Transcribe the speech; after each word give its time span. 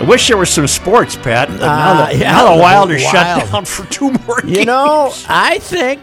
I 0.00 0.04
wish 0.04 0.28
there 0.28 0.36
was 0.36 0.48
some 0.50 0.66
sports, 0.66 1.16
Pat. 1.16 1.48
But 1.48 1.58
now, 1.60 1.92
Uh, 2.04 2.06
the, 2.12 2.18
yeah, 2.18 2.32
now 2.32 2.54
the 2.54 2.60
Wild 2.60 2.90
are 2.90 2.98
shut 2.98 3.50
down 3.50 3.64
for 3.64 3.84
two 3.90 4.12
more 4.12 4.40
games. 4.42 4.58
You 4.58 4.64
know, 4.64 5.12
I 5.28 5.58
think 5.58 6.00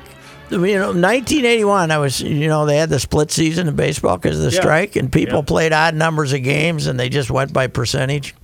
you 0.52 0.58
know 0.58 0.92
1981. 0.92 1.92
I 1.92 1.98
was 1.98 2.20
you 2.22 2.48
know 2.48 2.66
they 2.66 2.78
had 2.78 2.90
the 2.90 3.00
split 3.00 3.32
season 3.32 3.68
in 3.68 3.76
baseball 3.76 4.18
because 4.18 4.38
of 4.38 4.46
the 4.46 4.52
Yeah. 4.52 4.62
strike, 4.62 4.96
and 4.98 5.12
people 5.12 5.40
Yeah. 5.40 5.46
played 5.46 5.74
odd 5.74 5.96
numbers 5.96 6.34
of 6.34 6.44
games, 6.44 6.88
and 6.88 7.00
they 7.00 7.08
just 7.10 7.32
went 7.32 7.54
by 7.54 7.68
percentage. 7.68 8.36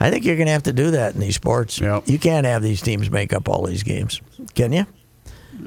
I 0.00 0.10
think 0.10 0.24
you're 0.24 0.36
going 0.36 0.46
to 0.46 0.52
have 0.52 0.64
to 0.64 0.72
do 0.74 0.90
that 0.90 1.14
in 1.14 1.20
these 1.20 1.36
sports. 1.36 1.78
Yeah. 1.80 2.00
You 2.04 2.18
can't 2.18 2.44
have 2.44 2.62
these 2.62 2.82
teams 2.82 3.10
make 3.10 3.32
up 3.32 3.48
all 3.48 3.64
these 3.64 3.82
games, 3.82 4.20
can 4.54 4.70
you? 4.72 4.84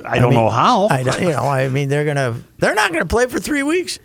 I 0.06 0.20
don't 0.20 0.30
mean, 0.30 0.40
know 0.40 0.50
how. 0.52 0.88
I 0.88 1.02
don't, 1.02 1.20
you 1.20 1.30
know, 1.32 1.48
I 1.48 1.68
mean, 1.70 1.90
they're 1.90 2.06
gonna 2.06 2.36
they're 2.60 2.76
not 2.76 2.90
going 2.92 3.02
to 3.04 3.08
play 3.08 3.26
for 3.28 3.40
three 3.40 3.64
weeks. 3.64 4.00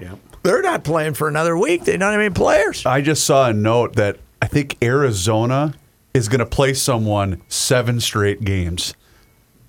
yeah. 0.00 0.12
They're 0.44 0.62
not 0.62 0.84
playing 0.84 1.14
for 1.14 1.26
another 1.28 1.56
week. 1.58 1.84
They 1.84 1.96
don't 1.96 2.12
have 2.12 2.20
any 2.20 2.30
players. 2.30 2.86
I 2.86 3.00
just 3.00 3.24
saw 3.26 3.48
a 3.48 3.52
note 3.52 3.96
that 3.96 4.16
I 4.16 4.18
think 4.48 4.76
Arizona 4.82 5.74
is 6.14 6.28
going 6.28 6.40
to 6.40 6.46
play 6.46 6.74
someone 6.74 7.40
seven 7.48 8.00
straight 8.00 8.42
games 8.42 8.94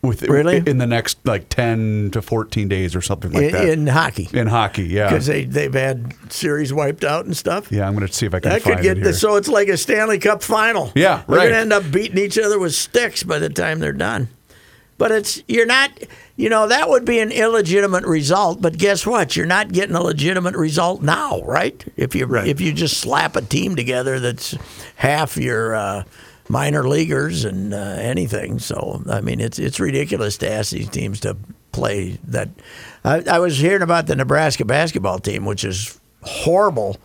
with 0.01 0.21
Really? 0.23 0.63
in 0.65 0.77
the 0.77 0.87
next 0.87 1.17
like 1.25 1.49
ten 1.49 2.09
to 2.13 2.21
fourteen 2.21 2.69
days 2.69 2.95
or 2.95 3.01
something 3.01 3.31
like 3.33 3.43
in, 3.43 3.51
that 3.51 3.69
in 3.69 3.87
hockey 3.87 4.29
in 4.31 4.47
hockey. 4.47 4.83
Yeah, 4.85 5.09
because 5.09 5.25
they 5.25 5.43
they've 5.43 5.73
had 5.73 6.13
series 6.31 6.71
wiped 6.73 7.03
out 7.03 7.25
and 7.25 7.35
stuff. 7.35 7.69
yeah. 7.71 7.85
I'm 7.85 7.93
going 7.95 8.07
to 8.07 8.13
see 8.13 8.25
if 8.25 8.33
I 8.33 8.39
can 8.39 8.51
That 8.51 8.61
find 8.61 8.77
could 8.77 8.83
get 8.83 8.97
it 8.97 9.03
here. 9.03 9.13
so 9.13 9.35
it's 9.35 9.49
like 9.49 9.67
a 9.67 9.75
Stanley 9.75 10.17
Cup 10.17 10.41
final. 10.41 10.91
Yeah, 10.95 11.23
they're 11.27 11.37
right. 11.37 11.45
gonna 11.49 11.59
end 11.61 11.73
up 11.73 11.91
beating 11.91 12.17
each 12.17 12.39
other 12.39 12.57
with 12.57 12.73
sticks 12.73 13.23
by 13.23 13.39
the 13.39 13.49
time 13.49 13.79
they're 13.79 13.91
done. 13.91 14.29
But 14.99 15.11
it's 15.13 15.41
you're 15.47 15.65
not, 15.65 15.89
you 16.35 16.49
know, 16.49 16.67
that 16.67 16.89
would 16.89 17.05
be 17.05 17.19
an 17.19 17.31
illegitimate 17.31 18.05
result. 18.05 18.61
But 18.61 18.77
guess 18.77 19.07
what? 19.07 19.35
You're 19.35 19.45
not 19.47 19.71
getting 19.71 19.95
a 19.95 20.01
legitimate 20.03 20.55
result 20.55 21.01
now, 21.01 21.41
right? 21.41 21.83
If 21.97 22.13
you 22.15 22.25
Right. 22.27 22.47
if 22.47 22.59
you 22.61 22.71
just 22.73 22.97
slap 22.99 23.35
a 23.37 23.41
team 23.41 23.75
together 23.77 24.19
that's 24.19 24.55
half 24.97 25.37
your 25.37 25.73
uh, 25.73 26.03
minor 26.49 26.87
leaguers 26.87 27.45
and 27.45 27.73
uh, 27.73 27.77
anything. 27.77 28.59
So 28.59 29.01
I 29.09 29.21
mean, 29.21 29.39
it's 29.39 29.57
it's 29.57 29.79
ridiculous 29.79 30.37
to 30.39 30.51
ask 30.51 30.71
these 30.71 30.89
teams 30.89 31.21
to 31.21 31.37
play 31.71 32.19
that. 32.25 32.49
I, 33.05 33.23
I 33.31 33.39
was 33.39 33.57
hearing 33.57 33.81
about 33.83 34.05
the 34.07 34.15
Nebraska 34.17 34.65
basketball 34.65 35.19
team, 35.19 35.45
which 35.45 35.63
is 35.63 35.97
horrible. 36.23 36.97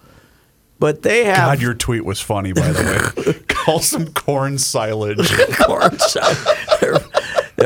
But 0.81 1.03
they 1.03 1.25
have 1.27 1.37
God, 1.37 1.63
your 1.63 1.75
tweet 1.75 2.05
was 2.05 2.21
funny, 2.21 2.53
by 2.53 2.73
the 2.73 3.15
way. 3.25 3.33
Call 3.49 3.79
some 3.79 4.09
corn 4.13 4.59
silage. 4.59 5.31
corn. 5.65 5.97
They're- 6.81 6.99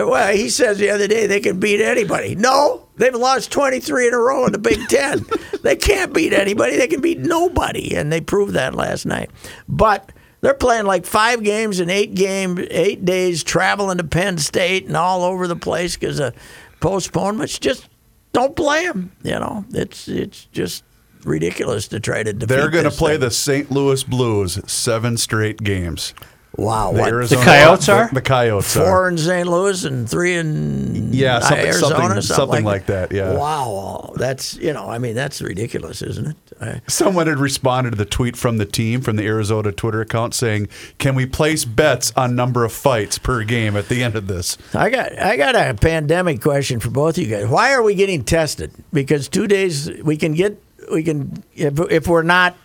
well, 0.07 0.35
he 0.35 0.49
says 0.51 0.79
the 0.79 0.91
other 0.91 1.09
day 1.09 1.27
they 1.27 1.41
can 1.41 1.59
beat 1.59 1.81
anybody. 1.81 2.35
No, 2.35 2.87
they've 2.97 3.15
lost 3.15 3.51
23 3.51 4.09
in 4.09 4.15
a 4.15 4.19
row 4.19 4.47
in 4.47 4.53
the 4.53 4.59
Big 4.59 4.87
Ten. 4.89 5.25
they 5.63 5.77
can't 5.77 6.13
beat 6.13 6.33
anybody. 6.33 6.77
They 6.77 6.89
can 6.89 7.01
beat 7.01 7.19
nobody, 7.19 7.97
and 7.97 8.13
they 8.13 8.21
proved 8.21 8.53
that 8.55 8.75
last 8.75 9.07
night. 9.07 9.31
But 9.69 10.13
they're 10.41 10.55
playing 10.55 10.87
like 10.87 11.07
five 11.07 11.43
games 11.43 11.81
in 11.81 11.91
eight 11.91 12.15
game, 12.15 12.59
eight 12.71 13.05
days, 13.05 13.43
traveling 13.43 13.99
to 13.99 14.05
Penn 14.05 14.39
State 14.39 14.87
and 14.87 14.97
all 14.97 15.23
over 15.25 15.47
the 15.47 15.57
place 15.57 15.97
because 15.97 16.21
of 16.21 16.35
postponements. 16.81 17.59
Just 17.59 17.89
don't 18.33 18.55
play 18.55 18.87
them. 18.87 19.13
You 19.23 19.33
know, 19.33 19.65
it's 19.71 20.07
it's 20.07 20.45
just 20.53 20.85
ridiculous 21.25 21.89
to 21.89 22.01
try 22.01 22.23
to 22.23 22.33
defeat. 22.33 22.49
They're 22.49 22.71
going 22.71 22.85
to 22.85 22.91
play 22.91 23.15
thing. 23.15 23.21
the 23.21 23.31
St. 23.31 23.71
Louis 23.71 24.05
Blues 24.05 24.61
seven 24.71 25.17
straight 25.17 25.63
games. 25.63 26.15
Wow. 26.59 26.93
The 26.93 27.01
What, 27.01 27.09
Arizona- 27.09 27.45
Coyotes 27.45 27.89
are? 27.89 28.09
the, 28.09 28.15
the 28.17 28.21
Coyotes 28.21 28.77
are. 28.77 28.85
four 28.85 29.09
in 29.09 29.17
St. 29.17 29.49
Louis 29.49 29.85
and 29.85 30.09
three 30.09 30.35
in 30.35 31.13
Yeah, 31.13 31.41
something- 31.41 31.67
Arizona, 31.67 31.97
something- 31.97 32.23
something 32.23 32.65
like 32.65 32.87
that, 32.87 33.13
yeah. 33.13 33.33
Wow, 33.33 34.13
that's 34.17 34.57
you 34.57 34.73
know, 34.75 34.89
I 34.91 34.99
mean, 34.99 35.15
that's 35.15 35.41
ridiculous, 35.41 36.03
isn't 36.03 36.27
it? 36.29 36.37
I, 36.61 36.81
Someone 36.89 37.29
had 37.29 37.39
responded 37.39 37.91
to 37.93 37.97
the 37.97 38.05
tweet 38.05 38.37
from 38.37 38.59
the 38.59 38.65
team 38.67 39.01
from 39.01 39.17
the 39.17 39.25
Arizona 39.25 39.71
Twitter 39.73 40.01
account 40.01 40.35
saying, 40.35 40.69
"Can 40.99 41.15
we 41.15 41.25
place 41.25 41.65
bets 41.65 42.13
on 42.17 42.35
number 42.35 42.65
of 42.65 42.73
fights 42.73 43.17
per 43.17 43.45
game 43.45 43.77
at 43.77 43.89
the 43.89 44.03
end 44.03 44.17
of 44.17 44.27
this?" 44.27 44.59
I 44.75 44.91
got 44.91 45.17
I 45.19 45.37
got 45.37 45.55
a 45.55 45.75
pandemic 45.75 46.43
question 46.43 46.81
for 46.81 46.91
both 46.91 47.17
of 47.17 47.23
you 47.25 47.31
guys. 47.35 47.47
Why 47.47 47.73
are 47.73 47.83
we 47.83 47.95
getting 47.95 48.25
tested? 48.25 48.73
Because 48.93 49.29
two 49.29 49.47
days 49.47 49.89
we 50.03 50.17
can 50.17 50.35
get 50.35 50.61
we 50.93 51.05
can 51.05 51.45
if, 51.55 51.79
if 51.91 52.09
we're 52.09 52.23
not 52.23 52.57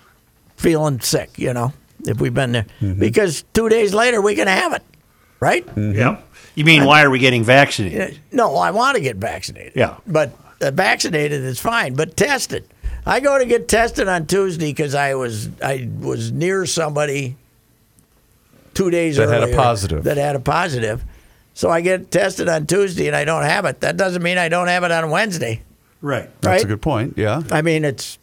feeling 0.55 0.99
sick, 0.99 1.29
you 1.37 1.53
know, 1.53 1.73
if 2.05 2.19
we've 2.19 2.33
been 2.33 2.51
there. 2.51 2.65
Mm-hmm. 2.81 2.99
Because 2.99 3.43
two 3.53 3.69
days 3.69 3.93
later 3.93 4.21
we 4.21 4.35
can 4.35 4.47
have 4.47 4.73
it, 4.73 4.83
right? 5.39 5.65
Yep. 5.75 6.27
You 6.55 6.65
mean 6.65 6.85
why 6.85 7.03
are 7.03 7.09
we 7.09 7.19
getting 7.19 7.43
vaccinated? 7.43 8.19
No, 8.31 8.55
I 8.55 8.71
want 8.71 8.95
to 8.95 9.01
get 9.01 9.15
vaccinated. 9.17 9.73
Yeah. 9.75 9.97
But 10.05 10.31
uh, 10.61 10.71
vaccinated 10.71 11.41
is 11.43 11.59
fine, 11.59 11.95
but 11.95 12.15
tested. 12.15 12.67
I 13.05 13.19
go 13.19 13.37
to 13.37 13.45
get 13.45 13.67
tested 13.67 14.07
on 14.07 14.27
Tuesday 14.27 14.71
because 14.71 14.95
I 14.95 15.15
was 15.15 15.49
I 15.61 15.89
was 15.99 16.31
near 16.31 16.65
somebody 16.65 17.35
two 18.73 18.89
days 18.89 19.17
That 19.17 19.29
had 19.29 19.43
a 19.43 19.55
positive. 19.55 20.03
That 20.03 20.17
had 20.17 20.35
a 20.35 20.39
positive. 20.39 21.03
So 21.53 21.69
I 21.69 21.81
get 21.81 22.09
tested 22.11 22.49
on 22.49 22.65
Tuesday 22.65 23.07
and 23.07 23.15
I 23.15 23.25
don't 23.25 23.43
have 23.43 23.65
it. 23.65 23.81
That 23.81 23.97
doesn't 23.97 24.23
mean 24.23 24.37
I 24.37 24.49
don't 24.49 24.67
have 24.67 24.83
it 24.83 24.91
on 24.91 25.09
Wednesday, 25.11 25.61
Right. 26.01 26.29
That's 26.41 26.47
right? 26.47 26.63
a 26.63 26.67
good 26.67 26.81
point. 26.81 27.17
Yeah. 27.17 27.43
I 27.51 27.61
mean, 27.61 27.85
it's 27.85 28.17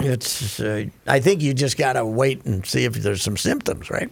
it's. 0.00 0.60
Uh, 0.60 0.86
I 1.06 1.20
think 1.20 1.42
you 1.42 1.54
just 1.54 1.76
got 1.76 1.94
to 1.94 2.04
wait 2.04 2.44
and 2.44 2.64
see 2.66 2.84
if 2.84 2.94
there's 2.94 3.22
some 3.22 3.36
symptoms, 3.36 3.90
right? 3.90 4.10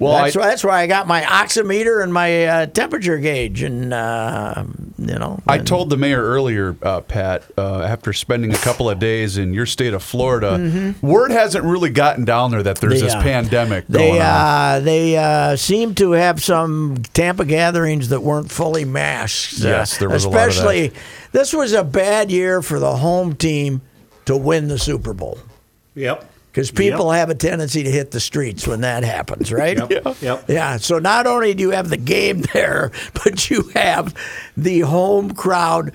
Well, 0.00 0.24
that's 0.24 0.36
I, 0.36 0.40
why 0.40 0.46
that's 0.48 0.64
why 0.64 0.80
I 0.82 0.86
got 0.88 1.06
my 1.06 1.22
oximeter 1.22 2.02
and 2.02 2.12
my 2.12 2.46
uh, 2.46 2.66
temperature 2.66 3.16
gauge, 3.18 3.62
and 3.62 3.94
uh, 3.94 4.64
you 4.98 5.14
know. 5.18 5.40
I 5.46 5.58
and- 5.58 5.66
told 5.66 5.90
the 5.90 5.96
mayor 5.96 6.20
earlier, 6.20 6.76
uh, 6.82 7.00
Pat, 7.00 7.44
uh, 7.56 7.82
after 7.82 8.12
spending 8.12 8.52
a 8.52 8.56
couple 8.56 8.90
of 8.90 8.98
days 8.98 9.38
in 9.38 9.54
your 9.54 9.66
state 9.66 9.94
of 9.94 10.02
Florida, 10.02 10.94
word 11.00 11.30
hasn't 11.30 11.64
really 11.64 11.90
gotten 11.90 12.24
down 12.24 12.50
there 12.50 12.62
that 12.64 12.80
there's 12.80 12.94
They, 12.94 13.06
this 13.06 13.14
uh, 13.14 13.22
pandemic 13.22 13.86
They 13.86 14.08
going 14.08 14.20
on. 14.20 14.26
uh, 14.26 14.80
they 14.80 15.16
uh, 15.16 15.54
seem 15.54 15.94
to 15.96 16.10
have 16.12 16.42
some 16.42 16.96
Tampa 17.12 17.44
gatherings 17.44 18.08
that 18.08 18.20
weren't 18.20 18.50
fully 18.50 18.84
masked. 18.84 19.58
Yes, 19.60 19.98
there 19.98 20.08
was 20.08 20.24
a 20.24 20.28
lot 20.28 20.34
of 20.36 20.42
that. 20.42 20.48
especially 20.48 20.92
this 21.30 21.52
was 21.52 21.72
a 21.72 21.84
bad 21.84 22.32
year 22.32 22.62
for 22.62 22.80
the 22.80 22.96
home 22.96 23.36
team 23.36 23.80
to 24.26 24.36
win 24.36 24.68
the 24.68 24.78
Super 24.78 25.12
Bowl 25.12 25.38
Yep. 25.94 26.24
because 26.50 26.70
people 26.70 27.10
have 27.10 27.30
a 27.30 27.34
tendency 27.34 27.82
to 27.82 27.90
hit 27.90 28.10
the 28.10 28.20
streets 28.20 28.66
when 28.66 28.80
that 28.82 29.04
happens, 29.04 29.52
right? 29.52 29.78
Yep. 29.90 30.16
Yep. 30.20 30.44
Yeah, 30.48 30.76
so 30.78 30.98
not 30.98 31.26
only 31.26 31.54
do 31.54 31.62
you 31.62 31.70
have 31.70 31.90
the 31.90 31.96
game 31.96 32.40
there, 32.52 32.90
but 33.24 33.50
you 33.50 33.70
have 33.74 34.14
the 34.56 34.80
home 34.80 35.32
crowd 35.34 35.92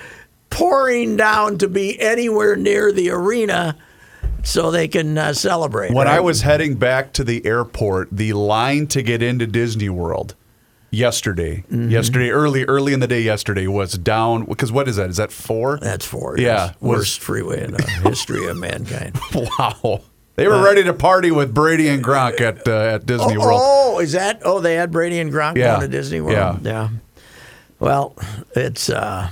pouring 0.50 1.16
down 1.18 1.58
to 1.60 1.68
be 1.68 2.00
anywhere 2.00 2.56
near 2.56 2.92
the 2.92 3.10
arena 3.12 3.78
so 4.44 4.72
they 4.72 4.88
can 4.88 5.18
uh, 5.18 5.34
celebrate. 5.34 5.92
When 5.94 6.08
right? 6.08 6.16
I 6.18 6.20
was 6.22 6.42
heading 6.42 6.76
back 6.76 7.14
to 7.14 7.24
the 7.24 7.46
airport, 7.46 8.08
the 8.12 8.34
line 8.34 8.88
to 8.88 9.02
get 9.02 9.22
into 9.22 9.46
Disney 9.46 9.90
World 9.90 10.36
yesterday. 10.92 11.64
Mm-hmm. 11.72 11.90
Yesterday, 11.90 12.30
early, 12.30 12.66
early 12.66 12.94
in 12.94 13.00
the 13.00 13.08
day 13.08 13.22
yesterday 13.22 13.68
was 13.68 13.94
down 13.94 14.46
because 14.46 14.72
what 14.72 14.88
is 14.88 14.96
that? 14.98 15.10
Is 15.10 15.18
that 15.18 15.32
four? 15.32 15.78
That's 15.80 16.06
four. 16.06 16.38
Yeah, 16.38 16.68
yes. 16.68 16.76
was- 16.80 16.98
worst 16.98 17.20
freeway 17.20 17.64
in 17.64 17.72
the 17.72 17.84
history 18.04 18.46
of 18.48 18.58
mankind. 18.58 19.18
wow. 19.34 20.02
They 20.36 20.48
were 20.48 20.64
ready 20.64 20.84
to 20.86 20.94
party 20.94 21.32
with 21.32 21.54
Brady 21.54 21.90
and 21.90 22.02
Gronk 22.02 22.40
at 22.40 22.66
uh, 22.66 22.96
at 22.96 23.06
Disney 23.06 23.36
oh, 23.36 23.40
World. 23.42 23.62
oh, 23.62 24.00
is 24.00 24.14
that? 24.14 24.42
Oh, 24.46 24.62
they 24.62 24.76
had 24.76 24.90
Brady 24.90 25.20
and 25.20 25.34
Gronk 25.34 25.58
Yeah. 25.58 25.76
going 25.76 25.82
to 25.82 25.88
Disney 25.90 26.22
World. 26.22 26.66
Yeah. 26.66 26.90
Well, 27.80 28.16
it's 28.56 28.90
uh, 28.90 29.30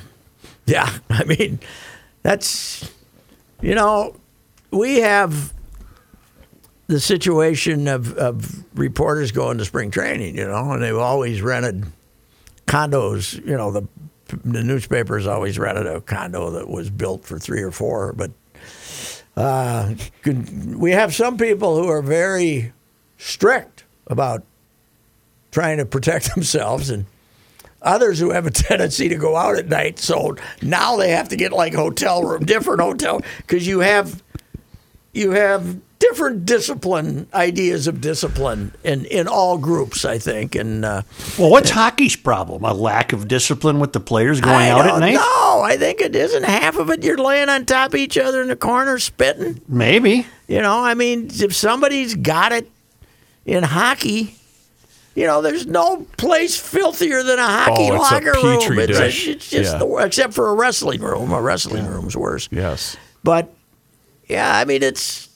yeah. 0.66 0.98
I 1.10 1.24
mean, 1.24 1.60
that's 2.24 2.92
you 3.62 3.74
know, 3.74 4.18
we 4.70 4.98
have 4.98 5.54
the 6.88 7.00
situation 7.00 7.88
of, 7.88 8.14
of 8.18 8.64
reporters 8.78 9.32
going 9.32 9.58
to 9.58 9.66
spring 9.66 9.92
training, 9.92 10.38
you 10.38 10.48
know, 10.48 10.72
and 10.72 10.82
they've 10.82 10.98
always 10.98 11.42
rented 11.42 11.86
condos. 12.66 13.34
You 13.46 13.58
know, 13.58 13.72
the 13.72 13.88
the 14.44 14.64
newspapers 14.64 15.26
always 15.26 15.58
rented 15.58 15.88
a 15.88 16.02
condo 16.02 16.50
that 16.52 16.68
was 16.68 16.90
built 16.90 17.24
for 17.24 17.40
three 17.40 17.62
or 17.62 17.72
four, 17.72 18.14
but 18.14 18.32
uh, 19.38 19.94
we 20.76 20.92
have 20.92 21.14
some 21.14 21.38
people 21.38 21.82
who 21.82 21.88
are 21.88 22.02
very 22.02 22.74
strict 23.18 23.86
about 24.08 24.44
trying 25.52 25.78
to 25.78 25.86
protect 25.86 26.34
themselves 26.36 26.90
and 26.90 27.06
others 27.82 28.20
who 28.20 28.32
have 28.32 28.46
a 28.48 28.52
tendency 28.52 29.08
to 29.08 29.16
go 29.16 29.36
out 29.36 29.56
at 29.56 29.68
night 29.68 30.00
so 30.00 30.36
now 30.64 30.98
they 30.98 31.12
have 31.12 31.30
to 31.30 31.36
get 31.36 31.54
like 31.54 31.74
hotel 31.74 32.24
room 32.24 32.44
different 32.44 32.82
hotel 32.82 33.22
because 33.38 33.68
you 33.68 33.80
have 33.80 34.24
you 35.14 35.32
have 35.32 35.80
different 36.10 36.46
discipline 36.46 37.28
ideas 37.34 37.88
of 37.88 38.00
discipline 38.02 38.74
in 38.84 39.06
in 39.06 39.28
all 39.28 39.58
groups 39.58 40.06
i 40.06 40.18
think 40.18 40.56
and 40.56 40.86
uh, 40.86 41.02
Well, 41.38 41.50
what's 41.50 41.70
hockey's 41.70 42.16
problem? 42.16 42.64
A 42.64 42.74
lack 42.74 43.14
of 43.14 43.28
discipline 43.28 43.80
with 43.80 43.94
the 43.94 44.00
players 44.00 44.42
going 44.42 44.56
I 44.56 44.70
out 44.70 44.86
at 44.88 45.00
night? 45.00 45.14
No, 45.16 45.62
I 45.64 45.76
think 45.78 46.02
it 46.02 46.16
isn't 46.16 46.44
half 46.44 46.78
of 46.78 46.90
it. 46.90 47.04
You're 47.04 47.18
laying 47.18 47.50
on 47.50 47.66
top 47.66 47.94
of 47.94 48.00
each 48.00 48.18
other 48.18 48.42
in 48.42 48.48
the 48.48 48.56
corner, 48.56 49.00
spitting. 49.00 49.62
Maybe. 49.68 50.26
You 50.48 50.62
know, 50.62 50.84
I 50.84 50.94
mean, 50.94 51.28
if 51.32 51.56
somebody's 51.56 52.16
got 52.16 52.52
it 52.52 52.70
in 53.46 53.64
hockey, 53.64 54.36
you 55.16 55.26
know, 55.26 55.42
there's 55.42 55.66
no 55.66 56.06
place 56.18 56.60
filthier 56.60 57.24
than 57.24 57.40
a 57.40 57.46
hockey 57.48 57.90
Oh, 57.90 57.96
it's 57.96 58.12
a 58.12 58.14
locker 58.14 58.34
petri 58.34 58.78
room. 58.78 58.80
It's, 58.90 58.98
dish. 59.00 59.28
it's 59.28 59.50
just 59.50 59.74
Yeah. 59.74 59.80
the 59.80 59.88
except 60.06 60.34
for 60.34 60.50
a 60.50 60.54
wrestling 60.54 61.02
room. 61.02 61.32
A 61.32 61.42
wrestling 61.42 61.86
room's 61.88 62.16
worse. 62.16 62.48
Yes. 62.52 62.96
But 63.24 63.54
yeah, 64.28 64.56
I 64.58 64.66
mean, 64.66 64.84
it's 64.84 65.27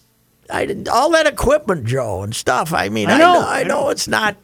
I 0.52 0.84
all 0.92 1.12
that 1.12 1.28
equipment, 1.28 1.86
Joe, 1.86 2.22
and 2.24 2.36
stuff. 2.36 2.74
I 2.74 2.90
mean, 2.90 3.10
I 3.10 3.14
I 3.16 3.18
know, 3.18 3.34
know, 3.42 3.48
I 3.48 3.64
know, 3.64 3.82
know. 3.84 3.90
it's 3.90 4.08
not. 4.08 4.36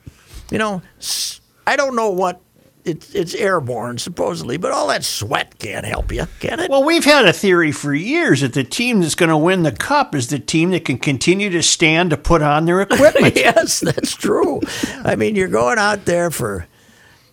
You 0.52 0.58
know, 0.58 0.82
s- 1.00 1.42
I 1.66 1.76
don't 1.76 1.96
know 1.96 2.10
what. 2.10 2.42
It's, 2.86 3.14
it's 3.14 3.36
airborne 3.36 3.98
supposedly, 3.98 4.56
but 4.56 4.72
all 4.72 4.88
that 4.88 5.04
sweat 5.04 5.60
can't 5.60 5.86
help 5.86 6.10
you, 6.10 6.26
can 6.40 6.62
it? 6.62 6.70
Well, 6.72 6.86
we've 6.86 7.04
had 7.04 7.26
a 7.26 7.34
theory 7.34 7.74
for 7.74 7.94
years 7.94 8.40
that 8.40 8.54
the 8.54 8.64
team 8.64 9.02
that's 9.02 9.14
going 9.14 9.28
to 9.30 9.36
win 9.36 9.64
the 9.64 9.74
cup 9.74 10.16
is 10.16 10.30
the 10.30 10.40
team 10.40 10.72
that 10.72 10.86
can 10.86 10.98
continue 10.98 11.50
to 11.50 11.62
stand 11.62 12.12
to 12.12 12.18
put 12.18 12.42
on 12.42 12.64
their 12.64 12.80
equipment. 12.80 13.36
yes, 13.36 13.82
that's 13.82 14.16
true. 14.16 14.62
I 15.04 15.18
mean, 15.18 15.36
you're 15.36 15.50
going 15.50 15.78
out 15.78 16.06
there 16.06 16.32
for 16.32 16.66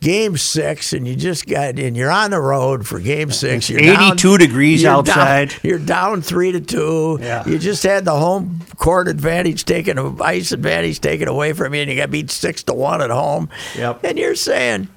game 0.04 0.36
six, 0.36 0.92
and 0.92 1.08
you 1.08 1.16
just 1.16 1.46
got, 1.46 1.78
and 1.78 1.96
you're 1.96 2.10
on 2.10 2.30
the 2.30 2.40
road 2.40 2.86
for 2.86 3.00
game 3.00 3.30
six. 3.30 3.70
You're 3.70 3.80
82 3.80 4.36
degrees 4.36 4.82
you're 4.82 4.92
outside. 4.92 5.48
Down, 5.48 5.60
you're 5.62 5.78
down 5.78 6.20
three 6.20 6.52
to 6.52 6.60
two. 6.60 7.18
Yeah. 7.22 7.42
You 7.48 7.58
just 7.58 7.82
had 7.82 8.04
the 8.04 8.14
home 8.14 8.60
court 8.76 9.08
advantage 9.08 9.64
taken, 9.64 10.20
ice 10.20 10.52
advantage 10.52 11.00
taken 11.00 11.26
away 11.26 11.54
from 11.54 11.74
you, 11.74 11.80
and 11.80 11.90
you 11.90 11.96
got 11.96 12.10
beat 12.10 12.30
six 12.30 12.62
to 12.64 12.74
one 12.74 13.00
at 13.00 13.08
home. 13.08 13.48
Yep. 13.76 14.04
And 14.04 14.18
you're 14.18 14.34
saying, 14.34 14.88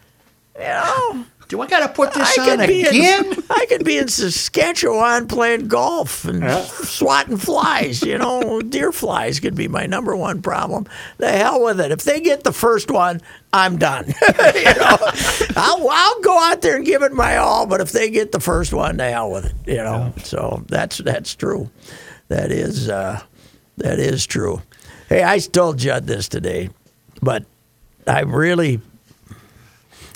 you 0.56 0.66
know. 0.66 1.26
Do 1.48 1.62
I 1.62 1.68
got 1.68 1.88
to 1.88 1.94
put 1.94 2.14
this 2.14 2.38
I 2.38 2.54
on 2.54 2.60
again? 2.60 3.26
in 3.26 3.44
I 3.50 3.66
could 3.68 3.86
be 3.86 3.98
in 3.98 4.10
Saskatchewan 4.10 5.28
playing 5.28 5.68
golf 5.68 6.26
and 6.26 6.44
swatting 6.68 7.38
flies. 7.38 8.02
You 8.02 8.18
know, 8.18 8.62
deer 8.70 8.92
flies 8.92 9.40
could 9.40 9.56
be 9.56 9.68
my 9.68 9.86
number 9.86 10.16
one 10.16 10.42
problem. 10.42 10.88
The 11.18 11.32
hell 11.32 11.64
with 11.64 11.80
it. 11.80 11.92
If 11.92 12.04
they 12.04 12.20
get 12.20 12.44
the 12.44 12.52
first 12.52 12.92
one, 12.92 13.22
I'm 13.54 13.78
done. 13.78 14.08
you 14.56 14.64
know, 14.64 14.98
I'll, 15.56 15.88
I'll 15.90 16.22
go 16.22 16.38
out 16.38 16.62
there 16.62 16.76
and 16.76 16.86
give 16.86 17.02
it 17.02 17.14
my 17.14 17.38
all. 17.38 17.66
But 17.66 17.80
if 17.80 17.92
they 17.92 18.10
get 18.10 18.34
the 18.34 18.42
first 18.42 18.74
one, 18.74 18.98
the 18.98 19.10
hell 19.10 19.32
with 19.32 19.46
it. 19.46 19.54
You 19.66 19.78
know, 19.78 20.14
so 20.24 20.64
that's 20.68 20.98
that's 20.98 21.34
true. 21.34 21.70
That 22.28 22.52
is 22.52 22.90
uh, 22.90 23.22
that 23.78 24.00
is 24.00 24.26
true. 24.26 24.62
Hey, 25.08 25.24
I 25.24 25.40
told 25.40 25.78
Judd 25.78 26.08
this 26.08 26.28
today, 26.28 26.70
but 27.22 27.46
I 28.06 28.22
really 28.22 28.82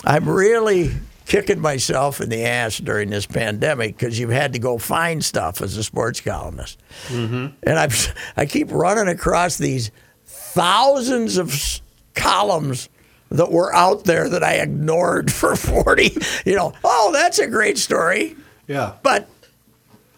I'm 0.04 0.28
really 0.28 0.92
kicking 1.32 1.62
myself 1.62 2.20
in 2.20 2.28
the 2.28 2.44
ass 2.44 2.78
during 2.80 3.10
this 3.10 3.26
pandemic 3.26 3.98
because 3.98 4.20
you've 4.20 4.32
had 4.32 4.52
to 4.52 4.60
go 4.60 4.78
find 4.78 5.24
stuff 5.24 5.62
as 5.62 5.78
a 5.78 5.84
sports 5.84 6.20
columnist, 6.20 6.78
mm-hmm. 7.08 7.48
and 7.64 7.80
I've 7.80 8.14
I 8.38 8.46
keep 8.46 8.70
running 8.70 9.08
across 9.08 9.58
these 9.58 9.92
thousands 10.26 11.38
of 11.38 11.54
s- 11.54 11.82
columns 12.16 12.90
that 13.30 13.50
were 13.50 13.74
out 13.74 14.04
there 14.04 14.28
that 14.28 14.44
I 14.44 14.56
ignored 14.56 15.32
for 15.40 15.56
forty. 15.56 16.18
You 16.46 16.58
know, 16.58 16.74
oh, 16.84 17.12
that's 17.14 17.40
a 17.40 17.48
great 17.48 17.78
story, 17.78 18.36
Yeah. 18.68 18.94
but. 19.02 19.28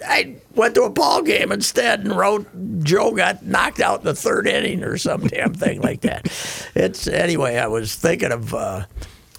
I 0.06 0.36
went 0.54 0.76
to 0.76 0.82
a 0.84 0.90
ball 0.90 1.22
game 1.22 1.54
instead 1.54 2.02
and 2.02 2.12
wrote 2.12 2.46
Joe 2.84 3.14
got 3.14 3.46
knocked 3.46 3.80
out 3.80 4.00
in 4.00 4.06
the 4.06 4.14
third 4.14 4.48
inning 4.48 4.84
or 4.84 4.98
some 4.98 5.26
damn 5.28 5.54
thing 5.54 5.80
like 5.80 6.02
that. 6.02 6.28
It's 6.76 7.08
anyway. 7.08 7.56
I 7.56 7.68
was 7.68 7.96
thinking 7.96 8.34
of 8.34 8.54
uh, 8.54 8.84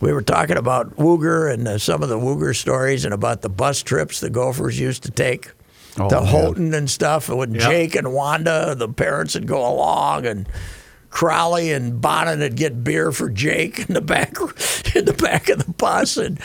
we 0.04 0.12
were 0.12 0.22
talking 0.22 0.56
about 0.56 0.96
Wooger 0.96 1.52
and 1.52 1.66
uh, 1.66 1.78
some 1.78 2.02
of 2.02 2.08
the 2.08 2.18
Wooger 2.18 2.54
stories 2.54 3.04
and 3.04 3.14
about 3.14 3.42
the 3.42 3.48
bus 3.48 3.82
trips 3.82 4.20
the 4.20 4.30
Gophers 4.30 4.78
used 4.78 5.02
to 5.04 5.10
take 5.10 5.50
Oh, 5.98 6.08
to 6.08 6.16
man. 6.20 6.26
Houghton 6.26 6.74
and 6.74 6.90
stuff. 6.90 7.28
And 7.28 7.38
when 7.38 7.54
Yep. 7.54 7.62
Jake 7.62 7.94
and 7.94 8.12
Wanda, 8.12 8.74
the 8.76 8.88
parents 8.88 9.34
would 9.34 9.46
go 9.46 9.66
along 9.66 10.26
and. 10.26 10.48
Crowley 11.10 11.70
and 11.72 12.00
Bonnet 12.00 12.40
would 12.40 12.56
get 12.56 12.82
beer 12.82 13.12
for 13.12 13.30
Jake 13.30 13.78
in 13.88 13.94
the 13.94 14.00
back 14.00 14.30
in 14.96 15.04
the 15.04 15.12
back 15.12 15.48
of 15.48 15.64
the 15.64 15.70
bus 15.70 16.16
and 16.16 16.40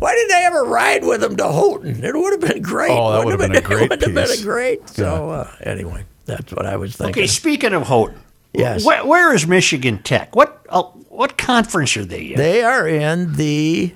why 0.00 0.12
didn't 0.16 0.30
they 0.30 0.44
ever 0.46 0.64
ride 0.64 1.04
with 1.04 1.22
him 1.22 1.36
to 1.36 1.44
Houghton? 1.44 2.02
It 2.02 2.16
would 2.16 2.32
have 2.42 2.52
been 2.52 2.60
great. 2.60 2.90
Oh, 2.90 3.12
that 3.12 3.24
Wouldn't 3.24 3.40
have 3.52 3.52
been 3.52 3.64
a 3.64 3.64
great 3.64 3.82
It 3.84 3.90
would 3.90 4.02
have 4.02 4.14
been 4.14 4.26
piece. 4.26 4.40
a 4.40 4.44
great. 4.44 4.88
So 4.88 5.30
uh, 5.30 5.54
anyway, 5.62 6.06
that's 6.26 6.52
what 6.52 6.66
I 6.66 6.74
was 6.74 6.96
thinking. 6.96 7.22
Okay, 7.22 7.26
speaking 7.28 7.72
of 7.72 7.84
Houghton, 7.84 8.18
Yes. 8.52 8.84
where, 8.84 9.06
where 9.06 9.32
is 9.32 9.46
Michigan 9.46 9.98
Tech? 10.02 10.34
What 10.34 10.66
uh, 10.70 10.82
what 11.20 11.36
conference 11.36 11.98
are 11.98 12.04
they 12.06 12.28
in? 12.28 12.38
They 12.38 12.64
are 12.64 12.88
in 12.88 13.34
the 13.34 13.92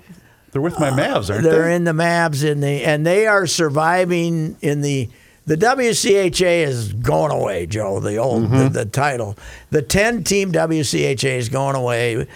They're 0.53 0.61
with 0.61 0.79
my 0.79 0.91
Mavs, 0.91 1.33
aren't 1.33 1.45
they're 1.45 1.69
they? 1.69 1.75
in 1.75 1.85
the 1.85 1.93
Mavs 1.93 2.45
in 2.45 2.61
the 2.61 2.85
and 2.85 3.07
they 3.07 3.27
are 3.27 3.47
surviving 3.47 4.59
in 4.61 4.83
the 4.83 5.09
the 5.47 5.57
WCHA 5.57 6.65
is 6.67 6.93
going 6.93 7.33
away, 7.33 7.65
Joe. 7.65 7.99
The 7.99 8.19
old 8.19 8.51
the, 8.51 8.69
the 8.69 8.85
title, 8.85 9.39
the 9.71 9.81
ten 9.81 10.23
team 10.23 10.53
WCHA 10.53 11.39
is 11.39 11.49
going 11.49 11.77
away. 11.77 12.27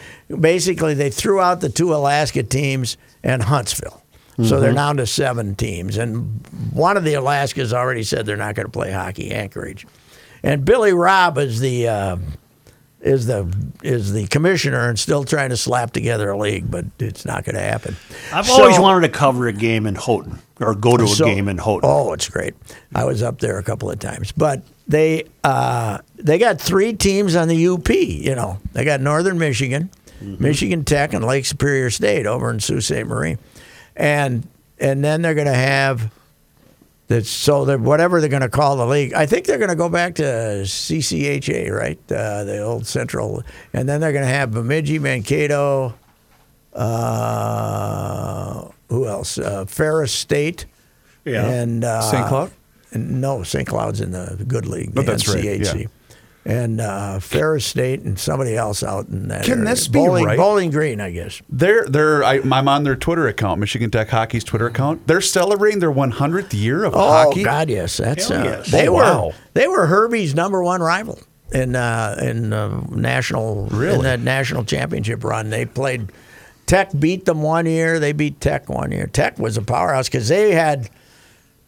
Basically, 0.41 0.95
they 0.95 1.11
threw 1.11 1.39
out 1.39 1.61
the 1.61 1.69
two 1.69 1.95
Alaska 1.95 2.43
teams 2.43 2.97
and 3.23 3.43
Huntsville, 3.43 4.03
so 4.43 4.59
they're 4.59 4.73
down 4.73 4.97
to 4.97 5.07
seven 5.07 5.55
teams. 5.55 5.99
And 5.99 6.47
one 6.73 6.97
of 6.97 7.05
the 7.05 7.13
Alaskas 7.13 7.75
already 7.75 8.05
said 8.05 8.25
they're 8.25 8.39
not 8.39 8.55
going 8.55 8.65
to 8.65 8.73
play 8.73 8.91
hockey. 8.91 9.33
Anchorage, 9.33 9.87
and 10.43 10.65
Billy 10.65 10.95
Robb 10.95 11.37
is 11.37 11.61
the. 11.61 11.89
Uh, 11.89 12.17
is 13.01 13.27
the 13.27 13.53
is 13.83 14.13
the 14.13 14.27
commissioner 14.27 14.89
and 14.89 14.99
still 14.99 15.23
trying 15.25 15.51
to 15.51 15.57
slap 15.57 15.93
together 15.93 16.31
a 16.31 16.37
league, 16.39 16.71
but 16.71 16.85
it's 16.99 17.25
not 17.25 17.45
going 17.45 17.55
to 17.55 17.63
happen. 17.63 17.97
I've 18.33 18.47
So- 18.47 18.55
always 18.63 18.79
wanted 18.79 19.07
to 19.07 19.17
cover 19.17 19.47
a 19.47 19.53
game 19.53 19.87
in 19.87 19.95
Houghton 19.95 20.39
or 20.61 20.75
go 20.75 20.97
to 20.97 21.05
a 21.05 21.09
so- 21.09 21.25
game 21.25 21.49
in 21.49 21.59
Houghton. 21.59 21.89
Oh, 21.89 22.13
it's 22.13 22.29
great. 22.29 22.55
I 22.95 23.05
was 23.05 23.23
up 23.23 23.39
there 23.39 23.59
a 23.59 23.63
couple 23.63 23.89
of 23.91 23.99
times, 24.01 24.33
but 24.33 24.63
they 24.89 25.25
uh, 25.45 25.99
they 26.17 26.39
got 26.39 26.61
three 26.61 26.93
teams 26.93 27.37
on 27.37 27.47
the 27.49 27.69
UP. 27.69 27.89
You 27.91 28.35
know, 28.35 28.59
they 28.73 28.85
got 28.85 29.01
Northern 29.01 29.39
Michigan, 29.39 29.91
Mm-hmm. 30.23 30.43
Michigan 30.43 30.85
Tech, 30.85 31.13
and 31.13 31.25
Lake 31.25 31.47
Superior 31.47 31.91
State 31.91 32.27
over 32.27 32.51
in 32.51 32.59
Sault 32.59 32.83
Ste. 32.83 33.05
Marie, 33.07 33.37
and 33.95 34.47
and 34.81 35.05
then 35.05 35.23
they're 35.23 35.35
going 35.35 35.47
to 35.47 35.53
have. 35.55 36.11
That 37.09 37.27
so 37.27 37.65
they're, 37.65 37.79
whatever 37.79 38.21
they're 38.21 38.29
going 38.31 38.43
to 38.43 38.49
call 38.49 38.77
the 38.77 38.87
league, 38.87 39.13
I 39.15 39.27
think 39.27 39.47
they're 39.47 39.59
going 39.59 39.71
to 39.71 39.77
go 39.77 39.89
back 39.89 40.15
to 40.17 40.23
CCHA, 40.65 41.71
right? 41.71 41.99
Uh, 42.13 42.45
the 42.45 42.61
old 42.63 42.87
Central, 42.87 43.43
and 43.73 43.89
then 43.89 44.01
they're 44.01 44.13
going 44.13 44.25
to 44.27 44.31
have 44.31 44.51
Bemidji, 44.53 44.99
Mankato, 44.99 45.95
uh, 47.29 48.69
who 48.89 49.07
else? 49.07 49.39
Uh, 49.39 49.65
Ferris 49.67 50.13
State, 50.13 50.67
Yeah. 51.25 51.47
and 51.47 51.85
uh, 51.85 52.03
St. 52.03 52.27
Cloud? 52.27 52.51
and- 52.93 53.21
no, 53.21 53.43
St. 53.43 53.67
Cloud's 53.67 54.01
in 54.01 54.13
the 54.13 54.43
good 54.47 54.67
league, 54.67 54.95
the 54.95 55.03
that's 55.03 55.29
right, 55.29 55.43
yeah. 55.45 55.85
And 56.49 56.81
uh, 56.81 57.21
Ferris 57.21 57.67
State 57.67 58.01
and 58.01 58.19
somebody 58.19 58.57
else 58.57 58.83
out 58.83 59.09
in 59.09 59.29
that. 59.29 59.45
Can 59.45 59.59
area. 59.59 59.65
this 59.67 59.87
be 59.87 59.99
Bowling, 59.99 60.25
right? 60.25 60.39
Bowling 60.39 60.71
Green, 60.71 60.99
I 60.99 61.11
guess. 61.11 61.43
They're 61.51 61.85
they're 61.85 62.25
I, 62.25 62.37
I'm 62.41 62.67
on 62.69 62.85
their 62.85 62.97
Twitter 62.97 63.29
account, 63.29 63.61
Michigan 63.61 63.91
Tech 63.91 64.09
Hockey's 64.09 64.45
Twitter 64.45 64.67
account. 64.67 65.07
They're 65.07 65.21
celebrating 65.21 65.81
their 65.81 65.93
100th 65.93 66.55
year 66.55 66.85
of 66.85 66.95
Oh 66.95 66.99
hockey. 66.99 67.43
Oh 67.43 67.45
God, 67.45 67.69
yes, 67.69 67.99
that's 67.99 68.31
uh, 68.31 68.43
yes. 68.45 68.71
they 68.71 68.89
Oh, 68.89 68.93
were 68.93 69.03
wow. 69.03 69.33
they 69.53 69.69
were 69.69 69.87
Herbie's 69.89 70.35
number 70.35 70.63
one 70.63 70.81
rival 70.81 71.21
in 71.53 71.77
uh, 71.77 72.17
in 72.23 72.55
uh, 72.55 72.81
national 72.93 73.67
Really? 73.67 73.97
in 73.97 74.03
that 74.05 74.21
national 74.21 74.65
championship 74.65 75.23
run. 75.25 75.51
They 75.51 75.67
played 75.67 76.11
Tech 76.65 76.91
beat 76.99 77.27
them 77.27 77.43
one 77.43 77.67
year. 77.67 78.01
They 78.01 78.13
beat 78.13 78.41
Tech 78.41 78.71
one 78.71 78.91
year. 78.91 79.07
Tech 79.07 79.39
was 79.39 79.59
a 79.59 79.63
powerhouse 79.63 80.09
because 80.09 80.29
they 80.29 80.53
had 80.53 80.89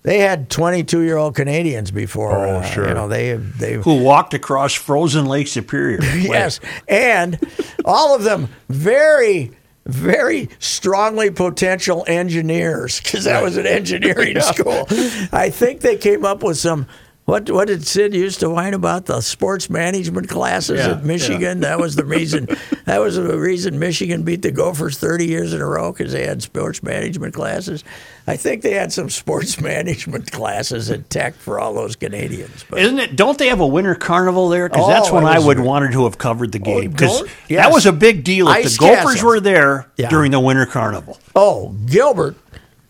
they 0.03 0.19
had 0.19 0.49
22 0.49 1.01
year 1.01 1.17
old 1.17 1.35
Canadians 1.35 1.91
before. 1.91 2.33
Oh, 2.33 2.57
uh, 2.57 2.63
sure. 2.63 2.89
You 2.89 2.95
know 2.95 3.09
they 3.09 3.35
they 3.35 3.75
Who 3.75 4.03
walked 4.03 4.35
across 4.35 4.75
frozen 4.75 5.27
Lake 5.27 5.49
Superior? 5.49 6.03
yes, 6.17 6.61
and 6.89 7.39
all 7.85 8.15
of 8.15 8.25
them 8.25 8.49
very, 8.69 9.53
very 9.87 10.49
strongly 10.59 11.31
potential 11.31 12.05
engineers 12.07 13.01
because 13.01 13.25
that 13.25 13.43
was 13.43 13.57
an 13.57 13.67
engineering 13.67 14.41
school. 14.41 14.87
I 15.33 15.51
think 15.51 15.81
they 15.81 15.97
came 15.97 16.25
up 16.25 16.43
with 16.43 16.57
some. 16.57 16.87
What 17.31 17.49
what 17.51 17.69
did 17.69 17.87
Sid 17.87 18.13
used 18.13 18.41
to 18.41 18.51
whine 18.51 18.75
about 18.75 19.07
the 19.07 19.21
sports 19.21 19.71
management 19.71 20.29
classes 20.29 20.79
Yeah, 20.81 20.93
at 20.93 21.05
Michigan? 21.05 21.61
That 21.61 21.79
was 21.79 21.95
the 21.95 22.05
reason. 22.05 22.49
that 22.87 22.99
was 23.01 23.15
the 23.15 23.39
reason 23.39 23.79
Michigan 23.79 24.25
beat 24.25 24.43
the 24.43 24.51
Gophers 24.51 24.99
thirty 24.99 25.27
years 25.27 25.55
in 25.55 25.61
a 25.61 25.67
row 25.67 25.93
because 25.93 26.13
they 26.13 26.27
had 26.27 26.43
sports 26.43 26.83
management 26.83 27.33
classes. 27.33 27.85
I 28.27 28.37
think 28.37 28.63
they 28.63 28.73
had 28.73 28.93
some 28.93 29.11
sports 29.11 29.61
management 29.73 30.33
classes 30.33 30.91
at 30.91 31.09
Tech 31.09 31.35
for 31.35 31.61
all 31.61 31.73
those 31.73 31.95
Canadians. 31.95 32.65
But 32.69 32.81
Isn't 32.81 32.99
it? 32.99 33.15
Don't 33.15 33.39
they 33.39 33.47
have 33.49 33.61
a 33.61 33.67
winter 33.67 33.95
carnival 33.95 34.49
there? 34.49 34.69
Because 34.69 34.85
Oh, 34.87 34.89
that's 34.89 35.13
when 35.13 35.25
I 35.25 35.37
was- 35.37 35.47
would 35.47 35.61
wanted 35.61 35.93
to 35.93 36.05
have 36.05 36.19
covered 36.19 36.51
the 36.51 36.59
oh, 36.61 36.65
game. 36.81 36.91
Because 36.91 37.21
don't- 37.21 37.31
yes. 37.49 37.65
that 37.65 37.73
was 37.73 37.87
a 37.87 37.93
big 37.93 38.25
deal. 38.25 38.49
If 38.49 38.57
Ice 38.57 38.77
the 38.77 38.81
Gophers 38.87 39.05
castles. 39.05 39.23
were 39.23 39.41
there 39.41 39.87
Yeah. 39.97 40.09
during 40.09 40.33
the 40.33 40.41
winter 40.41 40.67
carnival. 40.67 41.19
oh, 41.37 41.77
Gilbert 41.87 42.35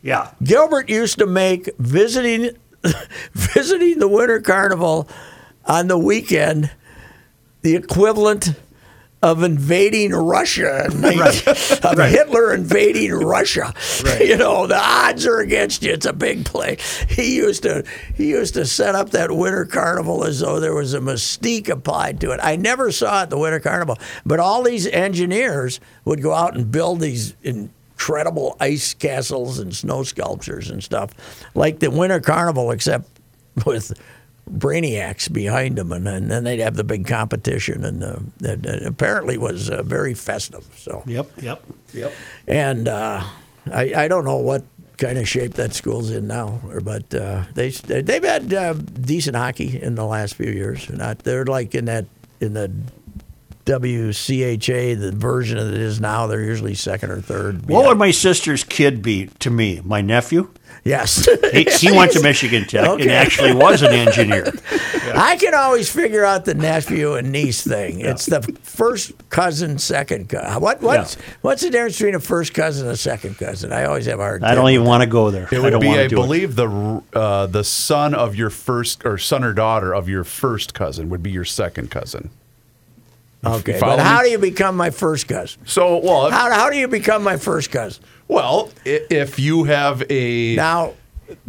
Yeah. 0.02 0.30
Gilbert 0.42 0.88
used 0.88 1.18
to 1.18 1.26
make 1.26 1.68
visiting 1.78 2.50
visiting 3.32 3.98
the 3.98 4.08
winter 4.08 4.40
carnival 4.40 5.08
on 5.66 5.88
the 5.88 5.98
weekend 5.98 6.70
the 7.62 7.76
equivalent 7.76 8.54
of 9.22 9.42
invading 9.42 10.12
Russia, 10.12 10.86
of 11.84 11.98
Hitler 11.98 12.54
invading 12.54 13.12
Russia. 13.12 13.74
You 14.20 14.36
know, 14.36 14.66
the 14.66 14.78
odds 14.78 15.26
are 15.26 15.40
against 15.40 15.82
you. 15.82 15.92
It's 15.92 16.06
a 16.06 16.12
big 16.12 16.44
play. 16.44 16.76
He 17.08 17.36
used 17.36 17.62
to 17.64 17.84
he 18.14 18.28
used 18.28 18.54
to 18.54 18.64
set 18.64 18.94
up 18.94 19.10
that 19.10 19.32
winter 19.32 19.64
carnival 19.64 20.24
as 20.24 20.40
though 20.40 20.60
there 20.60 20.74
was 20.74 20.94
a 20.94 21.00
mystique 21.00 21.68
applied 21.68 22.20
to 22.20 22.30
it. 22.30 22.40
I 22.42 22.56
never 22.56 22.92
saw 22.92 23.24
it 23.24 23.30
the 23.30 23.38
winter 23.38 23.58
carnival, 23.58 23.98
but 24.24 24.38
all 24.38 24.62
these 24.62 24.86
engineers 24.86 25.80
would 26.04 26.22
go 26.22 26.32
out 26.32 26.54
and 26.54 26.70
build 26.70 27.00
these 27.00 27.34
incredible 28.00 28.56
ice 28.60 28.94
castles 28.94 29.58
and 29.58 29.74
snow 29.76 30.02
sculptures 30.02 30.70
and 30.70 30.82
stuff, 30.82 31.10
like 31.54 31.80
the 31.80 31.90
winter 31.90 32.18
carnival, 32.18 32.70
except 32.70 33.06
with 33.66 33.92
brainiacs 34.50 35.30
behind 35.30 35.76
them, 35.76 35.92
and, 35.92 36.06
then 36.06 36.28
then 36.28 36.44
they'd 36.44 36.60
have 36.60 36.76
the 36.76 36.84
big 36.84 37.06
competition, 37.06 37.84
and 37.84 38.02
uh, 38.02 38.16
that 38.38 38.62
that 38.62 38.82
apparently 38.86 39.36
was 39.36 39.68
uh, 39.68 39.82
very 39.82 40.14
festive. 40.14 40.66
So, 40.76 41.02
Yep. 41.06 41.30
Yep. 41.42 41.62
Yep. 41.92 42.12
and 42.48 42.88
uh, 42.88 43.22
I 43.70 43.92
I 43.94 44.08
don't 44.08 44.24
know 44.24 44.38
what 44.38 44.64
kind 44.96 45.18
of 45.18 45.28
shape 45.28 45.54
that 45.54 45.74
school's 45.74 46.10
in 46.10 46.26
now, 46.26 46.60
but 46.82 47.14
uh, 47.14 47.44
they 47.54 47.68
they've 47.70 48.24
had 48.24 48.52
uh, 48.54 48.72
decent 48.72 49.36
hockey 49.36 49.80
in 49.80 49.94
the 49.94 50.06
last 50.06 50.34
few 50.36 50.50
years. 50.50 50.88
Not 50.88 51.18
they're 51.18 51.44
like 51.44 51.74
in 51.74 51.84
that 51.84 52.06
in 52.40 52.54
the. 52.54 52.72
WCHA, 53.70 54.98
the 54.98 55.12
version 55.12 55.58
that 55.58 55.72
it 55.72 55.80
is 55.80 56.00
now, 56.00 56.26
they're 56.26 56.42
usually 56.42 56.74
second 56.74 57.12
or 57.12 57.20
third. 57.20 57.68
What 57.68 57.86
would 57.86 57.98
my 57.98 58.10
sister's 58.10 58.64
kid 58.64 59.00
be 59.00 59.26
to 59.38 59.50
me? 59.50 59.80
My 59.84 60.00
nephew? 60.00 60.50
Yes. 60.82 61.28
He, 61.52 61.64
he 61.64 61.92
went 61.96 62.12
to 62.12 62.22
Michigan 62.22 62.64
Tech 62.64 63.00
and 63.00 63.10
actually 63.10 63.54
was 63.54 63.82
an 63.82 63.92
engineer. 63.92 64.52
I 65.14 65.36
can 65.36 65.54
always 65.54 65.90
figure 65.90 66.24
out 66.24 66.44
the 66.46 66.54
nephew 66.54 67.14
and 67.14 67.30
niece 67.30 67.62
thing. 67.62 68.00
It's 68.00 68.26
the 68.26 68.40
first 68.62 69.12
cousin, 69.28 69.78
second 69.78 70.28
cousin. 70.28 70.60
What 70.60 70.80
what's 70.80 71.16
what's 71.42 71.62
the 71.62 71.70
difference 71.70 71.98
between 71.98 72.14
a 72.14 72.20
first 72.20 72.54
cousin 72.54 72.86
and 72.86 72.94
a 72.94 72.96
second 72.96 73.36
cousin? 73.38 73.72
I 73.72 73.84
always 73.84 74.06
have 74.06 74.18
a 74.18 74.22
hard. 74.22 74.42
I 74.42 74.54
don't 74.54 74.70
even 74.70 74.86
want 74.86 75.02
to 75.02 75.08
go 75.08 75.30
there. 75.30 75.48
It 75.50 75.58
I 75.58 75.60
would 75.60 75.70
don't 75.70 75.80
be, 75.80 75.88
want 75.88 75.98
to 75.98 76.04
I 76.04 76.08
do 76.08 76.16
believe, 76.16 76.56
the 76.56 77.02
uh, 77.12 77.46
the 77.46 77.64
son 77.64 78.14
of 78.14 78.34
your 78.34 78.50
first 78.50 79.04
or 79.04 79.18
son 79.18 79.44
or 79.44 79.52
daughter 79.52 79.92
of 79.92 80.08
your 80.08 80.24
first 80.24 80.74
cousin 80.74 81.08
would 81.10 81.22
be 81.22 81.30
your 81.30 81.44
second 81.44 81.90
cousin. 81.90 82.30
Okay, 83.44 83.78
but 83.80 83.96
me? 83.96 84.02
how 84.02 84.22
do 84.22 84.28
you 84.30 84.38
become 84.38 84.76
my 84.76 84.90
first 84.90 85.26
cousin? 85.28 85.62
So, 85.66 85.96
well, 85.98 86.26
if- 86.26 86.32
How, 86.32 86.50
how 86.50 86.70
do 86.70 86.76
you 86.76 86.88
become 86.88 87.22
my 87.22 87.36
first 87.36 87.70
cousin? 87.70 88.02
well, 88.28 88.70
if 88.84 89.38
you 89.38 89.64
have 89.64 90.02
a 90.10 90.54
Now, 90.56 90.92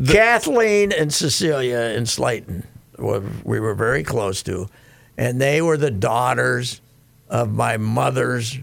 Kathleen 0.06 0.92
and 0.92 1.14
Cecilia 1.14 1.94
in 1.96 2.06
Slayton, 2.06 2.66
we 2.98 3.60
were 3.60 3.74
very 3.76 4.04
close 4.04 4.42
to, 4.44 4.68
and 5.18 5.42
they 5.42 5.62
were 5.62 5.78
the 5.78 5.92
daughters 5.92 6.82
of 7.30 7.52
my 7.54 7.78
mother's 7.78 8.58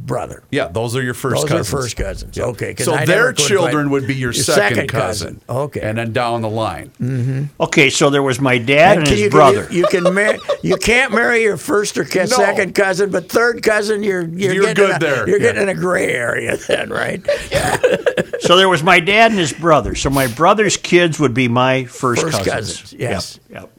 brother. 0.00 0.42
yeah, 0.50 0.68
those 0.68 0.96
are 0.96 1.02
your 1.02 1.14
first 1.14 1.42
Those 1.42 1.48
cousins. 1.50 1.74
are 1.74 1.76
first 1.82 1.96
cousins. 1.96 2.36
Yeah. 2.36 2.44
Okay, 2.44 2.74
'cause 2.74 2.86
so 2.86 2.94
I 2.94 3.04
their 3.04 3.32
children 3.32 3.88
quite- 3.88 3.92
would 3.92 4.06
be 4.06 4.14
your, 4.14 4.32
your 4.32 4.42
second, 4.44 4.76
second 4.76 4.88
cousin. 4.88 5.40
cousin. 5.46 5.56
Okay. 5.66 5.80
and 5.80 5.98
then 5.98 6.12
down 6.12 6.40
the 6.42 6.48
line. 6.48 6.90
Mm-hmm. 7.00 7.44
Okay, 7.60 7.90
so 7.90 8.08
there 8.10 8.22
was 8.22 8.40
my 8.40 8.58
dad 8.58 8.98
and, 8.98 9.06
can 9.06 9.12
his 9.14 9.22
you, 9.24 9.30
brother. 9.30 9.66
You, 9.70 9.78
you 9.80 9.86
can 9.88 10.14
marry. 10.14 10.38
You 10.62 10.76
can't 10.76 11.12
marry 11.12 11.42
your 11.42 11.56
first 11.56 11.98
or 11.98 12.04
ca- 12.04 12.20
No. 12.20 12.36
second 12.36 12.74
cousin, 12.74 13.10
but 13.10 13.28
third 13.28 13.62
cousin, 13.62 14.02
you're 14.02 14.22
you're, 14.26 14.54
You're 14.54 14.64
getting 14.66 14.86
good 14.86 14.96
a, 14.96 14.98
there. 14.98 15.28
You're 15.28 15.38
Yeah. 15.40 15.52
getting 15.52 15.62
in 15.62 15.68
a 15.68 15.74
gray 15.74 16.10
area 16.12 16.56
then, 16.56 16.90
right? 16.90 17.22
so 18.40 18.56
there 18.56 18.68
was 18.68 18.82
my 18.82 19.00
dad 19.00 19.30
and 19.32 19.38
his 19.40 19.52
brother. 19.52 19.94
So 19.94 20.10
my 20.10 20.26
brother's 20.26 20.76
kids 20.76 21.18
would 21.18 21.34
be 21.34 21.48
my 21.48 21.84
first, 21.84 22.22
First 22.22 22.38
cousins. 22.38 22.52
cousins, 22.52 22.92
yes. 22.98 23.40
Yep. 23.50 23.62
Yep. 23.62 23.72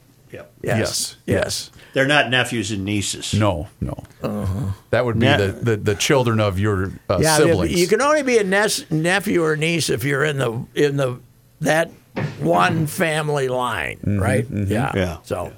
Yep. 0.62 0.78
Yes. 0.78 1.16
Yes. 1.26 1.44
Yes. 1.44 1.72
They're 1.94 2.08
not 2.08 2.30
nephews 2.30 2.72
and 2.72 2.86
nieces. 2.86 3.34
No, 3.34 3.68
no. 3.82 4.04
That 4.92 5.06
would 5.06 5.18
be 5.20 5.26
Ne- 5.26 5.38
the, 5.38 5.52
the, 5.54 5.78
the 5.78 5.96
children 5.96 6.40
of 6.40 6.60
your 6.60 6.92
uh, 7.10 7.20
Yeah. 7.22 7.38
siblings. 7.38 7.80
You 7.80 7.88
can 7.88 8.02
only 8.02 8.22
be 8.24 8.38
a 8.38 8.44
nes- 8.44 8.90
nephew 8.92 9.44
or 9.44 9.56
niece 9.56 9.90
if 9.90 10.04
you're 10.04 10.24
in 10.24 10.38
the 10.38 10.66
in 10.76 10.98
the 10.98 11.20
that 11.62 11.90
one 12.40 12.86
family 12.88 13.48
line, 13.48 13.98
Mm-hmm, 13.98 14.20
right? 14.20 14.46
Yeah. 14.52 14.92
Yeah. 14.96 15.18
So, 15.24 15.52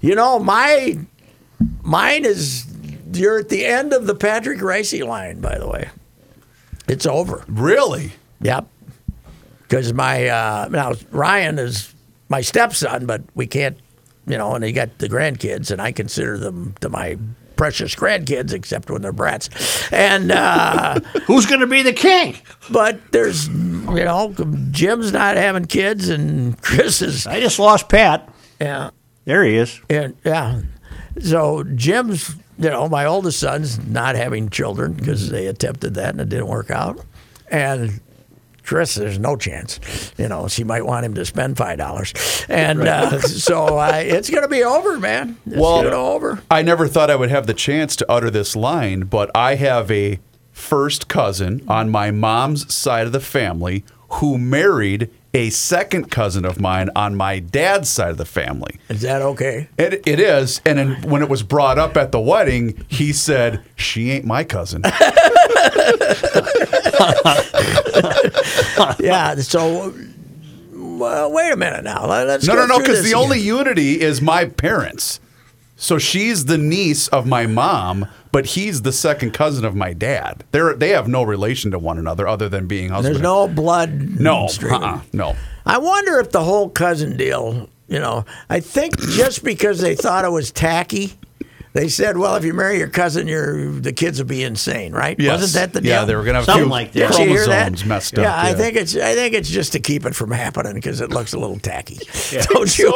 you 0.00 0.14
know, 0.14 0.38
my 0.38 0.98
mine 1.82 2.24
is 2.24 2.66
you're 3.12 3.38
at 3.38 3.48
the 3.48 3.64
end 3.64 3.92
of 3.92 4.06
the 4.06 4.14
Patrick 4.14 4.58
Reusse 4.58 5.06
line, 5.06 5.40
by 5.40 5.56
the 5.58 5.68
way. 5.68 5.88
It's 6.88 7.06
over. 7.06 7.44
really? 7.48 8.12
Yep. 8.40 8.66
Because 9.62 9.92
my 9.92 10.26
uh, 10.28 10.68
now 10.70 10.92
Ryan 11.10 11.58
is 11.58 11.92
my 12.28 12.40
stepson, 12.40 13.06
but 13.06 13.22
we 13.34 13.46
can't, 13.46 13.76
you 14.26 14.36
know, 14.38 14.54
and 14.54 14.62
they 14.64 14.72
got 14.72 14.98
the 14.98 15.08
grandkids, 15.08 15.70
and 15.70 15.80
I 15.80 15.92
consider 15.92 16.36
them 16.38 16.74
to 16.80 16.88
my 16.88 17.16
precious 17.56 17.94
grandkids, 17.94 18.52
except 18.52 18.90
when 18.90 19.00
they're 19.02 19.12
brats. 19.12 19.48
And 19.92 20.30
uh, 20.30 21.00
Who's 21.26 21.46
going 21.46 21.60
to 21.60 21.66
be 21.66 21.82
the 21.82 21.92
king? 21.92 22.36
but 22.70 23.00
there's, 23.12 23.48
you 23.48 24.04
know, 24.04 24.34
Jim's 24.72 25.12
not 25.12 25.36
having 25.36 25.64
kids, 25.64 26.08
and 26.08 26.60
Chris 26.60 27.00
is, 27.02 27.26
I 27.26 27.40
just 27.40 27.58
lost 27.58 27.88
Pat. 27.88 28.28
yeah, 28.60 28.90
There 29.24 29.42
he 29.44 29.56
is. 29.56 29.80
and 29.88 30.14
yeah. 30.24 30.60
So 31.22 31.62
Jim's, 31.62 32.34
you 32.58 32.68
know, 32.68 32.88
my 32.90 33.06
oldest 33.06 33.38
son's 33.40 33.78
not 33.86 34.16
having 34.16 34.50
children 34.50 34.92
because 34.92 35.30
they 35.30 35.46
attempted 35.46 35.94
that 35.94 36.10
and 36.10 36.20
it 36.20 36.28
didn't 36.28 36.48
work 36.48 36.70
out. 36.70 37.02
And 37.50 38.00
Chris, 38.66 38.96
there's 38.96 39.18
no 39.18 39.36
chance. 39.36 40.12
You 40.18 40.28
know, 40.28 40.48
she 40.48 40.64
might 40.64 40.84
want 40.84 41.06
him 41.06 41.14
to 41.14 41.24
spend 41.24 41.56
five 41.56 41.78
dollars, 41.78 42.12
and 42.48 42.80
uh, 42.86 43.20
so 43.20 43.78
uh, 43.78 43.92
it's 43.94 44.28
going 44.28 44.42
to 44.42 44.48
be 44.48 44.62
over, 44.64 44.98
man. 44.98 45.36
It's 45.46 45.56
Well- 45.56 45.86
over. 45.94 46.42
I 46.50 46.62
never 46.62 46.86
thought 46.88 47.08
I 47.10 47.16
would 47.16 47.30
have 47.30 47.46
the 47.46 47.54
chance 47.54 47.94
to 47.96 48.10
utter 48.10 48.28
this 48.30 48.54
line, 48.56 49.00
but 49.02 49.30
I 49.34 49.54
have 49.54 49.90
a 49.90 50.18
first 50.52 51.06
cousin 51.08 51.62
on 51.68 51.90
my 51.90 52.10
mom's 52.10 52.72
side 52.74 53.06
of 53.06 53.12
the 53.12 53.20
family 53.20 53.84
who 54.08 54.36
married 54.38 55.10
a 55.34 55.50
second 55.50 56.10
cousin 56.10 56.44
of 56.46 56.58
mine 56.60 56.88
on 56.96 57.14
my 57.14 57.38
dad's 57.38 57.90
side 57.90 58.08
of 58.10 58.16
the 58.16 58.24
family. 58.24 58.80
Is 58.88 59.02
that 59.02 59.20
okay? 59.20 59.68
It, 59.76 60.06
it 60.06 60.18
is. 60.18 60.62
And 60.64 60.78
then 60.78 61.02
when 61.02 61.20
it 61.22 61.28
was 61.28 61.42
brought 61.42 61.78
up 61.78 61.96
at 61.98 62.10
the 62.10 62.20
wedding, 62.20 62.84
he 62.88 63.12
said, 63.12 63.62
She 63.76 64.10
ain't 64.10 64.24
my 64.24 64.44
cousin. 64.44 64.82
yeah. 69.00 69.34
So, 69.36 69.94
well, 70.72 71.32
wait 71.32 71.52
a 71.52 71.56
minute 71.56 71.84
now. 71.84 72.06
Let- 72.06 72.26
Let's 72.26 72.46
No, 72.46 72.54
no, 72.54 72.66
no, 72.66 72.78
because 72.78 73.02
the 73.02 73.10
again. 73.10 73.22
only 73.22 73.40
unity 73.40 74.00
is 74.00 74.20
my 74.20 74.44
parents. 74.46 75.20
So 75.78 75.98
she's 75.98 76.46
the 76.46 76.56
niece 76.56 77.06
of 77.08 77.26
my 77.26 77.46
mom, 77.46 78.06
but 78.32 78.46
he's 78.46 78.80
the 78.82 78.92
second 78.92 79.32
cousin 79.34 79.64
of 79.66 79.74
my 79.74 79.92
dad. 79.92 80.42
They're 80.50 80.72
they 80.74 80.88
have 80.90 81.06
no 81.06 81.22
relation 81.22 81.70
to 81.72 81.78
one 81.78 81.98
another 81.98 82.26
other 82.26 82.48
than 82.48 82.66
being 82.66 82.88
husband. 82.88 83.16
There's 83.16 83.22
no 83.22 83.46
blood. 83.46 84.18
no, 84.18 84.46
uh-uh, 84.62 85.00
no. 85.12 85.36
I 85.66 85.76
wonder 85.78 86.18
if 86.18 86.30
the 86.32 86.42
whole 86.42 86.70
cousin 86.70 87.18
deal, 87.18 87.68
you 87.88 87.98
know, 88.00 88.24
I 88.48 88.60
think 88.60 88.98
just 88.98 89.44
because 89.44 89.80
they 89.80 89.94
thought 89.94 90.24
it 90.24 90.30
was 90.30 90.50
tacky, 90.50 91.12
they 91.76 91.88
said, 91.88 92.16
well, 92.16 92.36
if 92.36 92.44
you 92.44 92.54
marry 92.54 92.78
your 92.78 92.88
cousin, 92.88 93.28
your 93.28 93.70
the 93.70 93.92
kids 93.92 94.18
will 94.18 94.26
be 94.26 94.42
insane, 94.42 94.92
right? 94.92 95.14
Yes. 95.18 95.40
Wasn't 95.40 95.60
that 95.60 95.74
the 95.74 95.82
deal? 95.82 95.90
Yeah, 95.90 96.04
they 96.06 96.16
were 96.16 96.24
gonna 96.24 96.38
have 96.38 96.44
a 96.44 96.46
Something 96.46 96.64
few 96.64 96.70
like 96.70 96.92
that. 96.92 97.12
Did 97.12 97.18
you 97.18 97.26
hear 97.26 97.46
that? 97.46 97.64
chromosomes 97.64 97.84
messed 97.84 98.18
up. 98.18 98.22
Yeah, 98.22 98.34
I 98.34 98.54
think 98.54 98.76
it's 98.76 98.96
I 98.96 99.14
think 99.14 99.34
it's 99.34 99.50
just 99.50 99.72
to 99.72 99.78
keep 99.78 100.06
it 100.06 100.14
from 100.14 100.30
happening 100.30 100.72
because 100.72 101.02
it 101.02 101.10
looks 101.10 101.34
a 101.34 101.38
little 101.38 101.58
tacky. 101.58 101.98
Don't 102.50 102.78
you? 102.78 102.90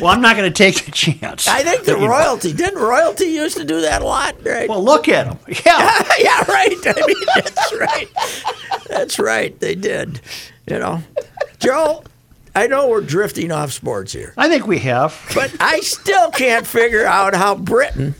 Well, 0.00 0.06
I'm 0.06 0.20
not 0.22 0.36
going 0.36 0.50
to 0.50 0.56
take 0.56 0.84
the 0.84 0.90
chance. 0.90 1.46
I 1.46 1.62
think 1.62 1.84
the 1.84 1.96
royalty 2.08 2.52
didn't 2.52 2.80
royalty 2.80 3.26
used 3.26 3.56
to 3.58 3.64
do 3.64 3.82
that 3.82 4.02
a 4.02 4.04
lot, 4.04 4.36
right? 4.44 4.68
Well, 4.68 4.82
look 4.82 5.08
at 5.08 5.26
them. 5.26 5.38
Yeah. 5.46 6.02
yeah, 6.18 6.44
right. 6.50 6.76
I 6.86 7.06
mean, 7.06 7.16
that's 7.34 7.72
right. 7.74 8.08
That's 8.88 9.18
right. 9.18 9.58
They 9.60 9.74
did. 9.74 10.20
You 10.66 10.78
know, 10.78 11.02
Joe. 11.58 12.02
I 12.62 12.66
know 12.66 12.88
we're 12.88 13.00
drifting 13.02 13.52
off 13.52 13.72
sports 13.72 14.12
here, 14.12 14.34
I 14.36 14.48
think 14.48 14.66
we 14.66 14.78
have. 14.80 15.14
but 15.34 15.54
I 15.60 15.80
still 15.80 16.30
can't 16.30 16.66
figure 16.66 17.06
out 17.06 17.34
how 17.34 17.54
Britain, 17.54 18.14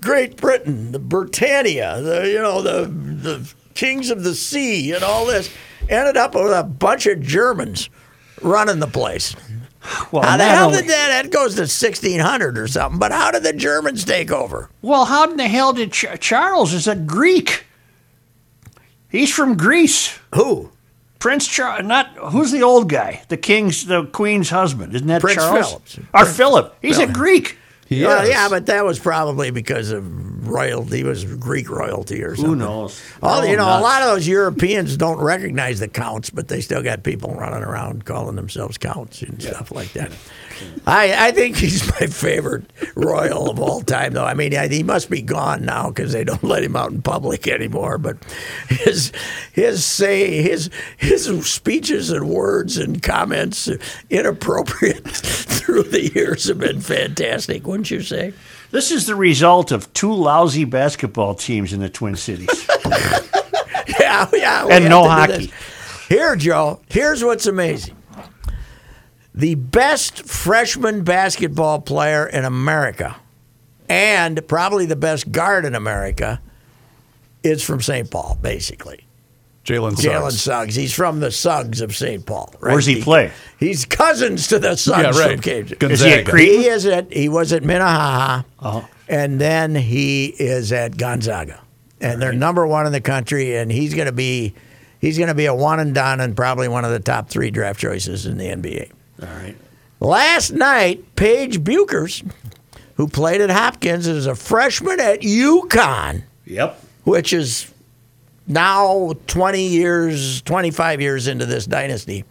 Great 0.00 0.36
Britain, 0.36 0.92
the 0.92 0.98
Britannia, 0.98 2.00
the 2.00 2.28
you 2.28 2.38
know 2.40 2.62
the 2.62 2.86
the 2.86 3.52
kings 3.74 4.10
of 4.10 4.22
the 4.22 4.34
sea, 4.34 4.92
and 4.92 5.02
all 5.02 5.26
this, 5.26 5.50
ended 5.88 6.16
up 6.16 6.34
with 6.34 6.52
a 6.52 6.62
bunch 6.62 7.06
of 7.06 7.20
Germans 7.20 7.90
running 8.42 8.78
the 8.78 8.86
place. 8.86 9.34
Well, 10.10 10.22
How 10.24 10.36
the 10.36 10.44
not 10.44 10.54
hell 10.56 10.66
only- 10.66 10.80
did 10.82 10.90
that? 10.90 11.22
That 11.22 11.30
goes 11.30 11.54
to 11.54 11.60
1600 11.62 12.58
or 12.58 12.66
something. 12.66 12.98
But 12.98 13.12
how 13.12 13.30
did 13.30 13.44
the 13.44 13.52
Germans 13.52 14.04
take 14.04 14.32
over? 14.32 14.68
Well, 14.82 15.04
how 15.04 15.30
in 15.30 15.36
the 15.36 15.46
hell 15.46 15.72
did 15.72 15.92
Ch- 15.92 16.06
Charles 16.18 16.72
is 16.72 16.88
a 16.88 16.96
Greek? 16.96 17.64
He's 19.08 19.32
from 19.32 19.56
Greece. 19.56 20.18
Who? 20.34 20.70
Prince 21.18 21.46
Charles, 21.46 21.84
not 21.86 22.08
who's 22.30 22.50
the 22.52 22.62
old 22.62 22.88
guy? 22.88 23.22
The 23.28 23.36
king's, 23.36 23.86
the 23.86 24.04
queen's 24.06 24.50
husband, 24.50 24.94
isn't 24.94 25.06
that 25.08 25.20
Prince 25.20 25.36
Charles? 25.36 25.82
Philip. 25.82 26.08
Or 26.14 26.24
Philip? 26.26 26.76
He's 26.82 26.98
a 26.98 27.06
Greek. 27.06 27.58
He 27.88 28.02
Well, 28.04 28.22
is. 28.24 28.28
yeah, 28.30 28.48
but 28.48 28.66
that 28.66 28.84
was 28.84 28.98
probably 28.98 29.50
because 29.52 29.92
of 29.92 30.48
royalty. 30.48 30.98
He 30.98 31.04
was 31.04 31.24
Greek 31.24 31.70
royalty 31.70 32.22
or 32.22 32.34
something. 32.34 32.54
Who 32.54 32.56
knows? 32.56 33.00
All, 33.22 33.40
They're 33.40 33.48
oh, 33.48 33.50
you 33.52 33.56
know, 33.56 33.64
all 33.64 33.80
a 33.80 33.82
lot 33.82 34.02
of 34.02 34.08
those 34.08 34.26
Europeans 34.26 34.96
don't 34.96 35.20
recognize 35.20 35.78
the 35.78 35.86
counts, 35.86 36.28
but 36.28 36.48
they 36.48 36.60
still 36.60 36.82
got 36.82 37.04
people 37.04 37.32
running 37.34 37.62
around 37.62 38.04
calling 38.04 38.34
themselves 38.34 38.76
counts 38.76 39.22
and 39.22 39.40
stuff 39.40 39.70
like 39.70 39.92
that. 39.92 40.10
I, 40.86 41.28
I 41.28 41.30
think 41.32 41.56
he's 41.56 41.88
my 42.00 42.06
favorite 42.06 42.64
royal 42.94 43.50
of 43.50 43.58
all 43.58 43.80
time, 43.80 44.12
though. 44.12 44.24
I 44.24 44.34
mean, 44.34 44.54
I, 44.54 44.68
he 44.68 44.82
must 44.82 45.10
be 45.10 45.22
gone 45.22 45.64
now 45.64 45.88
because 45.88 46.12
they 46.12 46.24
don't 46.24 46.44
let 46.44 46.62
him 46.62 46.76
out 46.76 46.92
in 46.92 47.02
public 47.02 47.48
anymore. 47.48 47.98
But 47.98 48.16
his 48.68 49.12
his 49.52 49.84
say 49.84 50.42
his 50.42 50.70
his 50.96 51.24
speeches 51.46 52.10
and 52.10 52.28
words 52.28 52.76
and 52.76 53.02
comments, 53.02 53.68
inappropriate 54.10 55.04
through 55.08 55.84
the 55.84 56.12
years, 56.14 56.48
have 56.48 56.58
been 56.58 56.80
fantastic, 56.80 57.66
wouldn't 57.66 57.90
you 57.90 58.02
say? 58.02 58.32
This 58.70 58.90
is 58.90 59.06
the 59.06 59.14
result 59.14 59.72
of 59.72 59.92
two 59.92 60.12
lousy 60.12 60.64
basketball 60.64 61.34
teams 61.34 61.72
in 61.72 61.80
the 61.80 61.88
Twin 61.88 62.16
Cities. 62.16 62.68
Yeah, 64.00 64.28
yeah. 64.32 64.66
And 64.70 64.88
no 64.88 65.08
hockey. 65.08 65.52
Here, 66.08 66.36
Joe, 66.36 66.80
here's 66.88 67.24
what's 67.24 67.46
amazing. 67.46 67.95
The 69.36 69.54
best 69.54 70.26
freshman 70.26 71.04
basketball 71.04 71.80
player 71.82 72.26
in 72.26 72.44
America, 72.44 73.16
and 73.88 74.46
probably 74.48 74.86
the 74.86 74.96
best 74.96 75.30
guard 75.30 75.64
in 75.66 75.74
America, 75.74 76.40
is 77.42 77.62
from 77.62 77.82
St. 77.82 78.10
Paul, 78.10 78.38
basically. 78.40 79.02
Jalen 79.64 79.96
Suggs. 79.96 80.04
Jalen 80.04 80.22
Suggs. 80.30 80.40
Suggs. 80.42 80.74
He's 80.76 80.94
from 80.94 81.20
the 81.20 81.30
Suggs 81.30 81.80
of 81.80 81.94
St. 81.94 82.24
Paul. 82.24 82.54
Right? 82.60 82.72
Where's 82.72 82.86
he 82.86 83.02
play? 83.02 83.32
He's 83.58 83.84
cousins 83.84 84.46
to 84.48 84.58
the 84.58 84.76
Suggs 84.76 85.16
Yeah, 85.16 85.22
right. 85.22 85.32
from 85.32 85.40
Cajun. 85.42 85.78
Gonzaga. 85.78 85.92
Is 85.92 86.00
he 86.02 86.12
at 86.20 86.26
Creighton? 86.26 86.60
He 86.60 86.66
is 86.68 86.86
at 86.86 87.12
he 87.12 87.28
was 87.28 87.52
at 87.52 87.62
Minnehaha, 87.64 88.42
Uh-huh. 88.60 88.80
and 89.08 89.40
then 89.40 89.74
he 89.74 90.26
is 90.26 90.72
at 90.72 90.96
Gonzaga, 90.96 91.60
and 92.00 92.22
they're 92.22 92.32
number 92.32 92.64
one 92.66 92.86
in 92.86 92.92
the 92.92 93.00
country. 93.00 93.56
And 93.56 93.70
he's 93.72 93.92
going 93.92 94.06
to 94.06 94.12
be 94.12 94.54
he's 95.00 95.18
going 95.18 95.28
to 95.28 95.34
be 95.34 95.46
a 95.46 95.54
one 95.54 95.80
and 95.80 95.92
done, 95.94 96.20
and 96.20 96.36
probably 96.36 96.68
one 96.68 96.84
of 96.84 96.92
the 96.92 97.00
top 97.00 97.28
three 97.28 97.50
draft 97.50 97.80
choices 97.80 98.24
in 98.24 98.38
the 98.38 98.44
NBA. 98.46 98.90
All 99.22 99.28
right. 99.28 99.56
Last 100.00 100.52
night, 100.52 101.16
Paige 101.16 101.60
Bueckers, 101.60 102.28
who 102.96 103.08
played 103.08 103.40
at 103.40 103.50
Hopkins, 103.50 104.06
is 104.06 104.26
a 104.26 104.34
freshman 104.34 105.00
at 105.00 105.20
UConn, 105.22 106.24
Yep. 106.44 106.80
which 107.04 107.32
is 107.32 107.72
now 108.46 109.12
20 109.26 109.66
years, 109.68 110.42
25 110.42 111.00
years 111.00 111.26
into 111.28 111.46
this 111.46 111.66
dynasty. 111.66 112.24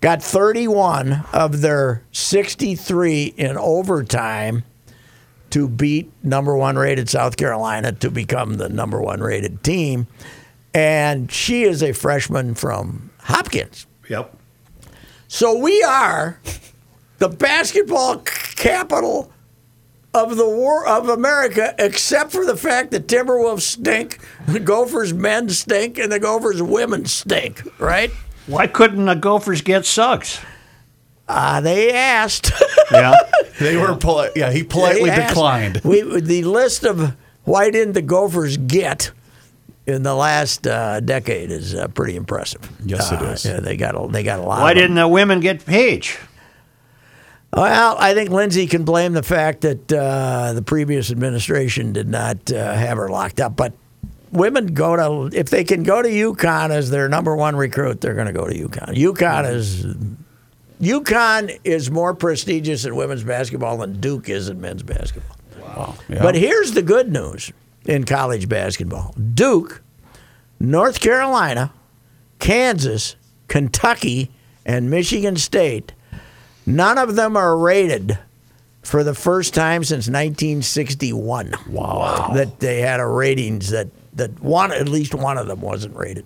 Got 0.00 0.22
31 0.22 1.24
of 1.32 1.62
their 1.62 2.02
63 2.12 3.34
in 3.36 3.56
overtime 3.56 4.62
to 5.50 5.68
beat 5.68 6.12
number 6.22 6.54
one 6.56 6.76
rated 6.76 7.08
South 7.08 7.36
Carolina 7.36 7.92
to 7.92 8.10
become 8.10 8.54
the 8.54 8.68
number 8.68 9.00
one 9.00 9.20
rated 9.20 9.62
team. 9.62 10.06
And 10.74 11.30
she 11.32 11.62
is 11.62 11.82
a 11.82 11.92
freshman 11.92 12.54
from 12.54 13.10
Hopkins. 13.22 13.86
Yep. 14.10 14.36
So 15.28 15.56
we 15.58 15.82
are 15.82 16.40
the 17.18 17.28
basketball 17.28 18.18
capital 18.18 19.30
of 20.12 20.36
the 20.36 20.48
war 20.48 20.86
of 20.86 21.08
America, 21.08 21.74
except 21.78 22.30
for 22.30 22.44
the 22.44 22.56
fact 22.56 22.92
that 22.92 23.08
Timberwolves 23.08 23.62
stink, 23.62 24.20
the 24.46 24.60
Gophers 24.60 25.12
men 25.12 25.48
stink, 25.48 25.98
and 25.98 26.12
the 26.12 26.20
Gophers 26.20 26.62
women 26.62 27.04
stink. 27.06 27.62
Right? 27.80 28.10
Why 28.46 28.66
couldn't 28.66 29.06
the 29.06 29.14
Gophers 29.14 29.60
get 29.62 29.84
Suggs? 29.86 30.40
Uh, 31.28 31.60
they 31.60 31.92
asked. 31.92 32.52
Yeah. 32.92 33.14
They 33.58 33.78
were 33.78 33.96
poli- 33.96 34.28
yeah, 34.36 34.52
he 34.52 34.62
politely 34.62 35.08
declined. 35.10 35.80
We 35.84 36.02
the 36.20 36.44
list 36.44 36.84
of 36.84 37.16
why 37.44 37.70
didn't 37.70 37.94
the 37.94 38.02
Gophers 38.02 38.58
get 38.58 39.10
in 39.86 40.02
the 40.02 40.14
last 40.14 40.66
uh, 40.66 41.00
decade 41.00 41.50
is 41.50 41.74
uh, 41.74 41.88
pretty 41.88 42.16
impressive. 42.16 42.60
Yes, 42.84 43.12
it 43.12 43.20
Uh, 43.20 43.24
is. 43.26 43.44
yeah, 43.44 43.60
they 43.60 43.76
got 43.76 43.94
a, 43.94 44.08
they 44.10 44.22
got 44.22 44.38
a 44.38 44.42
lot. 44.42 44.60
Why 44.62 44.70
of 44.72 44.76
didn't 44.78 44.96
the 44.96 45.08
women 45.08 45.40
get 45.40 45.64
Paige? 45.64 46.18
Well, 47.52 47.96
I 48.00 48.14
think 48.14 48.30
Lindsay 48.30 48.66
can 48.66 48.84
blame 48.84 49.12
the 49.12 49.22
fact 49.22 49.60
that 49.60 49.92
uh, 49.92 50.54
the 50.54 50.62
previous 50.62 51.10
administration 51.12 51.92
did 51.92 52.08
not 52.08 52.50
uh, 52.52 52.74
have 52.74 52.96
her 52.98 53.08
locked 53.08 53.40
up. 53.40 53.54
But 53.56 53.74
women 54.32 54.74
go 54.74 55.28
to 55.30 55.38
if 55.38 55.50
they 55.50 55.62
can 55.62 55.84
go 55.84 56.02
to 56.02 56.08
UConn 56.08 56.70
as 56.70 56.90
their 56.90 57.08
number 57.08 57.36
one 57.36 57.54
recruit, 57.54 58.00
they're 58.00 58.14
going 58.14 58.26
to 58.26 58.32
go 58.32 58.48
to 58.48 58.52
UConn. 58.54 58.96
UConn 58.96 59.52
is 59.54 59.84
UConn 60.80 61.56
is 61.62 61.90
more 61.92 62.12
prestigious 62.14 62.84
in 62.84 62.96
women's 62.96 63.22
basketball 63.22 63.76
than 63.78 64.00
Duke 64.00 64.28
is 64.28 64.48
in 64.48 64.60
men's 64.60 64.82
basketball. 64.82 65.94
Yeah. 66.08 66.22
But 66.22 66.34
here's 66.34 66.72
the 66.72 66.82
good 66.82 67.12
news 67.12 67.52
in 67.84 68.04
college 68.04 68.48
basketball: 68.48 69.14
Duke, 69.34 69.82
North 70.60 71.00
Carolina, 71.00 71.72
Kansas, 72.38 73.16
Kentucky, 73.48 74.30
and 74.64 74.90
Michigan 74.90 75.36
State. 75.36 75.92
None 76.66 76.96
of 76.96 77.14
them 77.14 77.36
are 77.36 77.56
rated 77.58 78.18
for 78.82 79.02
the 79.02 79.14
first 79.14 79.54
time 79.54 79.84
since 79.84 80.08
1961. 80.08 81.54
Wow. 81.68 82.32
That 82.34 82.60
they 82.60 82.80
had 82.80 83.00
a 83.00 83.06
ratings 83.06 83.70
that, 83.70 83.88
that 84.14 84.40
one, 84.40 84.72
at 84.72 84.88
least 84.88 85.14
one 85.14 85.38
of 85.38 85.46
them 85.46 85.60
wasn't 85.60 85.96
rated. 85.96 86.24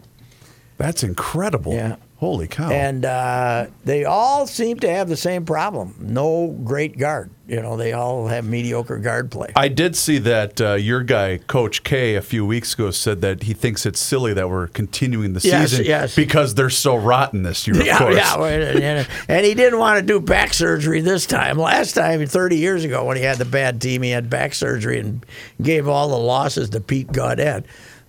That's 0.77 1.03
incredible. 1.03 1.73
Yeah. 1.73 1.97
Holy 2.19 2.49
cow. 2.49 2.69
And 2.71 3.05
uh, 3.05 3.67
they 3.85 4.05
all 4.05 4.47
seem 4.49 4.81
to 4.81 4.91
have 4.91 5.09
the 5.09 5.17
same 5.17 5.45
problem 5.45 5.95
no 6.01 6.49
great 6.65 6.99
guard. 6.99 7.31
You 7.47 7.63
know, 7.63 7.77
they 7.79 7.93
all 7.93 8.27
have 8.27 8.45
mediocre 8.45 8.99
guard 8.99 9.31
play. 9.31 9.53
I 9.57 9.69
did 9.69 9.97
see 9.97 10.19
that 10.19 10.61
uh, 10.61 10.75
your 10.75 11.03
guy, 11.03 11.39
Coach 11.39 11.83
K, 11.85 12.17
a 12.17 12.21
few 12.21 12.45
weeks 12.45 12.75
ago 12.75 12.91
said 12.91 13.21
that 13.23 13.45
he 13.45 13.55
thinks 13.55 13.87
it's 13.87 14.01
silly 14.01 14.35
that 14.35 14.51
we're 14.51 14.67
continuing 14.67 15.33
the 15.33 15.41
Yes, 15.41 15.71
season 15.71 15.87
yes. 15.87 16.15
because 16.17 16.55
they're 16.57 16.69
so 16.69 16.97
rotten 16.97 17.45
this 17.45 17.67
year, 17.67 17.81
of 17.81 17.87
yeah, 17.87 17.99
course. 17.99 18.17
yeah. 18.17 18.45
And, 18.45 19.09
and 19.29 19.47
he 19.47 19.55
didn't 19.55 19.79
want 19.79 19.99
to 20.01 20.05
do 20.05 20.21
back 20.21 20.53
surgery 20.53 21.01
this 21.01 21.25
time. 21.25 21.57
Last 21.57 21.93
time, 21.95 22.27
30 22.27 22.57
years 22.57 22.85
ago, 22.85 23.05
when 23.05 23.17
he 23.17 23.23
had 23.23 23.39
the 23.39 23.45
bad 23.47 23.81
team, 23.81 24.03
he 24.03 24.11
had 24.11 24.29
back 24.29 24.53
surgery 24.53 24.99
and 24.99 25.25
gave 25.63 25.89
all 25.89 26.09
the 26.09 26.19
losses 26.19 26.69
to 26.71 26.81
Pete 26.81 27.13
Gaudet. 27.13 27.65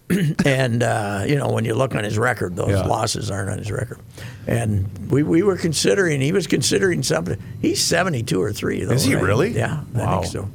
and, 0.45 0.81
uh, 0.83 1.23
you 1.27 1.35
know, 1.35 1.49
when 1.49 1.65
you 1.65 1.73
look 1.75 1.93
on 1.95 2.03
his 2.03 2.17
record, 2.17 2.55
those 2.55 2.69
Yeah. 2.71 2.83
losses 2.85 3.29
aren't 3.29 3.49
on 3.51 3.57
his 3.59 3.71
record. 3.71 3.99
And 4.47 4.89
we, 5.11 5.21
we 5.23 5.43
were 5.43 5.57
considering, 5.57 6.19
he 6.21 6.31
was 6.31 6.47
considering 6.47 7.03
something. 7.03 7.37
He's 7.61 7.81
72 7.83 8.41
or 8.41 8.51
3. 8.51 8.85
Though, 8.85 8.93
Is 8.93 9.03
he 9.03 9.13
right? 9.15 9.23
really? 9.23 9.51
Yeah, 9.55 9.81
I 9.95 9.97
Wow. 9.97 10.21
think 10.21 10.31
so. 10.31 10.49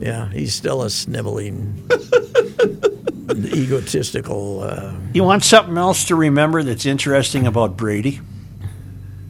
Yeah, 0.00 0.28
he's 0.30 0.54
still 0.54 0.82
a 0.82 0.90
sniveling, 0.90 1.88
egotistical. 3.30 4.62
Uh, 4.62 4.92
You 5.12 5.24
want 5.24 5.44
something 5.44 5.76
else 5.76 6.04
to 6.06 6.14
remember 6.16 6.62
that's 6.62 6.86
interesting 6.86 7.46
about 7.46 7.76
Brady? 7.76 8.20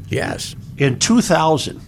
yes, 0.08 0.54
In 0.76 0.98
2000, 0.98 1.80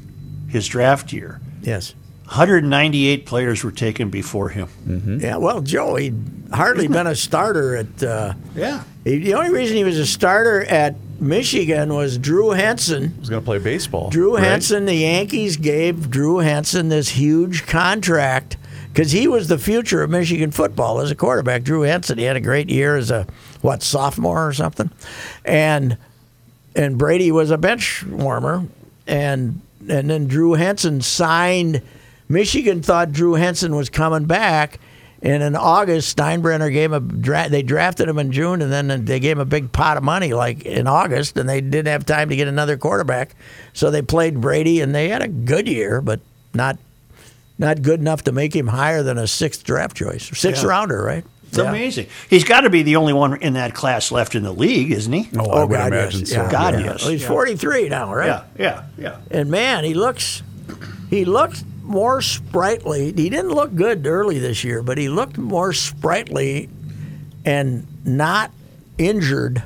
his 0.49 0.67
draft 0.69 1.13
year, 1.13 1.41
yes. 1.63 1.95
198 2.31 3.27
players 3.27 3.65
were 3.65 3.73
taken 3.73 4.09
before 4.09 4.51
him. 4.51 5.19
Yeah, 5.21 5.37
well, 5.39 5.61
Joe, 5.61 5.97
he'd 5.97 6.15
hardly 6.53 6.87
been 6.87 7.09
a 7.09 7.17
starter 7.17 7.75
at. 7.75 8.03
Uh, 8.03 8.35
Yeah. 8.55 8.85
he, 9.03 9.19
the 9.19 9.35
only 9.35 9.51
reason 9.51 9.77
he 9.77 9.83
was 9.83 9.99
a 9.99 10.07
starter 10.07 10.63
at 10.65 10.95
Michigan 11.19 11.93
was 11.93 12.19
Drew 12.19 12.51
Henson. 12.51 13.15
He's 13.19 13.29
going 13.29 13.43
to 13.43 13.45
play 13.45 13.59
baseball. 13.59 14.11
Drew 14.11 14.37
right? 14.37 14.45
Henson, 14.45 14.85
the 14.87 14.95
Yankees 14.95 15.57
gave 15.57 16.09
Drew 16.09 16.39
Henson 16.39 16.89
this 16.89 17.09
huge 17.09 17.67
contract 17.67 18.57
because 18.93 19.11
he 19.11 19.27
was 19.27 19.49
the 19.49 19.59
future 19.59 20.05
of 20.05 20.11
Michigan 20.11 20.53
football 20.53 21.01
as 21.01 21.11
a 21.11 21.17
quarterback. 21.17 21.65
Drew 21.65 21.83
Henson, 21.83 22.17
he 22.17 22.25
had 22.25 22.37
a 22.37 22.41
great 22.41 22.71
year 22.71 22.97
as 22.97 23.11
a 23.11 23.27
what 23.61 23.83
sophomore 23.83 24.47
or 24.47 24.53
something, 24.53 24.91
and 25.45 25.97
and 26.77 26.97
Brady 26.97 27.33
was 27.33 27.51
a 27.51 27.59
bench 27.59 28.05
warmer, 28.07 28.67
and 29.09 29.61
and 29.89 30.09
then 30.09 30.29
Drew 30.29 30.53
Henson 30.53 31.01
signed. 31.01 31.83
Michigan 32.31 32.81
thought 32.81 33.11
Drew 33.13 33.35
Henson 33.35 33.75
was 33.75 33.91
coming 33.91 34.25
back, 34.25 34.79
and 35.21 35.43
in 35.43 35.57
August 35.57 36.17
Steinbrenner 36.17 36.73
gave 36.73 36.93
him 36.93 37.11
a 37.11 37.13
dra- 37.21 37.49
they 37.51 37.63
drafted 37.63 38.09
him 38.09 38.19
in 38.19 38.31
June, 38.33 38.63
and 38.63 38.73
then 38.73 39.05
they 39.05 39.19
gave 39.19 39.37
him 39.37 39.41
a 39.41 39.45
big 39.45 39.73
pot 39.73 39.97
of 39.97 40.03
money 40.05 40.33
like 40.33 40.65
in 40.65 40.87
August, 40.87 41.37
and 41.37 41.49
they 41.49 41.61
didn't 41.61 41.89
have 41.89 42.07
time 42.07 42.29
to 42.29 42.37
get 42.37 42.47
another 42.49 42.77
quarterback, 42.77 43.35
so 43.73 43.91
they 43.91 44.01
played 44.01 44.41
Brady, 44.41 44.81
and 44.81 44.95
they 44.95 45.09
had 45.09 45.23
a 45.23 45.29
good 45.29 45.69
year, 45.69 46.01
but 46.01 46.21
not 46.55 46.79
not 47.59 47.83
good 47.83 48.01
enough 48.01 48.25
to 48.25 48.33
make 48.33 48.57
him 48.57 48.69
higher 48.69 49.03
than 49.03 49.19
a 49.19 49.27
sixth 49.27 49.65
draft 49.65 49.95
choice, 49.97 50.31
sixth 50.39 50.63
Yeah. 50.63 50.69
rounder, 50.71 51.03
right? 51.03 51.25
It's 51.49 51.59
amazing. 51.59 52.07
He's 52.31 52.45
got 52.45 52.61
to 52.61 52.71
be 52.71 52.83
the 52.85 52.95
only 52.95 53.13
one 53.13 53.37
in 53.43 53.55
that 53.55 53.75
class 53.75 54.13
left 54.13 54.37
in 54.37 54.45
the 54.45 54.53
league, 54.53 54.93
isn't 54.93 55.13
he? 55.13 55.29
Oh, 55.37 55.51
I 55.51 55.63
oh, 55.63 55.67
would 55.67 55.77
God, 55.77 55.89
imagine 55.89 56.21
yes. 56.21 56.31
so. 56.31 56.37
Yeah. 56.43 56.51
God, 56.51 56.75
Yeah. 56.75 56.81
yes. 56.87 57.03
Well, 57.03 57.11
he's 57.11 57.23
Yeah. 57.23 57.29
43 57.29 57.89
now, 57.89 58.15
right? 58.15 58.27
Yeah, 58.29 58.43
yeah, 58.57 58.83
yeah. 58.97 59.17
And 59.33 59.51
man, 59.51 59.83
he 59.83 59.93
looks 59.95 60.43
he 61.11 61.25
looks 61.25 61.65
more 61.91 62.23
sprightly. 62.23 63.07
He 63.13 63.29
didn't 63.29 63.51
look 63.51 63.75
good 63.75 64.07
early 64.07 64.39
this 64.39 64.65
year, 64.65 64.83
but 64.83 64.97
he 64.97 65.09
looked 65.09 65.37
more 65.37 65.73
sprightly 65.73 66.71
and 67.45 67.87
not 68.05 68.53
injured 68.97 69.63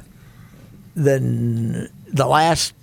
than 0.96 1.88
the 2.08 2.26
last 2.26 2.74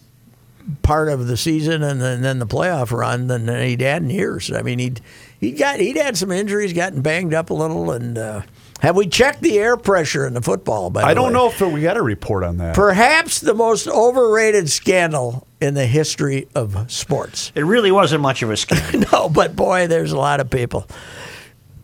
part 0.84 1.10
of 1.10 1.28
the 1.28 1.38
season 1.38 1.82
and 1.82 2.00
then, 2.00 2.22
then 2.22 2.40
the 2.40 2.46
playoff 2.46 2.92
run 2.92 3.28
than 3.28 3.48
he'd 3.48 3.82
had 3.82 4.04
in 4.04 4.10
years. 4.10 4.52
I 4.52 4.62
mean, 4.62 4.80
he'd 4.80 5.02
he 5.40 5.52
got 5.52 5.80
he'd 5.80 5.98
had 5.98 6.18
some 6.18 6.32
injuries, 6.32 6.72
gotten 6.72 7.02
banged 7.02 7.34
up 7.34 7.50
a 7.50 7.54
little, 7.54 7.92
and 7.92 8.18
uh, 8.18 8.44
have 8.82 8.96
we 8.96 9.08
checked 9.08 9.42
the 9.42 9.58
air 9.60 9.78
pressure 9.78 10.26
in 10.26 10.34
the 10.34 10.42
football? 10.42 10.90
By 10.90 11.04
I 11.04 11.10
the 11.10 11.16
don't 11.16 11.28
way? 11.28 11.34
know 11.34 11.48
if 11.50 11.62
we 11.62 11.84
had 11.84 11.98
a 11.98 12.02
report 12.02 12.44
on 12.44 12.58
that. 12.58 12.76
Perhaps 12.76 13.40
the 13.40 13.54
most 13.54 13.88
overrated 13.88 14.70
scandal 14.70 15.48
in 15.62 15.76
the 15.76 15.86
history 15.86 16.48
of 16.56 16.92
sports. 16.92 17.52
It 17.54 17.62
really 17.64 17.92
wasn't 17.92 18.22
much 18.22 18.42
of 18.42 18.50
a 18.50 18.58
scandal. 18.58 19.02
No, 19.12 19.30
but 19.30 19.56
boy, 19.56 19.88
there's 19.88 20.12
a 20.12 20.18
lot 20.18 20.40
of 20.40 20.50
people. 20.50 20.88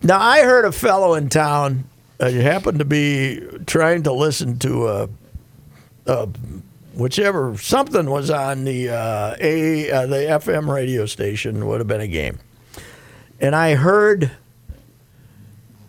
Now, 0.02 0.20
I 0.20 0.42
heard 0.44 0.66
a 0.66 0.72
fellow 0.72 1.14
in 1.14 1.30
town 1.30 1.84
uh, 2.20 2.32
happened 2.32 2.80
to 2.80 2.86
be 2.86 3.42
trying 3.68 4.04
to 4.04 4.14
listen 4.14 4.58
to 4.60 4.88
a, 4.88 5.10
a 6.08 6.28
whichever 6.96 7.56
something 7.58 8.10
was 8.10 8.32
on 8.32 8.64
the 8.64 8.90
uh, 8.90 9.36
a 9.40 9.92
uh, 9.92 10.06
the 10.08 10.16
FM 10.16 10.68
radio 10.74 11.06
station 11.06 11.68
would 11.68 11.80
have 11.80 11.88
been 11.88 12.02
a 12.02 12.08
game, 12.08 12.40
and 13.40 13.56
I 13.56 13.76
heard 13.76 14.32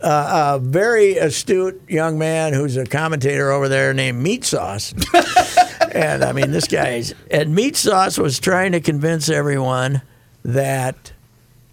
uh, 0.01 0.57
a 0.57 0.59
very 0.59 1.17
astute 1.17 1.81
young 1.89 2.19
man 2.19 2.53
who's 2.53 2.77
a 2.77 2.87
commentator 2.87 3.51
over 3.51 3.69
there 3.69 3.93
named 3.93 4.23
Meat 4.23 4.45
Sauce. 4.45 4.95
and 5.93 6.23
I 6.23 6.33
mean, 6.33 6.51
this 6.51 6.69
guy's 6.69 7.15
and 7.31 7.55
Meat 7.55 7.77
Sauce 7.77 8.19
was 8.19 8.39
trying 8.39 8.73
to 8.73 8.81
convince 8.81 9.29
everyone 9.29 10.03
that 10.45 11.13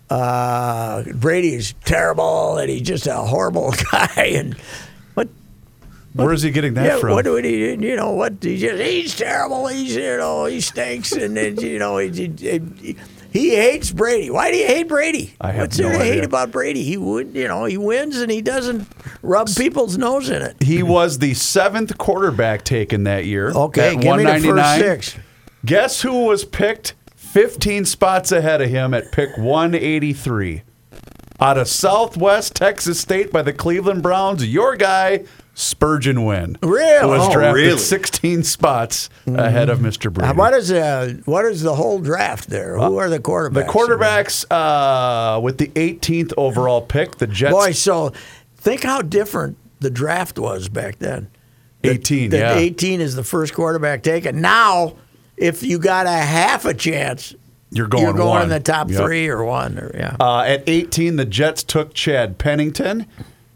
uh, 0.09 1.03
Brady 1.13 1.53
is 1.53 1.73
terrible 1.83 2.57
and 2.57 2.69
he's 2.69 2.81
just 2.81 3.07
a 3.07 3.15
horrible 3.15 3.73
guy. 3.91 4.31
And 4.35 4.55
what? 5.13 5.29
Where 6.13 6.33
is 6.33 6.41
he 6.41 6.51
getting 6.51 6.75
that 6.75 6.85
yeah, 6.85 6.97
from? 6.97 7.11
what 7.11 7.25
would 7.25 7.45
he? 7.45 7.73
You 7.73 7.95
know 7.95 8.11
what? 8.11 8.41
He 8.41 8.57
just 8.57 8.81
he's 8.81 9.15
terrible. 9.15 9.67
He's 9.67 9.95
you 9.95 10.17
know 10.17 10.45
he 10.45 10.61
stinks 10.61 11.11
and 11.11 11.37
then 11.37 11.57
you 11.59 11.77
know 11.77 11.97
he, 11.97 12.09
he, 12.09 12.61
he 12.81 12.97
hates 13.49 13.91
Brady. 13.91 14.29
Why 14.29 14.51
do 14.51 14.57
you 14.57 14.65
hate 14.67 14.87
Brady? 14.87 15.35
I 15.41 15.51
have 15.51 15.61
What's 15.63 15.77
there 15.77 15.91
no 15.91 15.97
to 15.97 16.03
hate 16.03 16.23
about 16.23 16.51
Brady? 16.51 16.83
He 16.83 16.97
would 16.97 17.35
you 17.35 17.47
know 17.47 17.65
he 17.65 17.77
wins 17.77 18.17
and 18.17 18.31
he 18.31 18.41
doesn't 18.41 18.87
rub 19.21 19.47
people's 19.55 19.97
nose 19.97 20.29
in 20.29 20.41
it. 20.41 20.61
he 20.61 20.83
was 20.83 21.19
the 21.19 21.33
seventh 21.33 21.97
quarterback 21.97 22.63
taken 22.63 23.03
that 23.03 23.25
year. 23.25 23.51
Okay, 23.51 23.95
at 23.95 24.01
give 24.01 24.15
me 24.17 24.23
the 24.23 24.29
first 24.33 24.45
199. 24.45 24.79
six. 24.79 25.17
Guess 25.65 26.01
who 26.01 26.25
was 26.25 26.45
picked 26.45 26.93
15 27.15 27.85
spots 27.85 28.31
ahead 28.31 28.61
of 28.61 28.69
him 28.69 28.93
at 28.93 29.11
pick 29.11 29.35
183? 29.37 30.61
Out 31.41 31.57
of 31.57 31.67
Southwest 31.67 32.55
Texas 32.55 32.99
State 32.99 33.31
by 33.31 33.41
the 33.41 33.51
Cleveland 33.51 34.01
Browns, 34.01 34.47
your 34.47 34.77
guy, 34.77 35.25
Spurgeon 35.57 36.25
Wynn. 36.25 36.57
Really? 36.61 37.07
Was 37.07 37.21
Oh, 37.29 37.31
drafted 37.33 37.55
really? 37.65 37.77
16 37.79 38.43
spots 38.43 39.09
ahead 39.25 39.69
of 39.69 39.79
Mr. 39.79 40.11
Brady. 40.11 40.29
Uh, 40.29 40.33
What 40.35 40.53
is 40.53 40.69
uh, 40.71 41.13
what 41.25 41.45
is 41.45 41.61
the 41.61 41.73
whole 41.75 41.99
draft 41.99 42.49
there? 42.49 42.77
Who 42.77 42.97
are 42.97 43.09
the 43.09 43.19
quarterbacks? 43.19 43.53
the 43.53 43.63
quarterbacks 43.63 44.45
uh, 44.51 45.39
with 45.39 45.57
the 45.57 45.67
18th 45.69 46.33
overall 46.37 46.81
pick, 46.81 47.15
the 47.17 47.27
Jets. 47.27 47.53
Boy, 47.53 47.71
so 47.71 48.11
think 48.57 48.83
how 48.83 49.01
different 49.01 49.57
the 49.79 49.89
draft 49.89 50.37
was 50.37 50.67
back 50.69 50.99
then. 50.99 51.29
18, 51.85 52.31
That 52.31 52.57
yeah. 52.57 52.61
18 52.61 52.99
is 52.99 53.15
the 53.15 53.23
first 53.23 53.53
quarterback 53.53 54.03
taken. 54.03 54.41
Now, 54.41 54.95
if 55.37 55.63
you 55.63 55.77
got 55.79 56.05
a 56.07 56.09
half 56.09 56.65
a 56.65 56.73
chance, 56.73 57.33
You're 57.69 57.87
going 57.87 58.03
you're 58.03 58.13
going 58.13 58.29
one. 58.29 58.41
in 58.43 58.49
the 58.49 58.59
top 58.59 58.89
Yep. 58.89 59.01
three 59.03 59.27
or 59.29 59.43
one. 59.45 59.77
Or, 59.77 59.91
yeah. 59.93 60.15
Uh, 60.19 60.41
at 60.41 60.63
18, 60.67 61.15
the 61.17 61.25
Jets 61.25 61.61
took 61.63 61.93
Chad 61.93 62.37
Pennington. 62.39 63.05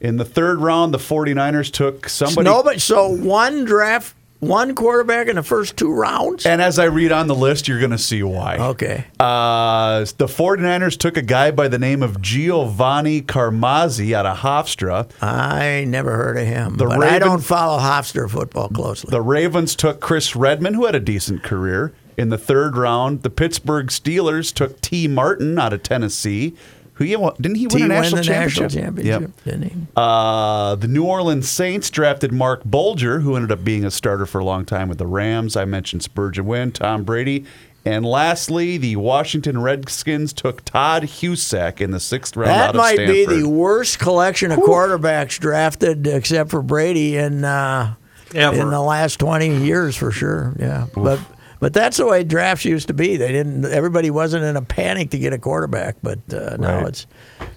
In 0.02 0.18
the 0.18 0.26
third 0.26 0.60
round, 0.60 0.94
the 0.94 0.98
49ers 0.98 1.72
took 1.72 2.08
somebody. 2.08 2.46
no, 2.46 2.64
but 2.64 2.80
so 2.80 3.10
one 3.10 3.66
draft, 3.66 4.16
one 4.40 4.74
quarterback 4.74 5.28
in 5.28 5.36
the 5.36 5.44
first 5.44 5.76
two 5.76 5.92
rounds. 5.92 6.46
And 6.46 6.62
as 6.62 6.80
I 6.80 6.86
read 6.86 7.12
on 7.12 7.28
the 7.28 7.36
list, 7.36 7.68
you're 7.68 7.80
going 7.80 7.92
to 7.92 7.98
see 7.98 8.24
why. 8.24 8.56
okay. 8.58 9.06
Uh, 9.20 10.00
the 10.18 10.28
49ers 10.28 10.98
took 10.98 11.18
a 11.18 11.22
guy 11.22 11.52
by 11.52 11.68
the 11.68 11.78
name 11.78 12.02
of 12.02 12.22
Giovanni 12.22 13.22
Carmazzi 13.22 14.14
out 14.14 14.26
of 14.26 14.38
Hofstra. 14.38 15.10
I 15.22 15.84
never 15.86 16.16
heard 16.16 16.38
of 16.38 16.48
him. 16.48 16.78
The 16.78 16.86
but 16.86 17.04
I 17.04 17.20
don't 17.20 17.44
follow 17.44 17.78
Hofstra 17.80 18.30
football 18.30 18.70
closely. 18.70 19.12
The 19.12 19.22
Ravens 19.22 19.76
took 19.76 20.00
Chris 20.00 20.34
Redman, 20.36 20.76
who 20.76 20.86
had 20.86 20.96
a 20.96 21.02
decent 21.02 21.44
career. 21.44 21.94
In 22.18 22.30
the 22.30 22.38
third 22.38 22.76
round, 22.78 23.24
the 23.24 23.30
Pittsburgh 23.30 23.88
Steelers 23.88 24.54
took 24.54 24.80
Tee 24.82 25.08
Martin 25.10 25.58
out 25.60 25.72
of 25.74 25.84
Tennessee. 25.84 26.54
Who 27.00 27.06
you, 27.06 27.32
didn't 27.42 27.56
he 27.56 27.66
win 27.68 27.78
T 27.78 27.78
a 27.78 27.88
won 27.88 27.90
national 27.90 28.18
the 28.18 28.24
championship? 28.24 28.64
national 28.64 28.84
championship, 28.84 29.22
Yep. 29.22 29.44
didn't 29.46 29.64
he? 29.72 29.76
Uh, 29.96 30.76
the 30.76 30.88
New 30.88 31.06
Orleans 31.06 31.50
Saints 31.50 31.90
drafted 31.90 32.32
Marc 32.32 32.62
Bulger, 32.66 33.22
who 33.22 33.36
ended 33.36 33.52
up 33.52 33.64
being 33.64 33.86
a 33.86 33.90
starter 33.92 34.26
for 34.26 34.40
a 34.40 34.44
long 34.46 34.66
time 34.66 34.90
with 34.90 34.98
the 34.98 35.08
Rams. 35.08 35.56
I 35.56 35.66
mentioned 35.66 36.04
Spurgeon 36.04 36.46
Wynn, 36.46 36.72
Tom 36.74 37.04
Brady. 37.04 37.46
And 37.86 38.06
lastly, 38.06 38.78
the 38.78 38.98
Washington 38.98 39.62
Redskins 39.62 40.34
took 40.34 40.66
Todd 40.66 41.04
Husak 41.04 41.80
in 41.80 41.92
the 41.92 42.00
sixth 42.02 42.36
round 42.36 42.52
out 42.52 42.58
That 42.58 42.70
of 42.72 42.76
might 42.76 42.98
be 42.98 43.26
the 43.26 43.48
worst 43.48 43.98
collection 44.00 44.52
of 44.52 44.60
quarterbacks 44.60 45.40
drafted, 45.40 46.06
except 46.06 46.50
for 46.52 46.62
Brady, 46.62 47.16
in 47.16 47.46
uh, 47.46 47.94
Ever. 48.36 48.60
in 48.62 48.70
the 48.70 48.82
last 48.82 49.18
twenty 49.20 49.56
years 49.64 49.96
for 49.96 50.12
sure. 50.12 50.54
Yeah, 50.60 50.88
but 50.94 51.20
but 51.60 51.74
that's 51.74 51.98
the 51.98 52.06
way 52.06 52.24
drafts 52.24 52.66
used 52.66 52.88
to 52.88 52.94
be. 52.94 53.18
They 53.18 53.32
didn't. 53.32 53.66
Everybody 53.66 54.10
wasn't 54.12 54.44
in 54.46 54.56
a 54.56 54.62
panic 54.62 55.10
to 55.12 55.20
get 55.20 55.34
a 55.34 55.38
quarterback, 55.38 55.98
but 56.02 56.20
uh, 56.34 56.58
now 56.58 56.78
Right. 56.80 56.88
it's 56.88 57.08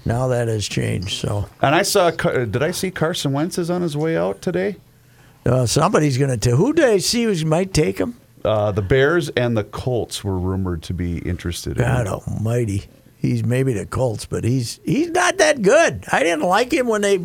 now 0.05 0.29
that 0.29 0.49
has 0.49 0.67
changed. 0.69 1.21
So 1.21 1.49
And 1.61 1.75
I 1.75 1.83
saw, 1.83 2.11
did 2.11 2.63
I 2.63 2.71
see 2.73 2.91
Carson 2.91 3.33
Wentz 3.33 3.59
is 3.59 3.71
on 3.71 3.83
his 3.83 3.97
way 3.97 4.17
out 4.17 4.43
today? 4.43 4.77
uh, 5.47 5.67
somebody's 5.67 6.19
going 6.19 6.39
to. 6.39 6.57
Who 6.57 6.73
did 6.73 6.85
I 6.85 6.99
see 6.99 7.25
who 7.25 7.45
might 7.47 7.73
take 7.75 7.99
him? 7.99 8.17
Uh, 8.45 8.73
the 8.73 8.83
Bears 8.83 9.29
and 9.31 9.57
the 9.57 9.65
Colts 9.65 10.23
were 10.25 10.39
rumored 10.39 10.83
to 10.85 10.95
be 10.95 11.19
interested 11.19 11.77
in 11.79 11.85
God 11.85 12.07
him. 12.07 12.13
Almighty. 12.15 12.85
He's 13.17 13.45
maybe 13.45 13.73
the 13.73 13.87
Colts, 13.87 14.27
but 14.27 14.43
he's 14.43 14.81
he's 14.85 15.11
not 15.11 15.39
that 15.39 15.63
good. 15.63 16.05
I 16.11 16.25
didn't 16.25 16.43
like 16.43 16.73
him 16.73 16.89
when 16.89 17.03
they 17.03 17.19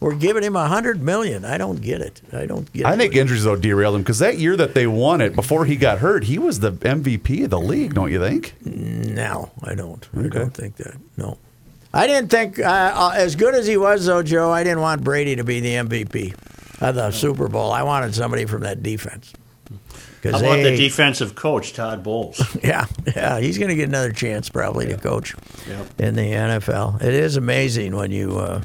were 0.00 0.14
giving 0.14 0.42
him 0.42 0.56
a 0.56 0.68
hundred 0.68 1.02
million. 1.02 1.44
I 1.44 1.58
don't 1.58 1.80
get 1.80 2.00
it. 2.00 2.20
I 2.32 2.46
don't 2.46 2.70
get 2.72 2.80
it. 2.82 2.86
I 2.86 2.96
think 2.96 3.14
injuries 3.14 3.44
though 3.44 3.56
derailed 3.56 3.94
him 3.96 4.02
because 4.02 4.18
that 4.18 4.38
year 4.38 4.56
that 4.56 4.74
they 4.74 4.86
won 4.86 5.20
it 5.20 5.34
before 5.34 5.64
he 5.64 5.76
got 5.76 5.98
hurt, 5.98 6.24
he 6.24 6.38
was 6.38 6.60
the 6.60 6.72
MVP 6.72 7.44
of 7.44 7.50
the 7.50 7.60
league. 7.60 7.94
Don't 7.94 8.10
you 8.12 8.20
think? 8.20 8.54
No, 8.64 9.50
I 9.62 9.74
don't. 9.74 10.06
I 10.16 10.28
don't 10.28 10.54
think 10.54 10.76
that. 10.76 10.96
No. 11.16 11.38
I 11.94 12.06
didn't 12.06 12.28
think, 12.30 12.58
uh, 12.58 12.62
uh, 12.94 13.12
as 13.16 13.36
good 13.36 13.54
as 13.54 13.66
he 13.66 13.78
was, 13.78 14.04
though, 14.04 14.22
Joe, 14.22 14.50
I 14.50 14.64
didn't 14.64 14.80
want 14.80 15.02
Brady 15.02 15.36
to 15.36 15.44
be 15.44 15.60
the 15.60 15.74
MVP 15.76 16.34
of 16.82 16.94
the 16.94 17.10
Super 17.10 17.48
Bowl. 17.48 17.72
I 17.72 17.84
wanted 17.84 18.14
somebody 18.14 18.44
from 18.44 18.62
that 18.62 18.82
defense. 18.82 19.32
I 20.22 20.30
want 20.32 20.44
about 20.44 20.62
the 20.64 20.76
defensive 20.76 21.34
coach, 21.36 21.72
Todd 21.72 22.02
Bowles? 22.02 22.42
yeah, 22.62 22.86
yeah, 23.14 23.38
he's 23.38 23.56
going 23.58 23.68
to 23.70 23.76
get 23.76 23.88
another 23.88 24.12
chance 24.12 24.48
probably 24.50 24.86
to 24.88 24.96
coach 24.98 25.34
Yep. 25.68 26.00
in 26.00 26.14
the 26.16 26.22
NFL. 26.32 27.00
It 27.02 27.14
is 27.14 27.36
amazing 27.36 27.94
when 27.96 28.10
you 28.10 28.36
uh, 28.38 28.60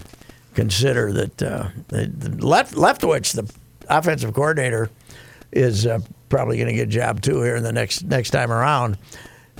consider 0.53 1.11
that 1.13 1.41
uh, 1.41 1.69
Left, 1.91 2.75
Leftwich, 2.75 3.33
the 3.33 3.51
offensive 3.89 4.33
coordinator, 4.33 4.89
is 5.51 5.85
uh, 5.85 5.99
probably 6.29 6.57
going 6.57 6.67
to 6.69 6.73
get 6.73 6.83
a 6.87 6.91
job 6.91 7.21
too 7.21 7.41
here 7.41 7.55
in 7.55 7.63
the 7.63 7.71
next 7.73 8.03
next 8.03 8.29
time 8.31 8.51
around, 8.51 8.97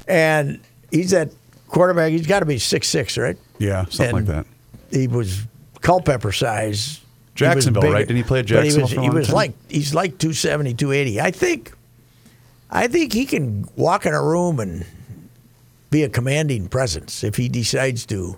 and 0.08 0.60
he's 0.92 1.12
that 1.12 1.30
quarterback. 1.68 2.12
He's 2.12 2.28
got 2.28 2.40
to 2.40 2.46
be 2.46 2.58
six 2.60 2.88
six, 2.88 3.18
right? 3.18 3.38
Yeah, 3.60 3.86
something 3.86 4.18
And 4.18 4.28
like 4.28 4.46
that. 4.46 4.98
He 4.98 5.08
was 5.08 5.42
Culpepper 5.82 6.32
size. 6.32 7.00
Jacksonville, 7.34 7.82
big- 7.82 7.94
right? 7.94 8.08
Didn't 8.08 8.18
he 8.18 8.24
play 8.24 8.40
at 8.40 8.46
but 8.48 8.64
Jacksonville 8.64 8.88
He 8.88 8.96
for 8.96 9.02
a 9.02 9.04
was, 9.06 9.14
he 9.14 9.18
was 9.18 9.34
like 9.34 9.54
he's 9.70 9.94
like 9.96 10.18
270, 10.18 10.74
280. 10.74 11.22
I 11.22 11.32
think, 11.32 11.72
I 12.70 12.88
think 12.88 13.14
he 13.14 13.26
can 13.26 13.68
walk 13.78 14.06
in 14.06 14.14
a 14.14 14.22
room 14.22 14.60
and 14.60 14.86
be 15.90 16.04
a 16.04 16.10
commanding 16.10 16.68
presence 16.68 17.24
if 17.24 17.36
he 17.38 17.48
decides 17.50 18.06
to. 18.08 18.38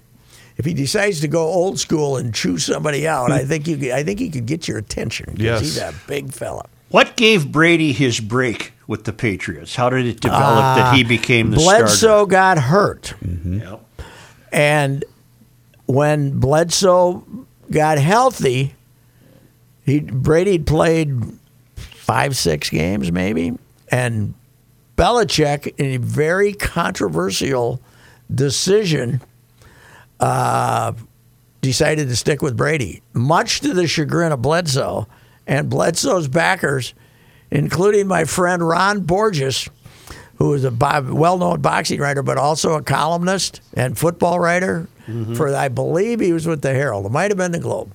If 0.58 0.66
he 0.66 0.74
decides 0.74 1.20
to 1.22 1.28
go 1.28 1.46
old 1.46 1.80
school 1.80 2.18
and 2.18 2.34
chew 2.34 2.58
somebody 2.58 3.08
out, 3.08 3.32
I 3.32 3.42
hmm. 3.42 3.48
think 3.48 3.68
you. 3.68 3.78
could- 3.78 3.92
I 3.92 4.04
think 4.04 4.20
he 4.20 4.30
could 4.30 4.46
get 4.46 4.68
your 4.68 4.78
attention. 4.78 5.26
'cause 5.28 5.40
Yes. 5.40 5.60
he's 5.62 5.78
a 5.78 5.94
big 6.08 6.32
fella. 6.32 6.66
What 6.90 7.16
gave 7.18 7.52
Brady 7.52 7.92
his 7.92 8.20
break 8.20 8.74
with 8.86 9.06
the 9.06 9.14
Patriots? 9.14 9.76
How 9.76 9.90
did 9.90 10.06
it 10.06 10.20
develop 10.22 10.78
that 10.78 10.86
ah, 10.88 10.94
he 10.94 11.04
became 11.04 11.50
the 11.50 11.58
Bledsoe 11.58 11.96
starter? 11.96 12.26
got 12.30 12.58
hurt. 12.60 13.14
Mm-hmm. 13.26 13.60
Yep. 13.62 13.86
And 14.52 15.06
when 15.88 16.40
Bledsoe 16.40 17.26
got 17.72 17.98
healthy, 17.98 18.76
he 19.86 20.02
Brady 20.02 20.60
played 20.60 21.20
five, 21.76 22.38
six 22.38 22.70
games 22.70 23.12
maybe, 23.12 23.58
and 23.90 24.36
Belichick, 24.96 25.74
in 25.80 25.86
a 25.88 25.98
very 25.98 26.54
controversial 26.54 27.82
decision, 28.34 29.22
uh, 30.24 30.94
decided 31.60 32.08
to 32.08 32.16
stick 32.16 32.42
with 32.42 32.56
Brady, 32.56 33.02
much 33.12 33.60
to 33.60 33.74
the 33.74 33.88
chagrin 33.88 34.32
of 34.32 34.42
Bledsoe 34.42 35.06
and 35.46 35.70
Bledsoe's 35.70 36.30
backers, 36.30 36.94
including 37.52 38.08
my 38.08 38.24
friend 38.24 38.66
Ron 38.66 39.02
Borges, 39.02 39.70
who 40.36 40.54
is 40.54 40.64
a 40.64 40.72
well-known 40.72 41.60
boxing 41.60 42.00
writer, 42.00 42.24
but 42.24 42.38
also 42.38 42.76
a 42.76 42.82
columnist 42.82 43.60
and 43.74 43.98
football 43.98 44.40
writer. 44.40 44.88
For 45.36 45.54
I 45.54 45.68
believe 45.68 46.22
he 46.22 46.32
was 46.32 46.48
with 46.48 46.62
the 46.62 46.74
Herald. 46.74 47.06
It 47.06 47.12
might 47.12 47.30
have 47.30 47.38
been 47.38 47.52
the 47.52 47.60
Globe. 47.60 47.92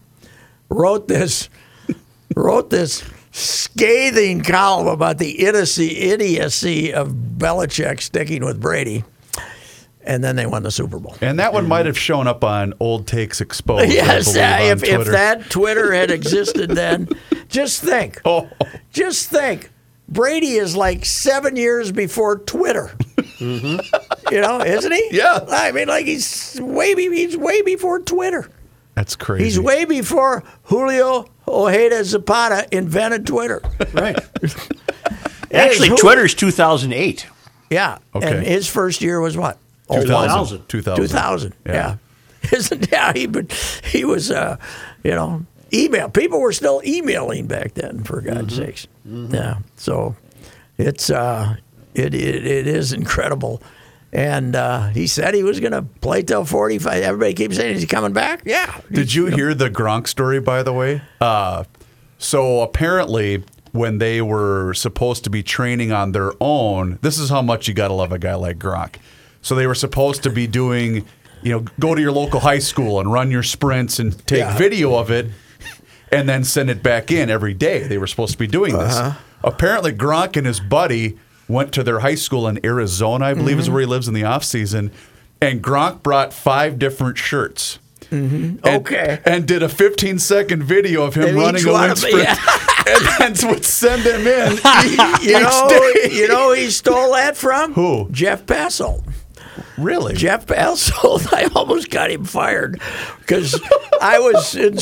Wrote 0.68 1.08
this, 1.08 1.48
wrote 2.36 2.68
this 2.68 3.02
scathing 3.32 4.42
column 4.42 4.88
about 4.88 5.16
the 5.16 5.46
idiocy, 5.46 5.96
idiocy 5.96 6.92
of 6.92 7.08
Belichick 7.38 8.02
sticking 8.02 8.44
with 8.44 8.60
Brady, 8.60 9.04
and 10.08 10.24
then 10.24 10.34
they 10.36 10.46
won 10.46 10.62
the 10.64 10.70
Super 10.70 10.98
Bowl. 10.98 11.14
And 11.20 11.38
that 11.38 11.52
one 11.52 11.68
might 11.68 11.86
have 11.86 11.98
shown 11.98 12.26
up 12.26 12.42
on 12.42 12.72
Old 12.80 13.06
Takes 13.06 13.40
Exposed. 13.40 13.92
Yes, 13.92 14.32
believe, 14.32 14.42
uh, 14.42 14.72
if, 14.72 14.82
if 14.82 15.06
that 15.12 15.50
Twitter 15.50 15.92
had 15.92 16.10
existed 16.10 16.70
then, 16.70 17.08
just 17.48 17.82
think. 17.82 18.20
Oh. 18.24 18.48
Just 18.92 19.28
think. 19.28 19.70
Brady 20.08 20.54
is 20.54 20.74
like 20.74 21.04
seven 21.04 21.54
years 21.56 21.92
before 21.92 22.38
Twitter. 22.38 22.90
You 23.38 23.78
know, 24.40 24.60
isn't 24.62 24.92
he? 24.92 25.08
Yeah. 25.12 25.44
I 25.48 25.70
mean, 25.72 25.86
like 25.88 26.06
he's 26.06 26.58
way 26.60 26.94
be, 26.94 27.08
he's 27.14 27.36
way 27.36 27.60
before 27.62 28.00
Twitter. 28.00 28.48
That's 28.94 29.14
crazy. 29.14 29.44
He's 29.44 29.60
way 29.60 29.84
before 29.84 30.42
Julio 30.64 31.26
Ojeda 31.46 32.02
Zapata 32.04 32.66
invented 32.72 33.26
Twitter. 33.26 33.60
Right. 33.92 34.18
Actually, 35.52 35.90
who- 35.90 35.96
Twitter's 35.98 36.34
2008. 36.34 37.26
Yeah. 37.70 37.98
Okay. 38.14 38.26
And 38.38 38.46
his 38.46 38.66
first 38.66 39.02
year 39.02 39.20
was 39.20 39.36
what? 39.36 39.58
Oh, 39.90 40.00
2000. 40.00 40.66
2000. 40.66 40.66
2000. 40.68 41.08
2000. 41.08 41.54
Yeah. 41.66 41.96
Isn't 42.52 42.90
yeah, 42.90 43.12
he 43.12 43.26
but 43.26 43.52
he 43.84 44.04
was 44.04 44.30
uh, 44.30 44.56
you 45.02 45.10
know, 45.12 45.44
email. 45.72 46.08
People 46.08 46.40
were 46.40 46.52
still 46.52 46.80
emailing 46.84 47.46
back 47.46 47.74
then 47.74 48.04
for 48.04 48.20
God's 48.20 48.54
sakes. 48.56 48.86
Yeah. 49.04 49.58
So 49.76 50.16
it's 50.76 51.10
uh 51.10 51.56
it 51.94 52.14
it, 52.14 52.46
it 52.46 52.66
is 52.66 52.92
incredible. 52.92 53.62
And 54.12 54.56
uh, 54.56 54.88
he 54.88 55.06
said 55.06 55.34
he 55.34 55.42
was 55.42 55.60
going 55.60 55.72
to 55.72 55.82
play 55.82 56.22
till 56.22 56.42
45. 56.44 57.02
Everybody 57.02 57.34
keeps 57.34 57.56
saying, 57.56 57.76
is 57.76 57.82
he 57.82 57.86
coming 57.86 58.14
back? 58.14 58.40
Yeah. 58.46 58.80
Did 58.90 59.12
you 59.12 59.26
hear 59.26 59.52
the 59.52 59.68
Gronk 59.68 60.08
story, 60.08 60.40
by 60.40 60.62
the 60.62 60.72
way? 60.72 61.02
Uh, 61.20 61.64
so 62.16 62.62
apparently, 62.62 63.44
when 63.72 63.98
they 63.98 64.22
were 64.22 64.72
supposed 64.72 65.24
to 65.24 65.30
be 65.30 65.42
training 65.42 65.92
on 65.92 66.12
their 66.12 66.32
own, 66.40 66.98
this 67.02 67.18
is 67.18 67.28
how 67.28 67.42
much 67.42 67.68
you 67.68 67.74
got 67.74 67.88
to 67.88 67.94
love 67.94 68.10
a 68.10 68.18
guy 68.18 68.34
like 68.34 68.58
Gronk. 68.58 68.94
So 69.42 69.54
they 69.54 69.66
were 69.66 69.74
supposed 69.74 70.22
to 70.24 70.30
be 70.30 70.46
doing, 70.46 71.06
you 71.42 71.52
know, 71.52 71.64
go 71.78 71.94
to 71.94 72.00
your 72.00 72.12
local 72.12 72.40
high 72.40 72.58
school 72.58 73.00
and 73.00 73.10
run 73.12 73.30
your 73.30 73.42
sprints 73.42 73.98
and 73.98 74.26
take 74.26 74.40
Yeah. 74.40 74.56
video 74.58 74.94
of 74.96 75.10
it 75.10 75.26
and 76.10 76.28
then 76.28 76.44
send 76.44 76.70
it 76.70 76.82
back 76.82 77.10
in 77.10 77.30
every 77.30 77.54
day. 77.54 77.86
They 77.86 77.98
were 77.98 78.06
supposed 78.06 78.32
to 78.32 78.38
be 78.38 78.46
doing 78.46 78.76
this. 78.78 78.96
Uh-huh. 78.96 79.18
Apparently, 79.44 79.92
Gronk 79.92 80.36
and 80.36 80.46
his 80.46 80.58
buddy 80.60 81.16
went 81.46 81.72
to 81.72 81.82
their 81.82 82.00
high 82.00 82.16
school 82.16 82.46
in 82.48 82.58
Arizona, 82.64 83.26
I 83.26 83.34
believe 83.34 83.52
Mm-hmm. 83.54 83.60
is 83.60 83.70
where 83.70 83.80
he 83.80 83.86
lives 83.86 84.08
in 84.08 84.14
the 84.14 84.24
off 84.24 84.44
season, 84.44 84.90
and 85.40 85.62
Gronk 85.62 86.02
brought 86.02 86.32
five 86.32 86.78
different 86.78 87.16
shirts. 87.16 87.78
And, 88.10 88.60
Okay. 88.66 89.20
And 89.24 89.46
did 89.46 89.62
a 89.62 89.68
15 89.68 90.18
second 90.18 90.62
video 90.64 91.04
of 91.04 91.14
him 91.14 91.28
And 91.28 91.36
running 91.36 91.66
a 91.66 91.72
wind 91.72 91.98
sprint. 91.98 92.16
yeah. 92.24 92.36
and 93.20 93.36
then 93.38 93.50
would 93.50 93.64
send 93.64 94.02
him 94.02 94.26
in 94.26 94.52
You 95.22 95.36
each 95.36 95.42
know, 95.42 95.68
day. 95.68 96.08
you 96.12 96.26
know, 96.28 96.48
who 96.48 96.54
he 96.54 96.70
stole 96.70 97.12
that 97.12 97.36
from 97.36 97.74
Who? 97.74 98.08
Jeff 98.10 98.44
Passolt. 98.46 99.02
Really? 99.76 100.14
Jeff 100.14 100.46
Passolt, 100.46 101.32
I 101.32 101.48
almost 101.54 101.90
got 101.90 102.10
him 102.10 102.24
fired 102.24 102.80
because 103.18 103.60
I 104.00 104.18
was 104.18 104.54
in. 104.54 104.78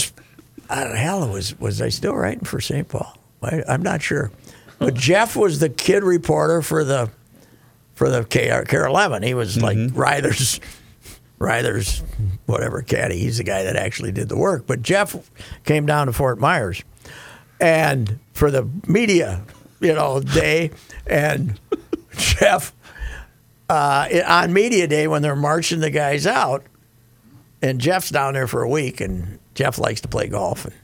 I 0.69 0.83
don't 0.83 0.93
know, 0.95 0.99
hell, 0.99 1.29
was 1.29 1.59
was 1.59 1.81
I 1.81 1.91
still 1.91 2.15
writing 2.15 2.45
for 2.45 2.61
St. 2.61 2.89
Paul? 2.89 3.17
I, 3.43 3.63
I'm 3.69 3.83
not 3.83 4.03
sure, 4.03 4.31
but 4.79 4.95
Jeff 4.95 5.37
was 5.37 5.61
the 5.61 5.69
kid 5.69 6.03
reporter 6.03 6.63
for 6.63 6.85
the 6.85 7.11
for 7.95 8.11
the 8.11 8.25
KR, 8.25 8.65
KARE 8.69 8.87
11. 8.87 9.23
He 9.23 9.35
was 9.35 9.61
like 9.61 9.77
mm-hmm. 9.77 9.97
Ryder's 9.97 10.61
Ryder's 11.39 12.03
whatever 12.47 12.83
caddy. 12.83 13.19
He's 13.19 13.39
the 13.39 13.45
guy 13.45 13.65
that 13.65 13.77
actually 13.77 14.13
did 14.13 14.29
the 14.29 14.37
work. 14.37 14.67
But 14.67 14.83
Jeff 14.83 15.17
came 15.65 15.87
down 15.87 16.07
to 16.07 16.13
Fort 16.13 16.39
Myers, 16.39 16.83
and 17.61 18.19
for 18.33 18.51
the 18.51 18.69
media, 18.87 19.43
you 19.81 19.95
know, 19.95 20.21
day, 20.21 20.71
and 21.07 21.59
Jeff 22.17 22.73
uh, 23.69 24.09
on 24.27 24.53
media 24.53 24.87
day 24.87 25.09
when 25.09 25.23
they're 25.23 25.37
marching 25.37 25.81
the 25.81 25.91
guys 25.91 26.27
out, 26.27 26.65
and 27.63 27.81
Jeff's 27.81 28.11
down 28.11 28.35
there 28.35 28.47
for 28.47 28.63
a 28.63 28.69
week, 28.69 29.01
and 29.01 29.39
Jeff 29.55 29.79
likes 29.79 30.01
to 30.03 30.09
play 30.09 30.29
golf 30.29 30.65
and 30.65 30.75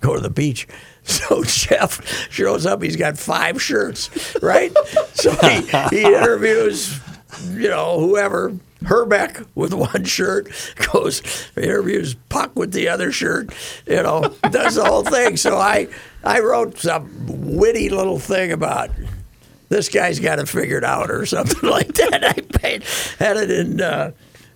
go 0.00 0.14
to 0.14 0.20
the 0.20 0.30
beach. 0.30 0.66
So 1.04 1.42
Jeff 1.42 2.30
shows 2.30 2.64
up. 2.64 2.80
He's 2.80 2.94
got 2.94 3.18
five 3.18 3.60
shirts, 3.60 4.36
right? 4.40 4.72
so 5.14 5.32
he, 5.32 5.62
he 5.90 6.04
interviews, 6.04 7.00
you 7.50 7.68
know, 7.68 7.98
whoever. 7.98 8.56
Hrbek 8.84 9.44
with 9.56 9.74
one 9.74 10.04
shirt 10.04 10.48
goes 10.92 11.22
interviews 11.56 12.14
Puck 12.28 12.54
with 12.54 12.72
the 12.72 12.88
other 12.88 13.10
shirt, 13.10 13.52
you 13.84 14.00
know, 14.02 14.32
does 14.50 14.76
the 14.76 14.84
whole 14.84 15.02
thing. 15.02 15.36
So 15.36 15.56
I 15.56 15.88
I 16.22 16.38
wrote 16.38 16.78
some 16.78 17.10
witty 17.26 17.90
little 17.90 18.20
thing 18.20 18.52
about 18.52 18.90
this 19.72 19.88
guy's 19.88 20.20
got 20.20 20.38
it 20.38 20.48
figured 20.48 20.84
out 20.84 21.10
or 21.10 21.24
something 21.26 21.68
like 21.68 21.94
that. 21.94 22.24
I 22.24 22.32
paid, 22.58 22.84
had 23.18 23.36
it 23.38 23.50
in. 23.50 23.80
Uh, 23.80 24.12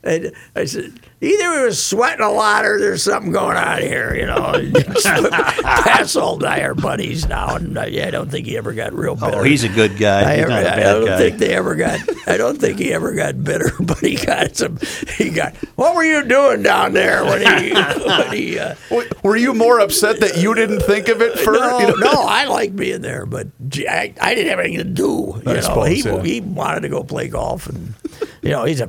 and 0.07 0.33
I 0.55 0.65
said 0.65 0.93
either 1.21 1.59
he 1.59 1.65
was 1.65 1.83
sweating 1.83 2.25
a 2.25 2.31
lot 2.31 2.65
or 2.65 2.79
there's 2.79 3.03
something 3.03 3.33
going 3.33 3.57
on 3.57 3.83
here. 3.83 4.15
You 4.15 4.27
know, 4.27 4.53
Passolt 5.63 6.37
and 6.39 6.47
I 6.47 6.61
are 6.61 6.75
buddies 6.75 7.27
now, 7.29 7.57
and 7.57 7.79
I, 7.79 7.87
I 8.07 8.11
don't 8.11 8.31
think 8.31 8.47
he 8.47 8.57
ever 8.57 8.73
got 8.73 8.93
real 8.93 9.15
bitter. 9.17 9.39
Oh, 9.39 9.43
he's 9.43 9.65
a 9.65 9.69
good 9.69 9.99
guy. 9.99 10.21
I, 10.33 10.37
ever, 10.37 10.49
not 10.51 10.63
a 10.65 10.73
I 10.73 10.77
bad 10.77 10.93
don't 10.93 11.07
guy. 11.07 11.19
think 11.19 11.39
they 11.39 11.55
ever 11.55 11.75
got. 11.75 12.01
I 12.29 12.37
don't 12.37 12.59
think 12.59 12.79
he 12.79 12.93
ever 12.93 13.15
got 13.15 13.43
bitter, 13.43 13.73
but 13.81 13.99
he 13.99 14.17
got 14.17 14.57
some. 14.57 14.79
He 15.17 15.31
got. 15.31 15.55
What 15.77 15.95
were 15.95 16.05
you 16.05 16.25
doing 16.25 16.63
down 16.63 16.93
there 16.93 17.25
when 17.25 17.41
he? 17.41 17.73
When 17.75 18.33
he 18.33 18.59
uh, 18.59 18.75
Were 19.23 19.37
you 19.37 19.55
more 19.55 19.81
upset 19.81 20.21
that 20.21 20.37
you 20.39 20.55
didn't 20.55 20.81
think 20.81 21.09
of 21.09 21.21
it 21.23 21.39
first? 21.39 21.61
no, 21.61 21.79
You 21.81 21.87
know? 21.89 22.13
no, 22.13 22.23
I 22.27 22.45
like 22.47 22.75
being 22.77 23.01
there, 23.03 23.27
but 23.27 23.49
gee, 23.69 23.89
I, 23.89 24.13
I 24.21 24.35
didn't 24.35 24.51
have 24.51 24.61
anything 24.61 24.79
to 24.79 24.85
do. 24.85 25.03
You 25.07 25.43
I 25.47 25.55
know, 25.55 25.61
suppose, 25.61 25.89
he 25.89 26.01
yeah. 26.03 26.23
he 26.23 26.41
wanted 26.41 26.81
to 26.81 26.89
go 26.89 27.03
play 27.03 27.29
golf, 27.29 27.67
and 27.69 27.95
you 28.43 28.51
know 28.51 28.65
he's 28.65 28.81
a 28.81 28.89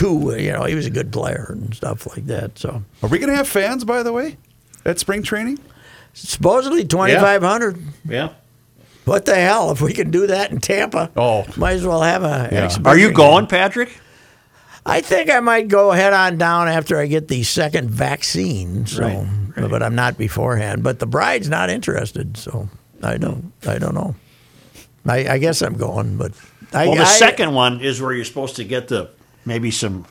two. 0.00 0.34
You 0.38 0.52
know 0.52 0.64
he 0.64 0.74
was 0.74 0.86
a 0.86 0.90
good 0.90 1.12
player 1.12 1.46
and 1.50 1.74
stuff 1.74 2.06
like 2.06 2.26
that. 2.26 2.58
So 2.58 2.82
Are 3.02 3.08
we 3.08 3.18
going 3.18 3.30
to 3.30 3.36
have 3.36 3.48
fans, 3.48 3.84
by 3.84 4.02
the 4.02 4.12
way, 4.12 4.36
at 4.84 4.98
spring 4.98 5.22
training? 5.22 5.58
supposedly 6.12 6.84
twenty 6.84 7.14
five 7.14 7.42
hundred. 7.42 7.78
Yeah. 8.08 8.30
What 9.04 9.24
the 9.24 9.34
hell? 9.36 9.70
If 9.70 9.80
we 9.80 9.92
can 9.92 10.10
do 10.10 10.26
that 10.26 10.50
in 10.50 10.60
Tampa, 10.60 11.10
Oh. 11.16 11.44
might 11.56 11.72
as 11.72 11.86
well 11.86 12.02
have 12.02 12.22
a. 12.22 12.48
Yeah. 12.52 12.76
Are 12.84 12.98
you 12.98 13.12
going, 13.12 13.46
Patrick? 13.46 13.96
I 14.84 15.00
think 15.00 15.30
I 15.30 15.40
might 15.40 15.68
go 15.68 15.90
head 15.92 16.12
on 16.12 16.38
down 16.38 16.68
after 16.68 16.98
I 16.98 17.06
get 17.06 17.28
the 17.28 17.42
second 17.42 17.90
vaccine. 17.90 18.86
So, 18.86 19.02
Right, 19.56 19.68
but 19.70 19.82
I'm 19.82 19.94
not 19.94 20.16
beforehand. 20.16 20.82
But 20.82 20.98
the 21.00 21.06
bride's 21.06 21.48
not 21.48 21.70
interested, 21.70 22.36
so 22.36 22.68
I 23.02 23.16
don't. 23.18 23.52
I 23.66 23.78
don't 23.78 23.94
know. 23.94 24.14
I, 25.06 25.34
I 25.34 25.38
guess 25.38 25.60
I'm 25.62 25.76
going, 25.76 26.16
but 26.16 26.32
I, 26.72 26.86
Well, 26.86 26.96
the 26.96 27.02
I- 27.02 27.06
second 27.06 27.52
one 27.54 27.80
is 27.80 28.00
where 28.00 28.12
you're 28.12 28.24
supposed 28.24 28.56
to 28.56 28.64
get 28.64 28.88
the 28.88 29.10
maybe 29.44 29.70
some 29.70 30.06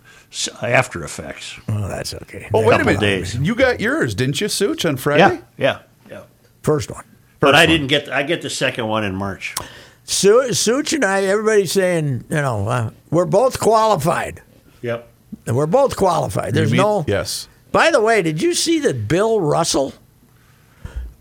after 0.61 1.03
effects. 1.03 1.59
Oh, 1.67 1.87
that's 1.87 2.13
okay. 2.13 2.49
Oh, 2.53 2.65
wait 2.65 2.79
a 2.81 2.85
minute. 2.85 2.99
days. 2.99 3.35
You 3.35 3.55
got 3.55 3.79
yours, 3.79 4.15
didn't 4.15 4.39
you, 4.41 4.47
Such, 4.47 4.85
on 4.85 4.97
Friday? 4.97 5.41
Yeah, 5.57 5.79
yeah, 6.09 6.09
yeah. 6.09 6.23
First 6.61 6.91
one. 6.91 7.05
But 7.39 7.55
I 7.55 7.65
didn't 7.65 7.87
get. 7.87 8.09
I 8.09 8.23
get 8.23 8.41
the 8.41 8.49
second 8.49 8.87
one 8.87 9.03
in 9.03 9.15
March. 9.15 9.55
Su- 10.03 10.53
Such 10.53 10.91
and 10.93 11.05
I, 11.05 11.23
everybody's 11.23 11.71
saying, 11.71 12.25
you 12.29 12.35
know, 12.41 12.67
uh, 12.67 12.89
we're 13.11 13.25
both 13.25 13.59
qualified. 13.59 14.41
Yep. 14.81 15.07
And 15.45 15.55
We're 15.55 15.67
both 15.67 15.95
qualified. 15.95 16.53
There's 16.53 16.71
You 16.71 16.77
mean- 16.77 16.85
no. 16.85 17.05
Yes. 17.07 17.47
By 17.71 17.91
the 17.91 18.01
way, 18.01 18.21
did 18.23 18.41
you 18.41 18.53
see 18.55 18.79
that 18.79 19.07
Bill 19.07 19.39
Russell 19.39 19.93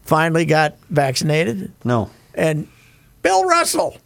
finally 0.02 0.44
got 0.46 0.76
vaccinated? 0.90 1.72
No. 1.84 2.10
And 2.34 2.68
Bill 3.22 3.44
Russell, 3.44 3.96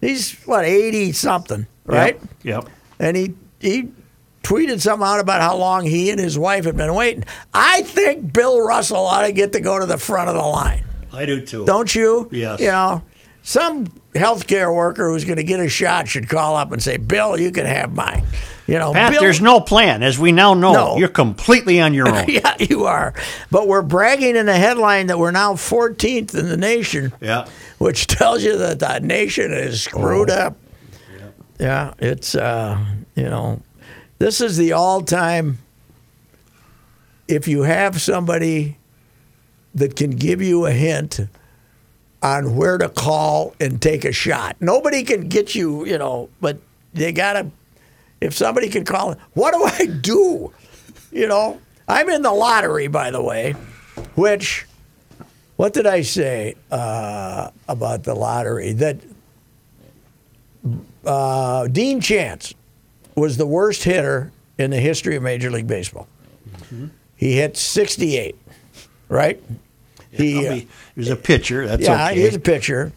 he's 0.00 0.34
what 0.46 0.64
eighty 0.64 1.12
something, 1.12 1.66
right? 1.84 2.18
Yep. 2.42 2.64
yep. 2.64 2.68
And 3.00 3.16
he 3.16 3.34
he 3.58 3.88
tweeted 4.44 4.80
something 4.80 5.06
out 5.06 5.18
about 5.20 5.40
how 5.40 5.56
long 5.56 5.84
he 5.84 6.10
and 6.10 6.20
his 6.20 6.38
wife 6.38 6.64
had 6.66 6.76
been 6.76 6.94
waiting. 6.94 7.24
I 7.52 7.82
think 7.82 8.32
Bill 8.32 8.60
Russell 8.60 8.98
ought 9.04 9.22
to 9.26 9.32
get 9.32 9.52
to 9.54 9.60
go 9.60 9.78
to 9.80 9.86
the 9.86 9.98
front 9.98 10.28
of 10.28 10.34
the 10.36 10.42
line. 10.42 10.84
I 11.12 11.26
do 11.26 11.44
too. 11.44 11.64
Don't 11.66 11.92
you? 11.94 12.28
Yes. 12.30 12.60
You 12.60 12.68
know, 12.68 13.02
some 13.42 13.86
healthcare 14.14 14.74
worker 14.74 15.08
who's 15.08 15.24
going 15.24 15.36
to 15.38 15.42
get 15.44 15.60
a 15.60 15.68
shot 15.68 16.06
should 16.08 16.28
call 16.28 16.54
up 16.56 16.70
and 16.72 16.82
say, 16.82 16.96
"Bill, 16.98 17.40
you 17.40 17.50
can 17.50 17.66
have 17.66 17.92
mine." 17.94 18.24
You 18.66 18.78
know, 18.78 18.92
Pat, 18.92 19.10
Bill, 19.12 19.20
there's 19.20 19.40
no 19.40 19.60
plan. 19.60 20.02
As 20.04 20.16
we 20.18 20.30
now 20.30 20.54
know, 20.54 20.72
No. 20.72 20.96
you're 20.96 21.08
completely 21.08 21.80
on 21.80 21.92
your 21.92 22.08
own. 22.08 22.24
yeah, 22.28 22.54
you 22.60 22.84
are. 22.84 23.14
But 23.50 23.66
we're 23.66 23.82
bragging 23.82 24.36
in 24.36 24.46
the 24.46 24.54
headline 24.56 25.08
that 25.08 25.18
we're 25.18 25.32
now 25.32 25.54
14th 25.54 26.38
in 26.38 26.48
the 26.48 26.56
nation, 26.56 27.12
yeah. 27.20 27.48
which 27.78 28.06
tells 28.06 28.44
you 28.44 28.56
that 28.58 28.78
the 28.78 29.00
nation 29.00 29.52
is 29.52 29.82
screwed 29.82 30.30
Oh. 30.30 30.34
up. 30.34 30.56
Yeah, 31.60 31.92
it's 31.98 32.34
uh, 32.34 32.82
you 33.14 33.24
know, 33.24 33.60
this 34.18 34.40
is 34.40 34.56
the 34.56 34.72
all-time. 34.72 35.58
If 37.28 37.46
you 37.46 37.62
have 37.62 38.00
somebody 38.00 38.78
that 39.74 39.94
can 39.94 40.12
give 40.12 40.40
you 40.40 40.64
a 40.64 40.72
hint 40.72 41.20
on 42.22 42.56
where 42.56 42.78
to 42.78 42.88
call 42.88 43.54
and 43.60 43.80
take 43.80 44.06
a 44.06 44.12
shot, 44.12 44.56
nobody 44.58 45.02
can 45.02 45.28
get 45.28 45.54
you, 45.54 45.84
you 45.84 45.98
know, 45.98 46.30
but 46.40 46.58
they 46.94 47.12
gotta. 47.12 47.50
If 48.22 48.34
somebody 48.34 48.70
can 48.70 48.84
call, 48.84 49.16
what 49.34 49.52
do 49.52 49.62
I 49.64 49.86
do? 49.86 50.52
You 51.12 51.26
know, 51.26 51.60
I'm 51.86 52.08
in 52.08 52.22
the 52.22 52.32
lottery, 52.32 52.88
by 52.88 53.10
the 53.10 53.22
way, 53.22 53.52
which, 54.14 54.66
what 55.56 55.74
did 55.74 55.86
I 55.86 56.02
say 56.02 56.54
uh, 56.70 57.50
about 57.68 58.04
the 58.04 58.14
lottery? 58.14 58.72
That 58.72 58.98
uh, 61.04 61.66
Dean 61.68 62.00
Chance 62.00 62.54
was 63.14 63.36
the 63.36 63.46
worst 63.46 63.84
hitter 63.84 64.32
in 64.58 64.70
the 64.70 64.78
history 64.80 65.16
of 65.16 65.22
Major 65.22 65.50
League 65.50 65.66
Baseball. 65.66 66.06
He 67.16 67.36
hit 67.36 67.56
68, 67.56 68.36
right? 69.08 69.42
He, 70.10 70.36
I'll 70.36 70.54
be- 70.54 70.60
he 70.60 70.68
was 70.96 71.10
a 71.10 71.16
pitcher. 71.16 71.66
That's 71.66 71.82
yeah, 71.82 72.08
okay. 72.10 72.24
was 72.24 72.34
a 72.34 72.40
pitcher, 72.40 72.92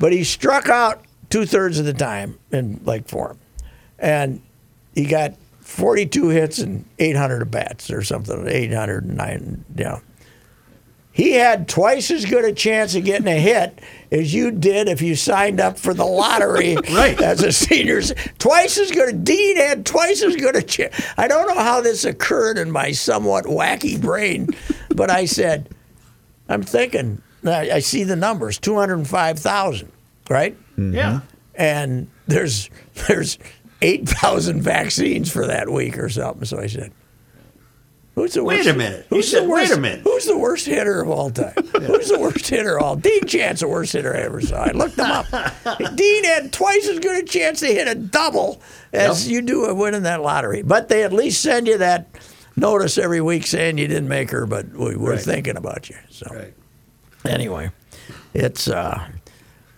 but 0.00 0.12
he 0.12 0.24
struck 0.24 0.68
out 0.68 1.04
two 1.30 1.46
thirds 1.46 1.78
of 1.78 1.84
the 1.86 1.92
time 1.92 2.38
in 2.50 2.80
like 2.84 3.08
form, 3.08 3.38
and 3.98 4.40
he 4.94 5.04
got 5.06 5.34
42 5.60 6.28
hits 6.28 6.58
and 6.58 6.84
800 6.98 7.42
at 7.42 7.50
bats 7.50 7.90
or 7.90 8.02
something, 8.02 8.46
809. 8.48 9.64
Yeah, 9.76 10.00
he 11.18 11.32
had 11.32 11.68
twice 11.68 12.10
as 12.10 12.24
good 12.24 12.44
a 12.44 12.52
chance 12.52 12.94
of 12.94 13.04
getting 13.04 13.26
a 13.26 13.38
hit 13.38 13.78
as 14.10 14.32
you 14.32 14.52
did 14.52 14.88
if 14.88 15.02
you 15.02 15.16
signed 15.16 15.60
up 15.60 15.78
for 15.78 15.92
the 15.92 16.04
lottery 16.06 16.76
Right. 16.90 17.20
as 17.20 17.42
a 17.42 17.50
senior. 17.52 18.00
Twice 18.38 18.78
as 18.78 18.90
good. 18.92 19.24
Dean 19.24 19.56
had 19.56 19.84
twice 19.84 20.22
as 20.22 20.36
good 20.36 20.54
a 20.54 20.62
chance. 20.62 20.94
I 21.16 21.26
don't 21.26 21.48
know 21.48 21.60
how 21.60 21.80
this 21.80 22.04
occurred 22.04 22.56
in 22.56 22.70
my 22.70 22.92
somewhat 22.92 23.44
wacky 23.46 24.00
brain, 24.00 24.48
but 24.94 25.10
I 25.10 25.24
said. 25.26 25.68
I'm 26.48 26.62
thinking, 26.62 27.20
I 27.44 27.80
see 27.80 28.04
the 28.04 28.16
numbers 28.16 28.56
205,000, 28.58 29.92
right? 30.30 30.56
Mm-hmm. 30.78 30.94
yeah. 30.94 31.20
And 31.54 32.08
there's 32.26 32.70
there's 33.08 33.38
8,000 33.82 34.62
vaccines 34.62 35.30
for 35.30 35.46
that 35.46 35.68
week 35.68 35.98
or 35.98 36.08
something. 36.08 36.44
So 36.46 36.58
I 36.58 36.66
said, 36.68 36.92
Who's 38.18 38.34
the 38.34 38.42
Wait 38.44 38.56
worst? 38.58 38.68
a 38.68 38.74
minute. 38.74 39.06
Who's 39.10 39.30
the 39.30 39.42
"Wait 39.42 39.48
worst? 39.48 39.72
a 39.72 39.80
minute." 39.80 40.00
Who's 40.02 40.26
the 40.26 40.36
worst 40.36 40.66
hitter 40.66 41.00
of 41.02 41.08
all 41.08 41.30
time? 41.30 41.52
Who's 41.72 42.08
the 42.08 42.18
worst 42.18 42.48
hitter 42.48 42.76
of 42.78 42.82
all? 42.82 42.96
Dean 42.96 43.24
Chance, 43.26 43.60
the 43.60 43.68
worst 43.68 43.92
hitter 43.92 44.14
I 44.14 44.20
ever 44.20 44.40
saw. 44.40 44.64
I 44.64 44.72
looked 44.72 44.98
him 44.98 45.06
up. 45.10 45.26
Dean 45.94 46.24
had 46.24 46.52
twice 46.52 46.88
as 46.88 46.98
good 46.98 47.22
a 47.22 47.26
chance 47.26 47.60
to 47.60 47.66
hit 47.66 47.86
a 47.86 47.94
double 47.94 48.60
as 48.92 49.28
you 49.30 49.40
do 49.40 49.64
of 49.66 49.76
winning 49.76 50.02
that 50.02 50.20
lottery. 50.20 50.62
But 50.62 50.88
they 50.88 51.04
at 51.04 51.12
least 51.12 51.40
send 51.42 51.68
you 51.68 51.78
that 51.78 52.08
notice 52.56 52.98
every 52.98 53.20
week 53.20 53.46
saying 53.46 53.78
you 53.78 53.86
didn't 53.86 54.08
make 54.08 54.30
her, 54.32 54.46
but 54.46 54.68
we 54.72 54.96
were 54.96 55.12
Right. 55.12 55.20
thinking 55.20 55.56
about 55.56 55.88
you. 55.88 55.96
So 56.10 56.26
Right. 56.34 56.54
anyway, 57.24 57.70
it's 58.34 58.66
uh, 58.68 59.00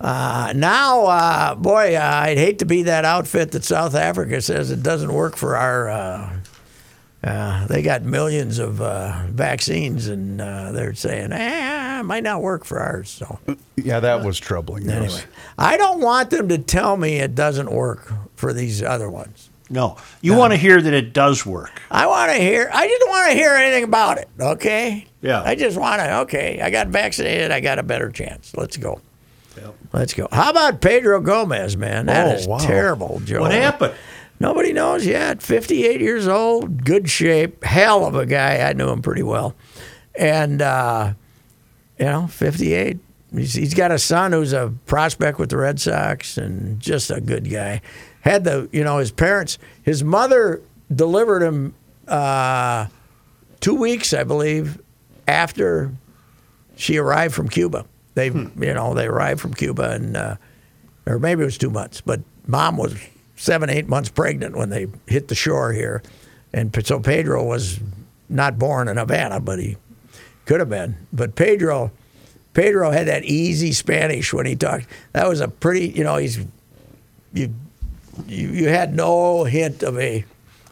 uh, 0.00 0.52
now, 0.56 1.04
uh, 1.04 1.54
boy, 1.56 1.94
uh, 1.94 2.00
I'd 2.00 2.38
hate 2.38 2.60
to 2.60 2.64
be 2.64 2.84
that 2.84 3.04
outfit 3.04 3.50
that 3.50 3.64
South 3.64 3.94
Africa 3.94 4.40
says 4.40 4.70
it 4.70 4.82
doesn't 4.82 5.12
work 5.12 5.36
for 5.36 5.56
our. 5.58 6.39
Uh, 7.22 7.66
they 7.66 7.82
got 7.82 8.02
millions 8.02 8.58
of 8.58 8.80
uh, 8.80 9.24
vaccines, 9.28 10.06
and 10.08 10.40
uh, 10.40 10.72
they're 10.72 10.94
saying, 10.94 11.32
eh, 11.32 12.00
it 12.00 12.02
might 12.04 12.22
not 12.22 12.40
work 12.40 12.64
for 12.64 12.78
ours. 12.80 13.10
So 13.10 13.38
Yeah, 13.76 14.00
that 14.00 14.24
was 14.24 14.38
troubling. 14.38 14.88
yes. 14.88 15.26
I 15.58 15.76
don't 15.76 16.00
want 16.00 16.30
them 16.30 16.48
to 16.48 16.56
tell 16.58 16.96
me 16.96 17.16
it 17.16 17.34
doesn't 17.34 17.70
work 17.70 18.10
for 18.36 18.54
these 18.54 18.82
other 18.82 19.10
ones. 19.10 19.50
No. 19.68 19.98
You 20.22 20.34
want 20.34 20.52
to 20.54 20.56
hear 20.56 20.80
that 20.80 20.92
it 20.94 21.12
does 21.12 21.44
work. 21.46 21.80
I 21.90 22.06
want 22.06 22.32
to 22.32 22.38
hear. 22.38 22.68
I 22.72 22.88
just 22.88 23.06
want 23.08 23.28
to 23.30 23.34
hear 23.36 23.50
anything 23.52 23.84
about 23.84 24.18
it. 24.18 24.28
Okay. 24.40 25.06
Yeah. 25.20 25.42
I 25.44 25.54
just 25.54 25.76
want 25.78 26.00
to. 26.00 26.20
Okay. 26.20 26.60
I 26.60 26.70
got 26.70 26.88
vaccinated. 26.88 27.52
I 27.52 27.60
got 27.60 27.78
a 27.78 27.82
better 27.84 28.10
chance. 28.10 28.52
Let's 28.56 28.76
go. 28.78 29.00
Let's 29.92 30.14
go. 30.14 30.26
How 30.32 30.50
about 30.50 30.80
Pedro 30.80 31.20
Gomez, 31.20 31.76
man? 31.76 32.06
That 32.06 32.28
Oh, 32.28 32.30
is 32.38 32.46
wow. 32.48 32.58
terrible, 32.58 33.20
Joe. 33.24 33.40
What 33.42 33.52
happened? 33.52 33.94
Nobody 34.40 34.72
knows 34.72 35.04
yet. 35.06 35.42
58 35.42 36.00
years 36.00 36.26
old, 36.26 36.82
good 36.82 37.10
shape, 37.10 37.62
hell 37.62 38.06
of 38.06 38.14
a 38.14 38.24
guy. 38.24 38.56
I 38.66 38.72
knew 38.72 38.88
him 38.88 39.02
pretty 39.02 39.22
well. 39.22 39.54
And, 40.14 40.62
uh, 40.62 41.12
you 41.98 42.06
know, 42.06 42.26
58. 42.26 42.98
He's, 43.34 43.52
he's 43.52 43.74
got 43.74 43.92
a 43.92 43.98
son 43.98 44.32
who's 44.32 44.54
a 44.54 44.72
prospect 44.86 45.38
with 45.38 45.50
the 45.50 45.58
Red 45.58 45.78
Sox 45.78 46.38
and 46.38 46.80
just 46.80 47.10
a 47.10 47.20
good 47.20 47.50
guy. 47.50 47.82
Had 48.22 48.44
the, 48.44 48.68
you 48.72 48.82
know, 48.82 48.96
his 48.98 49.12
parents, 49.12 49.58
his 49.82 50.02
mother 50.02 50.62
delivered 50.92 51.42
him 51.42 51.74
uh, 52.08 52.86
two 53.60 53.74
weeks, 53.74 54.14
I 54.14 54.24
believe, 54.24 54.80
after 55.28 55.92
she 56.76 56.96
arrived 56.96 57.34
from 57.34 57.48
Cuba. 57.48 57.84
They, 58.14 58.26
you 58.28 58.50
know, 58.56 58.94
they 58.94 59.06
arrived 59.06 59.40
from 59.40 59.52
Cuba 59.52 59.90
and, 59.90 60.16
uh, 60.16 60.36
or 61.06 61.18
maybe 61.18 61.42
it 61.42 61.44
was 61.44 61.58
two 61.58 61.70
months, 61.70 62.00
but 62.00 62.20
mom 62.46 62.76
was 62.78 62.94
seven, 63.40 63.70
eight 63.70 63.88
months 63.88 64.10
pregnant 64.10 64.54
when 64.54 64.68
they 64.68 64.86
hit 65.06 65.28
the 65.28 65.34
shore 65.34 65.72
here. 65.72 66.02
And 66.52 66.76
so 66.86 67.00
Pedro 67.00 67.42
was 67.42 67.80
not 68.28 68.58
born 68.58 68.86
in 68.86 68.98
Havana, 68.98 69.40
but 69.40 69.58
he 69.58 69.78
could 70.44 70.60
have 70.60 70.68
been. 70.68 70.94
But 71.10 71.36
Pedro, 71.36 71.90
Pedro 72.52 72.90
had 72.90 73.06
that 73.06 73.24
easy 73.24 73.72
Spanish 73.72 74.34
when 74.34 74.44
he 74.44 74.56
talked. 74.56 74.86
That 75.14 75.26
was 75.26 75.40
a 75.40 75.48
pretty, 75.48 75.88
you 75.88 76.04
know, 76.04 76.16
he's, 76.16 76.38
you, 77.32 77.54
you, 78.26 78.48
you 78.48 78.68
had 78.68 78.94
no 78.94 79.44
hint 79.44 79.82
of 79.82 79.98
a 79.98 80.24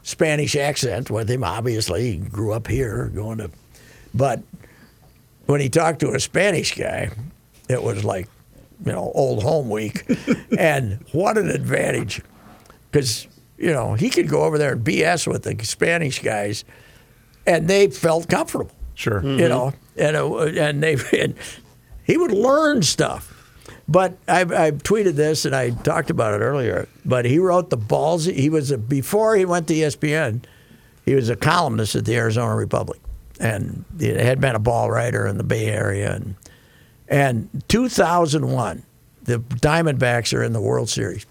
Spanish 0.02 0.54
accent 0.54 1.10
with 1.10 1.30
him. 1.30 1.44
Obviously, 1.44 2.12
he 2.12 2.16
grew 2.18 2.52
up 2.52 2.66
here 2.66 3.10
going 3.14 3.38
to, 3.38 3.50
but 4.14 4.42
when 5.46 5.62
he 5.62 5.70
talked 5.70 6.00
to 6.00 6.10
a 6.10 6.20
Spanish 6.20 6.74
guy, 6.74 7.10
it 7.70 7.82
was 7.82 8.04
like, 8.04 8.28
you 8.84 8.92
know, 8.92 9.10
old 9.14 9.42
home 9.42 9.70
week. 9.70 10.04
and 10.58 11.02
what 11.12 11.38
an 11.38 11.48
advantage. 11.48 12.20
Because, 12.90 13.28
you 13.56 13.72
know, 13.72 13.94
he 13.94 14.10
could 14.10 14.28
go 14.28 14.44
over 14.44 14.58
there 14.58 14.72
and 14.72 14.84
BS 14.84 15.26
with 15.26 15.42
the 15.42 15.64
Spanish 15.64 16.20
guys, 16.20 16.64
and 17.46 17.68
they 17.68 17.88
felt 17.88 18.28
comfortable, 18.28 18.70
Sure. 18.94 19.22
you 19.22 19.28
mm-hmm. 19.28 19.48
know, 19.48 19.72
and, 19.96 20.16
it, 20.16 20.58
and 20.58 20.82
they, 20.82 20.96
and 21.18 21.34
he 22.04 22.16
would 22.16 22.32
learn 22.32 22.82
stuff. 22.82 23.34
But 23.88 24.18
I've, 24.28 24.52
I've 24.52 24.82
tweeted 24.82 25.14
this 25.14 25.46
and 25.46 25.56
I 25.56 25.70
talked 25.70 26.10
about 26.10 26.34
it 26.34 26.44
earlier. 26.44 26.88
But 27.06 27.24
he 27.24 27.38
wrote 27.38 27.70
the 27.70 27.76
balls. 27.78 28.26
He 28.26 28.50
was 28.50 28.70
a, 28.70 28.76
before 28.76 29.34
he 29.34 29.46
went 29.46 29.66
to 29.68 29.74
ESPN. 29.74 30.44
He 31.06 31.14
was 31.14 31.30
a 31.30 31.36
columnist 31.36 31.94
at 31.94 32.04
the 32.04 32.14
Arizona 32.16 32.54
Republic, 32.54 33.00
and 33.40 33.86
he 33.98 34.08
had 34.08 34.42
been 34.42 34.54
a 34.54 34.58
ball 34.58 34.90
writer 34.90 35.26
in 35.26 35.38
the 35.38 35.44
Bay 35.44 35.66
Area. 35.66 36.14
And 36.14 36.34
and 37.08 37.64
2001, 37.68 38.82
the 39.22 39.38
Diamondbacks 39.38 40.36
are 40.36 40.42
in 40.42 40.52
the 40.52 40.60
World 40.60 40.90
Series, 40.90 41.24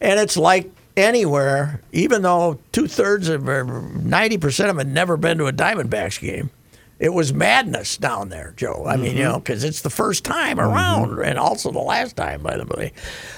and 0.00 0.20
it's 0.20 0.36
like 0.36 0.70
anywhere. 0.96 1.80
Even 1.92 2.22
though 2.22 2.58
two 2.72 2.86
thirds 2.86 3.28
of 3.28 3.44
ninety 3.44 4.38
percent 4.38 4.70
of 4.70 4.76
them 4.76 4.86
had 4.86 4.94
never 4.94 5.16
been 5.16 5.38
to 5.38 5.46
a 5.46 5.52
Diamondbacks 5.52 6.20
game, 6.20 6.50
it 6.98 7.12
was 7.12 7.32
madness 7.32 7.96
down 7.96 8.28
there, 8.28 8.54
Joe. 8.56 8.84
I 8.86 8.96
mean, 8.96 9.16
you 9.16 9.22
mm-hmm. 9.22 9.32
know, 9.32 9.38
because 9.38 9.64
it's 9.64 9.82
the 9.82 9.90
first 9.90 10.24
time 10.24 10.58
mm-hmm. 10.58 10.72
around, 10.72 11.18
and 11.24 11.38
also 11.38 11.70
the 11.70 11.80
last 11.80 12.16
time, 12.16 12.42
by 12.42 12.56
the 12.56 12.64
way. 12.64 12.92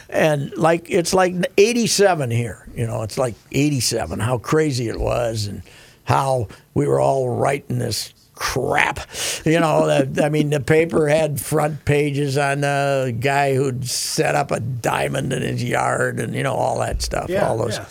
And 0.09 0.57
like 0.57 0.90
it's 0.90 1.14
like 1.14 1.35
'87 1.57 2.31
here. 2.31 2.69
You 2.75 2.87
know, 2.87 3.03
it's 3.03 3.19
like 3.19 3.35
'87. 3.53 4.21
How 4.21 4.38
crazy 4.38 4.88
it 4.88 5.01
was, 5.01 5.47
and 5.47 5.62
how 6.05 6.49
we 6.75 6.87
were 6.87 7.01
all 7.01 7.31
writing 7.31 7.79
this 7.79 8.12
crap. 8.37 9.01
You 9.44 9.58
know, 9.58 9.87
the, 10.04 10.25
I 10.25 10.29
mean, 10.29 10.50
the 10.50 10.60
paper 10.60 11.08
had 11.08 11.40
front 11.40 11.85
pages 11.85 12.38
on 12.38 12.60
the 12.60 13.17
guy 13.19 13.54
who'd 13.56 13.88
set 13.88 14.37
up 14.37 14.52
a 14.52 14.60
diamond 14.60 15.33
in 15.33 15.42
his 15.42 15.65
yard, 15.65 16.21
and 16.21 16.33
you 16.35 16.44
know 16.44 16.54
all 16.54 16.79
that 16.79 17.02
stuff. 17.02 17.29
all 17.48 17.58
those. 17.58 17.79
yeah. 17.79 17.87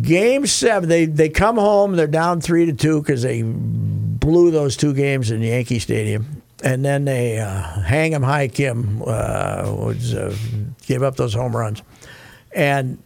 Game 0.00 0.46
seven, 0.46 0.88
they 0.88 1.04
they 1.06 1.28
come 1.28 1.56
home. 1.56 1.96
They're 1.96 2.06
down 2.06 2.40
three 2.40 2.66
to 2.66 2.72
two 2.72 3.00
because 3.02 3.22
they 3.22 3.42
blew 3.42 4.50
those 4.50 4.76
two 4.76 4.94
games 4.94 5.30
in 5.30 5.42
Yankee 5.42 5.78
Stadium, 5.78 6.42
and 6.62 6.84
then 6.84 7.04
they 7.04 7.38
uh, 7.38 7.62
hang 7.82 8.14
'em 8.14 8.22
high. 8.22 8.48
Kim 8.48 9.02
uh, 9.02 9.74
was 9.76 10.14
uh, 10.14 10.34
gave 10.86 11.02
up 11.02 11.16
those 11.16 11.34
home 11.34 11.54
runs, 11.56 11.82
and 12.52 13.02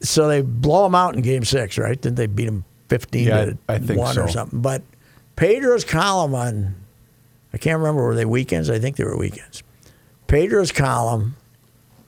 so 0.00 0.28
they 0.28 0.40
blow 0.40 0.84
them 0.84 0.94
out 0.94 1.14
in 1.14 1.20
Game 1.22 1.44
six. 1.44 1.76
Right? 1.76 2.00
Didn't 2.00 2.16
they 2.16 2.26
beat 2.28 2.46
them 2.46 2.64
fifteen 2.98 3.28
Yeah, 3.28 3.44
to 3.46 3.58
I 3.68 3.78
think 3.78 3.98
one 3.98 4.18
or 4.18 4.28
something? 4.28 4.60
But 4.60 4.82
Pedro's 5.36 5.84
column 5.84 6.34
on 6.34 6.74
I 7.52 7.58
can't 7.58 7.78
remember 7.78 8.02
were 8.04 8.14
they 8.14 8.24
weekends. 8.24 8.70
I 8.70 8.78
think 8.78 8.96
they 8.96 9.04
were 9.04 9.16
weekends. 9.16 9.62
Pedro's 10.26 10.72
column 10.72 11.36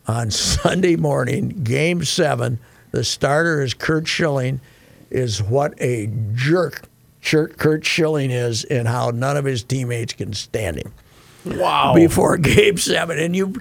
on 0.06 0.30
Sunday 0.30 0.96
morning, 0.96 1.48
Game 1.62 2.04
Seven. 2.04 2.58
The 2.92 3.04
starter 3.04 3.62
is 3.62 3.74
Curt 3.74 4.06
Schilling. 4.06 4.60
Is 5.10 5.42
what 5.42 5.74
a 5.80 6.10
jerk 6.32 6.88
Curt 7.22 7.84
Schilling 7.84 8.30
is, 8.30 8.64
and 8.64 8.88
how 8.88 9.10
none 9.10 9.36
of 9.36 9.44
his 9.44 9.62
teammates 9.62 10.12
can 10.12 10.32
stand 10.32 10.78
him. 10.78 10.92
Wow. 11.44 11.94
Before 11.94 12.36
Game 12.38 12.78
Seven, 12.78 13.18
and 13.18 13.36
you 13.36 13.60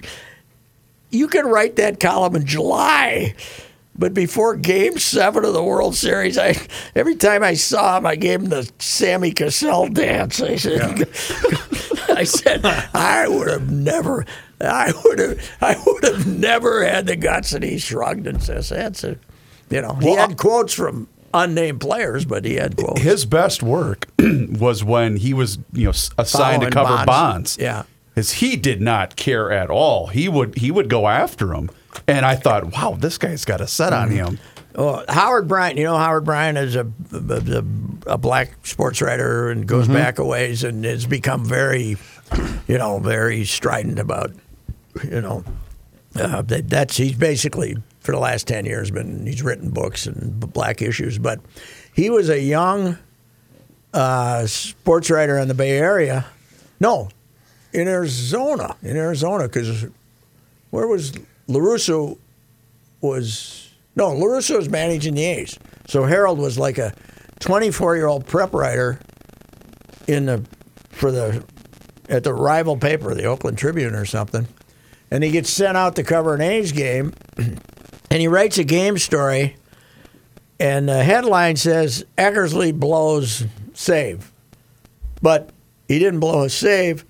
you 1.10 1.28
can 1.28 1.46
write 1.46 1.76
that 1.76 2.00
column 2.00 2.34
in 2.36 2.46
July. 2.46 3.34
But 3.96 4.12
before 4.14 4.56
Game 4.56 4.98
Seven 4.98 5.44
of 5.44 5.52
the 5.54 5.62
World 5.62 5.94
Series, 5.94 6.36
I 6.36 6.56
every 6.96 7.14
time 7.14 7.42
I 7.44 7.54
saw 7.54 7.96
him, 7.98 8.06
I 8.06 8.16
gave 8.16 8.40
him 8.40 8.48
the 8.48 8.68
Sammy 8.78 9.30
Cassell 9.32 9.88
dance. 9.88 10.40
I 10.40 10.56
said, 10.56 10.98
yeah. 10.98 11.04
I 12.16 12.24
said, 12.24 12.64
I 12.64 13.26
would 13.28 13.48
have 13.48 13.70
never, 13.70 14.24
I 14.60 14.92
would 15.04 15.18
have, 15.18 15.50
I 15.60 15.80
would 15.86 16.04
have 16.04 16.26
never 16.26 16.84
had 16.84 17.06
the 17.06 17.16
guts. 17.16 17.52
And 17.52 17.62
he 17.64 17.78
shrugged 17.78 18.26
and 18.26 18.42
says, 18.42 18.68
"That's 18.68 19.04
it." 19.04 19.18
You 19.70 19.80
know, 19.82 19.94
he 19.94 20.06
Well, 20.06 20.16
had 20.28 20.36
quotes 20.36 20.74
from 20.74 21.08
unnamed 21.32 21.80
players, 21.80 22.24
but 22.24 22.44
he 22.44 22.54
had 22.54 22.76
quotes. 22.76 23.00
His 23.00 23.24
best 23.26 23.62
work 23.62 24.08
was 24.18 24.84
when 24.84 25.16
he 25.16 25.32
was, 25.34 25.58
you 25.72 25.84
know, 25.86 25.92
assigned 26.18 26.62
to 26.62 26.70
cover 26.70 26.90
Bonds. 26.96 27.06
bonds. 27.06 27.58
Yeah. 27.60 27.84
because 28.08 28.32
he 28.32 28.56
did 28.56 28.80
not 28.80 29.16
care 29.16 29.50
at 29.50 29.70
all. 29.70 30.08
He 30.08 30.28
would 30.28 30.58
he 30.58 30.70
would 30.70 30.88
go 30.88 31.08
after 31.08 31.52
him, 31.54 31.70
and 32.06 32.24
I 32.26 32.34
thought, 32.36 32.72
wow, 32.72 32.96
this 32.98 33.18
guy's 33.18 33.44
got 33.44 33.60
a 33.60 33.66
set 33.66 33.92
on 33.92 34.08
Mm-hmm. 34.10 34.16
him. 34.34 34.38
Well, 34.74 35.04
Howard 35.08 35.46
Bryant, 35.46 35.78
you 35.78 35.84
know, 35.84 35.96
Howard 35.96 36.24
Bryant 36.24 36.58
is 36.58 36.74
a, 36.74 36.84
a, 37.12 37.64
a 38.14 38.18
black 38.18 38.66
sports 38.66 39.00
writer 39.00 39.48
and 39.50 39.68
goes 39.68 39.86
back 39.86 40.18
a 40.18 40.24
ways 40.24 40.64
and 40.64 40.84
has 40.84 41.06
become 41.06 41.44
very, 41.44 41.96
you 42.66 42.76
know, 42.78 42.98
very 42.98 43.44
strident 43.44 44.00
about, 44.00 44.32
you 45.04 45.20
know, 45.20 45.44
uh, 46.16 46.42
that, 46.42 46.68
that's 46.68 46.96
he's 46.96 47.12
basically 47.14 47.76
for 48.00 48.10
the 48.10 48.18
last 48.18 48.48
ten 48.48 48.64
years 48.66 48.90
been 48.90 49.24
he's 49.26 49.42
written 49.44 49.70
books 49.70 50.06
and 50.06 50.40
black 50.52 50.82
issues, 50.82 51.18
but 51.18 51.38
he 51.94 52.10
was 52.10 52.28
a 52.28 52.40
young 52.40 52.98
uh, 53.92 54.44
sports 54.46 55.08
writer 55.08 55.38
in 55.38 55.46
the 55.46 55.54
Bay 55.54 55.78
Area. 55.78 56.26
No, 56.80 57.10
in 57.72 57.86
Arizona, 57.86 58.74
in 58.82 58.96
Arizona, 58.96 59.44
because 59.44 59.86
where 60.70 60.88
was 60.88 61.12
La 61.46 61.60
Russa? 61.60 62.18
Was 63.00 63.70
no 63.96 64.12
La 64.14 64.24
Russa 64.24 64.56
was 64.56 64.70
managing 64.70 65.14
the 65.14 65.24
A's, 65.24 65.58
so 65.86 66.04
Harold 66.04 66.38
was 66.38 66.58
like 66.58 66.78
a 66.78 66.94
24 67.40 67.96
year 67.96 68.06
old 68.06 68.26
prep 68.26 68.54
writer 68.54 68.98
in 70.06 70.26
the 70.26 70.44
for 70.88 71.12
the 71.12 71.44
at 72.08 72.24
the 72.24 72.32
rival 72.32 72.76
paper, 72.76 73.14
the 73.14 73.24
Oakland 73.24 73.58
Tribune 73.58 73.94
or 73.94 74.04
something, 74.04 74.46
and 75.10 75.24
he 75.24 75.30
gets 75.30 75.50
sent 75.50 75.76
out 75.76 75.96
to 75.96 76.02
cover 76.02 76.34
an 76.34 76.40
A's 76.40 76.72
game, 76.72 77.12
and 77.36 77.60
he 78.10 78.28
writes 78.28 78.58
a 78.58 78.64
game 78.64 78.98
story, 78.98 79.56
and 80.58 80.88
the 80.88 81.02
headline 81.02 81.56
says 81.56 82.04
Eckersley 82.16 82.78
blows 82.78 83.44
save, 83.74 84.32
but 85.20 85.50
he 85.88 85.98
didn't 85.98 86.20
blow 86.20 86.44
a 86.44 86.50
save. 86.50 87.04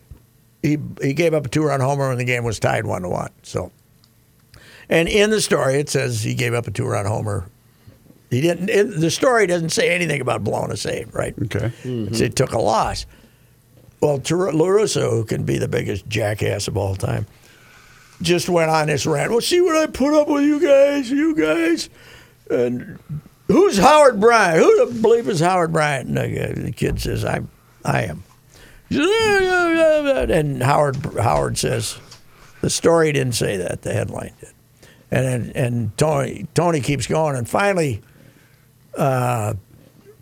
He 0.62 0.78
he 1.00 1.12
gave 1.12 1.34
up 1.34 1.46
a 1.46 1.48
two 1.48 1.64
run 1.64 1.80
homer 1.80 2.08
when 2.08 2.18
the 2.18 2.24
game 2.24 2.44
was 2.44 2.58
tied 2.58 2.86
one 2.86 3.02
to 3.02 3.08
one. 3.08 3.30
So, 3.42 3.70
and 4.88 5.08
in 5.08 5.30
the 5.30 5.40
story 5.40 5.74
it 5.74 5.88
says 5.88 6.22
he 6.22 6.34
gave 6.34 6.54
up 6.54 6.66
a 6.66 6.70
two 6.70 6.86
run 6.86 7.06
homer. 7.06 7.46
He 8.30 8.40
didn't. 8.40 8.68
It, 8.70 8.84
the 9.00 9.10
story 9.10 9.46
doesn't 9.46 9.70
say 9.70 9.90
anything 9.94 10.20
about 10.20 10.42
blowing 10.42 10.72
a 10.72 10.76
save, 10.76 11.14
right? 11.14 11.34
Okay, 11.44 11.66
It's- 11.84 12.20
It 12.20 12.34
took 12.36 12.52
a 12.52 12.58
loss. 12.58 13.06
Well, 14.00 14.16
La 14.16 14.66
Russa, 14.66 15.08
who 15.08 15.24
can 15.24 15.44
be 15.44 15.56
the 15.58 15.68
biggest 15.68 16.06
jackass 16.08 16.68
of 16.68 16.76
all 16.76 16.94
time, 16.96 17.26
just 18.20 18.48
went 18.48 18.70
on 18.70 18.88
this 18.88 19.06
rant. 19.06 19.30
Well, 19.30 19.40
see 19.40 19.60
what 19.62 19.76
I 19.76 19.86
put 19.86 20.12
up 20.20 20.28
with 20.28 20.44
you 20.44 20.60
guys, 20.60 21.10
you 21.10 21.34
guys. 21.34 21.88
And 22.50 22.98
who's 23.48 23.78
Howard 23.78 24.20
Bryant? 24.20 24.58
Who 24.62 24.86
the 24.86 24.92
bleep 24.92 25.26
is 25.28 25.40
Howard 25.40 25.72
Bryant? 25.72 26.08
And 26.08 26.66
the, 26.66 26.72
kid 26.72 27.00
says, 27.00 27.24
I, 27.24 27.40
I 27.84 28.02
am. 28.02 28.22
And 30.30 30.62
Howard, 30.62 30.96
Howard 31.18 31.56
says, 31.58 31.98
the 32.60 32.70
story 32.70 33.12
didn't 33.12 33.34
say 33.34 33.56
that. 33.58 33.82
The 33.82 33.92
headline 33.92 34.32
did. 34.40 34.50
And 35.14 35.54
and 35.56 35.96
Tony 35.96 36.46
Tony 36.54 36.80
keeps 36.80 37.06
going, 37.06 37.36
and 37.36 37.48
finally, 37.48 38.02
uh, 38.98 39.54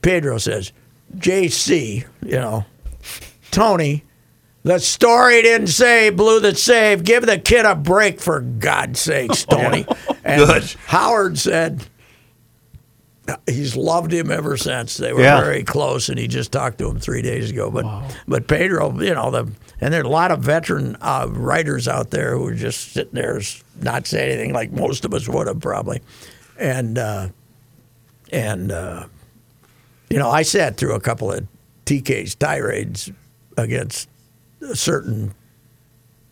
Pedro 0.03 0.37
says, 0.37 0.73
"JC, 1.17 2.05
you 2.23 2.33
know, 2.33 2.67
Tony, 3.51 4.05
the 4.65 4.79
story 4.79 5.41
didn't 5.41 5.69
say 5.69 6.11
blew 6.11 6.41
the 6.41 6.55
save. 6.55 7.05
Give 7.05 7.25
the 7.25 7.39
kid 7.39 7.65
a 7.65 7.75
break 7.75 8.21
for 8.21 8.41
God's 8.41 9.01
sakes, 9.01 9.45
Tony." 9.51 9.87
And 10.25 10.45
Good. 10.47 10.65
Howard 10.87 11.39
said. 11.39 11.87
He's 13.47 13.77
loved 13.77 14.13
him 14.13 14.31
ever 14.33 14.57
since. 14.57 14.97
They 14.97 15.13
were 15.13 15.23
Yeah. 15.23 15.41
very 15.41 15.63
close, 15.63 16.09
and 16.09 16.19
he 16.19 16.27
just 16.27 16.51
talked 16.51 16.79
to 16.79 16.89
him 16.91 16.99
three 16.99 17.23
days 17.23 17.51
ago. 17.51 17.71
But 17.71 17.87
but 18.27 18.49
Pedro, 18.49 18.99
you 19.01 19.15
know, 19.15 19.31
the 19.31 19.49
and 19.81 19.95
there 19.95 20.01
are 20.01 20.05
a 20.05 20.09
lot 20.09 20.33
of 20.33 20.41
veteran 20.41 20.97
uh, 21.01 21.27
writers 21.31 21.87
out 21.87 22.11
there 22.11 22.37
who 22.37 22.49
are 22.49 22.55
just 22.55 22.93
sitting 22.93 23.15
there, 23.15 23.41
not 23.81 24.07
saying 24.09 24.31
anything 24.33 24.53
like 24.53 24.73
most 24.73 25.05
of 25.05 25.15
us 25.15 25.29
would 25.29 25.47
have 25.47 25.61
probably, 25.61 26.01
and 26.59 26.99
uh, 26.99 27.29
and 28.33 28.73
uh, 28.73 29.05
you 30.11 30.19
know, 30.19 30.29
I 30.31 30.43
sat 30.43 30.77
through 30.77 30.95
a 30.95 31.01
couple 31.01 31.31
of 31.33 31.47
TK's 31.87 32.35
tirades 32.35 33.11
against 33.57 34.09
a 34.63 34.75
certain 34.75 35.33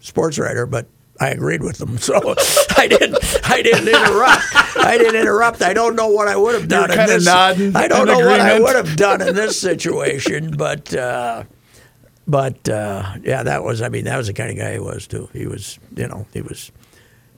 sports 0.01 0.39
writer, 0.41 0.67
but 0.67 0.87
I 1.21 1.29
agreed 1.29 1.63
with 1.63 1.77
them, 1.79 1.99
so 2.09 2.35
I 2.77 2.89
didn't. 2.89 3.19
I 3.45 3.61
didn't 3.63 3.89
interrupt. 3.89 4.43
I 4.77 4.97
didn't 4.99 5.21
interrupt. 5.21 5.63
I 5.63 5.75
don't 5.75 5.95
know 5.95 6.09
what 6.09 6.29
I 6.29 6.37
would 6.37 6.55
have 6.55 6.67
done. 6.69 6.91
in 6.91 6.97
kinda 6.97 7.13
this, 7.15 7.25
nodding 7.27 7.77
I 7.77 7.89
don't 7.89 8.07
know 8.07 8.19
what 8.19 8.41
I 8.41 8.59
would 8.59 8.75
have 8.75 8.97
done 8.97 9.21
in 9.21 9.35
this 9.35 9.61
situation, 9.61 10.57
but 10.57 10.95
uh, 10.95 11.45
but 12.27 12.67
uh, 12.69 13.17
yeah, 13.23 13.43
that 13.43 13.63
was. 13.63 13.83
I 13.83 13.91
mean, 13.91 14.05
that 14.05 14.17
was 14.17 14.29
the 14.29 14.33
kind 14.33 14.51
of 14.51 14.57
guy 14.57 14.73
he 14.73 14.79
was 14.79 15.07
too. 15.07 15.29
He 15.33 15.47
was, 15.47 15.79
you 15.95 16.09
know, 16.09 16.27
he 16.33 16.41
was 16.41 16.73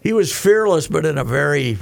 he 0.03 0.13
was 0.13 0.33
fearless, 0.33 0.87
but 0.87 1.05
in 1.05 1.19
a 1.19 1.25
very 1.25 1.79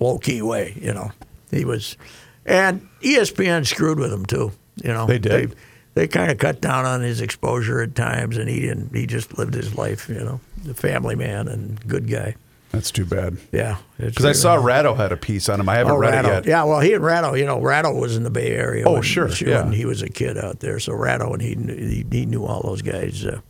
low 0.00 0.18
key 0.18 0.42
way. 0.42 0.76
You 0.80 0.92
know, 0.92 1.12
he 1.50 1.64
was, 1.64 1.96
and 2.44 2.86
ESPN 3.00 3.66
screwed 3.66 3.98
with 3.98 4.12
him 4.12 4.26
too. 4.26 4.52
You 4.82 4.92
know, 4.92 5.06
They 5.06 5.18
did. 5.18 5.50
They, 5.50 5.54
they 5.94 6.08
kind 6.08 6.30
of 6.32 6.38
cut 6.38 6.60
down 6.60 6.84
on 6.84 7.00
his 7.02 7.20
exposure 7.20 7.80
at 7.80 7.94
times, 7.94 8.36
and 8.36 8.48
he 8.50 8.60
didn't. 8.60 8.94
He 8.94 9.06
just 9.06 9.38
lived 9.38 9.54
his 9.54 9.76
life. 9.76 10.08
You 10.08 10.16
know, 10.24 10.40
the 10.64 10.74
family 10.74 11.14
man 11.14 11.48
and 11.48 11.86
good 11.86 12.08
guy. 12.08 12.34
that's 12.72 12.90
too 12.90 13.04
bad. 13.04 13.36
Yeah, 13.52 13.76
Because 13.98 14.24
I 14.24 14.32
saw 14.32 14.54
Ratto 14.56 14.94
had 14.94 15.12
a 15.12 15.16
piece 15.16 15.48
on 15.48 15.60
him. 15.60 15.68
I 15.68 15.76
haven't 15.76 15.92
Oh, 15.92 15.96
read 15.96 16.10
Ratto. 16.14 16.28
it 16.30 16.34
yet. 16.34 16.46
Yeah, 16.46 16.64
well, 16.64 16.80
he 16.80 16.92
and 16.94 17.04
Ratto, 17.04 17.34
you 17.34 17.44
know, 17.46 17.60
Ratto 17.60 17.92
was 17.94 18.16
in 18.16 18.24
the 18.24 18.30
Bay 18.30 18.48
Area. 18.50 18.84
Oh, 18.86 18.94
when, 18.94 19.02
sure, 19.02 19.28
when 19.28 19.36
yeah. 19.46 19.70
he 19.70 19.84
was 19.84 20.02
a 20.02 20.08
kid 20.08 20.36
out 20.36 20.58
there. 20.60 20.80
So 20.80 20.92
Ratto 20.94 21.32
and 21.32 21.40
he 21.42 21.54
knew, 21.54 21.74
he, 21.76 22.04
he 22.10 22.26
knew 22.26 22.44
all 22.44 22.62
those 22.62 22.82
guys. 22.82 23.24
Uh, 23.24 23.40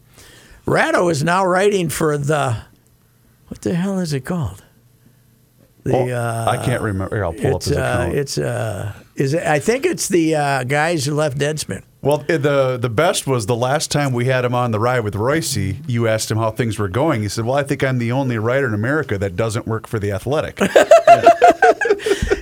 Ratto 0.67 1.09
is 1.09 1.23
now 1.25 1.45
writing 1.47 1.89
for 1.89 2.19
the 2.19 2.57
what 3.49 3.61
the 3.62 3.75
hell 3.75 3.99
is 3.99 4.12
it 4.12 4.25
called? 4.25 4.62
The 5.85 5.93
Oh, 5.97 6.09
uh, 6.09 6.47
I 6.49 6.65
can't 6.65 6.83
remember. 6.83 7.15
Here, 7.15 7.25
I'll 7.25 7.33
pull 7.35 7.57
up 7.57 7.62
his 7.62 7.73
uh, 7.77 7.81
account. 7.81 8.15
it's 8.17 8.39
uh, 8.39 8.93
is 9.17 9.35
it, 9.35 9.43
I 9.47 9.59
think 9.59 9.85
it's 9.87 10.09
the 10.09 10.35
uh, 10.35 10.65
guys 10.65 11.05
who 11.05 11.15
left 11.15 11.39
Deadspin. 11.39 11.83
Well, 12.03 12.25
eh, 12.29 12.37
the 12.37 12.77
the 12.77 12.91
best 12.91 13.27
was 13.27 13.47
the 13.47 13.57
last 13.57 13.91
time 13.91 14.12
we 14.12 14.27
had 14.27 14.45
him 14.45 14.55
on 14.55 14.71
the 14.73 14.79
ride 14.81 15.01
with 15.01 15.15
Reusse. 15.15 15.77
You 15.89 16.07
asked 16.09 16.31
him 16.31 16.37
how 16.39 16.51
things 16.51 16.79
were 16.79 16.89
going. 16.89 17.23
He 17.23 17.29
said, 17.29 17.45
"Well, 17.47 17.57
I 17.57 17.62
think 17.62 17.83
I'm 17.83 17.99
the 17.99 18.12
only 18.12 18.39
writer 18.39 18.67
in 18.67 18.75
America 18.75 19.17
that 19.19 19.37
doesn't 19.37 19.67
work 19.67 19.87
for 19.87 19.99
the 19.99 20.12
Athletic." 20.12 20.61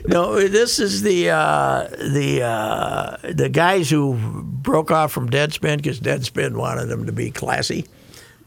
No, 0.04 0.46
this 0.46 0.78
is 0.78 1.02
the 1.02 1.30
uh, 1.30 1.86
the 1.88 2.42
uh, 2.42 3.16
the 3.32 3.48
guys 3.48 3.88
who 3.88 4.42
broke 4.44 4.90
off 4.90 5.10
from 5.12 5.30
Deadspin 5.30 5.76
because 5.78 6.00
Deadspin 6.00 6.56
wanted 6.56 6.86
them 6.86 7.06
to 7.06 7.12
be 7.12 7.30
classy. 7.30 7.86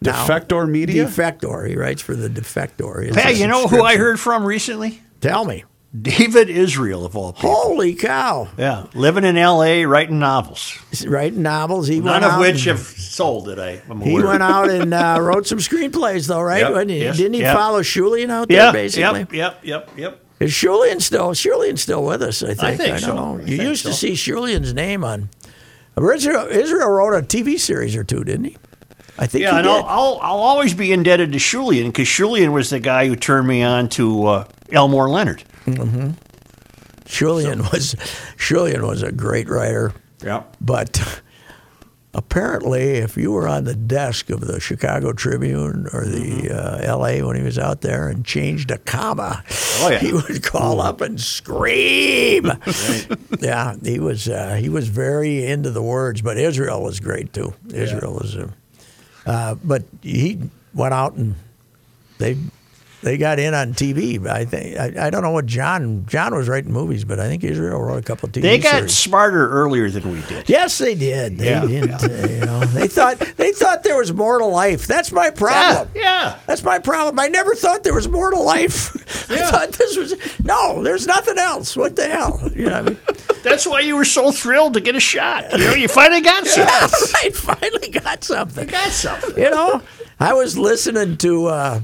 Now- 0.02 0.26
Defector 0.28 0.70
Media? 0.70 1.06
Defector. 1.06 1.68
He 1.68 1.76
writes 1.76 2.02
for 2.02 2.16
the 2.16 2.30
Defector. 2.30 3.08
It's 3.08 3.16
Hey, 3.16 3.34
you 3.34 3.48
know 3.48 3.68
who 3.68 3.82
I 3.82 3.98
heard 3.98 4.20
from 4.20 4.46
recently? 4.46 5.02
Tell 5.22 5.46
me. 5.46 5.64
David 6.02 6.50
Israel, 6.50 7.06
of 7.06 7.16
all 7.16 7.34
people. 7.34 7.52
Holy 7.54 7.94
cow! 7.96 8.48
Yeah, 8.58 8.88
living 8.94 9.24
in 9.24 9.38
L.A., 9.38 9.86
writing 9.86 10.20
novels, 10.20 10.78
writing 11.08 11.42
novels. 11.42 11.88
He 11.88 12.00
none 12.00 12.24
of 12.24 12.40
which 12.40 12.66
and- 12.68 12.78
have 12.78 12.80
sold 12.80 13.46
that 13.46 13.60
I 13.60 13.82
am 13.90 14.02
he 14.02 14.22
went 14.22 14.44
out 14.44 14.70
and 14.70 14.94
uh, 14.94 15.18
wrote 15.22 15.48
some 15.48 15.60
screenplays, 15.60 16.28
though, 16.28 16.42
right? 16.42 16.60
Yep, 16.70 16.88
he? 16.90 17.00
yes, 17.04 17.18
Didn't 17.18 17.34
he 17.36 17.42
yep. 17.42 17.56
follow 17.56 17.82
Schulian 17.82 18.30
out 18.30 18.48
there, 18.50 18.58
Yeah, 18.58 18.72
basically? 18.72 19.20
yep, 19.20 19.32
yep, 19.34 19.60
yep, 19.64 19.90
yep. 19.98 20.22
Is 20.40 20.52
Schulian 20.52 21.02
still 21.02 21.30
Schulian's 21.32 21.82
still 21.82 22.04
with 22.04 22.22
us? 22.22 22.44
I 22.44 22.54
think. 22.56 22.78
think 22.78 23.00
don't 23.00 23.00
so. 23.00 23.16
know. 23.16 23.38
I 23.40 23.44
You 23.46 23.56
used 23.62 23.84
so. 23.84 23.90
to 23.90 23.96
see 23.96 24.14
Schulian's 24.14 24.74
name 24.74 25.04
on. 25.04 25.30
Israel, 25.98 26.48
Israel 26.48 26.90
wrote 26.90 27.14
a 27.18 27.22
TV 27.26 27.58
series 27.58 27.96
or 27.96 28.04
two, 28.04 28.24
didn't 28.26 28.46
he? 28.46 28.58
I 29.18 29.28
think 29.28 29.44
Yeah, 29.44 29.58
and. 29.60 29.66
I'll, 29.68 29.86
I'll, 29.86 30.20
I'll 30.22 30.40
always 30.40 30.74
be 30.74 30.92
indebted 30.92 31.32
to 31.32 31.38
Schulian 31.38 31.86
because 31.86 32.08
Schulian 32.08 32.52
was 32.52 32.70
the 32.70 32.82
guy 32.82 33.08
who 33.08 33.16
turned 33.16 33.48
me 33.48 33.64
on 33.64 33.88
to 33.90 34.26
uh, 34.26 34.48
Elmore 34.74 35.08
Leonard. 35.08 35.44
Schulian 37.06 37.72
was 37.72 37.96
Schulian 38.38 38.86
was 38.88 39.04
a 39.04 39.12
great 39.12 39.50
writer, 39.50 39.94
Yeah. 40.24 40.44
but 40.62 41.22
apparently, 42.14 42.96
if 42.98 43.18
you 43.18 43.32
were 43.32 43.48
on 43.48 43.64
the 43.66 43.76
desk 43.76 44.30
of 44.30 44.42
the 44.42 44.60
Chicago 44.60 45.12
Tribune 45.14 45.88
or 45.94 46.06
the 46.06 46.50
uh, 46.52 46.78
L.A. 46.84 47.22
when 47.22 47.36
he 47.36 47.44
was 47.44 47.60
out 47.60 47.82
there 47.82 48.08
and 48.10 48.26
changed 48.26 48.72
a 48.72 48.78
comma, 48.80 49.44
Oh, 49.82 49.90
yeah. 49.92 50.00
he 50.00 50.14
would 50.14 50.42
call 50.44 50.82
up 50.82 51.02
and 51.02 51.20
scream. 51.20 52.52
Yeah, 53.40 53.76
he 53.84 54.00
was 54.00 54.28
uh, 54.30 54.56
he 54.56 54.70
was 54.70 54.88
very 54.88 55.46
into 55.46 55.70
the 55.72 55.84
words, 55.84 56.22
but 56.22 56.38
Israel 56.38 56.82
was 56.84 57.00
great 57.00 57.34
too. 57.34 57.54
Israel 57.74 58.14
was, 58.14 58.36
uh, 58.36 58.48
uh, 59.26 59.56
but 59.64 59.84
he 60.02 60.40
went 60.74 60.94
out 60.94 61.14
and 61.16 61.36
they 62.18 62.38
they 63.06 63.18
got 63.18 63.38
in 63.40 63.54
on 63.54 63.74
TV. 63.74 64.26
I 64.28 64.44
think 64.46 64.78
I, 64.78 65.08
I 65.08 65.10
don't 65.12 65.22
know 65.22 65.32
what 65.32 65.46
John 65.46 66.06
John 66.08 66.34
was 66.36 66.50
writing 66.50 66.74
movies, 66.74 67.06
but 67.06 67.20
I 67.20 67.28
think 67.28 67.44
Israel 67.44 67.80
wrote 67.82 67.98
a 67.98 68.02
couple 68.02 68.28
of 68.28 68.34
TV 68.34 68.42
They 68.42 68.58
got 68.58 68.72
series. 68.78 68.98
smarter 68.98 69.48
earlier 69.50 69.90
than 69.90 70.12
we 70.12 70.22
did. 70.24 70.50
Yes, 70.50 70.78
they 70.80 70.96
did. 70.96 71.38
They 71.38 71.52
Yeah. 71.52 71.66
didn't. 71.66 72.04
Uh, 72.04 72.28
you 72.28 72.46
know, 72.46 72.60
they 72.66 72.88
thought 72.88 73.20
they 73.38 73.52
thought 73.52 73.84
there 73.84 73.98
was 73.98 74.12
more 74.12 74.40
to 74.40 74.46
life. 74.46 74.88
That's 74.88 75.12
my 75.12 75.30
problem. 75.30 75.88
yeah. 75.96 76.38
That's 76.48 76.64
my 76.64 76.80
problem. 76.80 77.20
I 77.20 77.28
never 77.28 77.54
thought 77.56 77.84
there 77.84 77.94
was 77.94 78.10
more 78.10 78.32
to 78.32 78.40
life. 78.40 78.92
I 79.32 79.38
thought 79.52 79.72
this 79.74 79.96
was 79.98 80.16
no. 80.44 80.82
There's 80.84 81.06
nothing 81.08 81.38
else. 81.38 81.78
What 81.78 81.96
the 81.96 82.08
hell? 82.08 82.42
You 82.56 82.66
know. 82.70 82.76
I 82.76 82.82
mean? 82.82 82.98
That's 83.44 83.68
why 83.68 83.82
you 83.82 83.96
were 83.96 84.06
so 84.06 84.32
thrilled 84.32 84.74
to 84.74 84.82
get 84.82 84.96
a 84.96 85.00
shot. 85.00 85.52
You 85.52 85.60
know, 85.60 85.74
you 85.76 85.88
finally 85.88 86.22
got 86.22 86.46
something. 86.48 86.66
Yeah, 86.74 87.20
right. 87.24 87.36
Finally 87.36 87.90
got 87.90 88.24
something. 88.24 88.66
Got 88.68 88.90
something. 88.92 89.38
You 89.38 89.52
know, 89.52 89.82
I 90.20 90.34
was 90.34 90.58
listening 90.58 91.18
to 91.18 91.46
uh, 91.48 91.82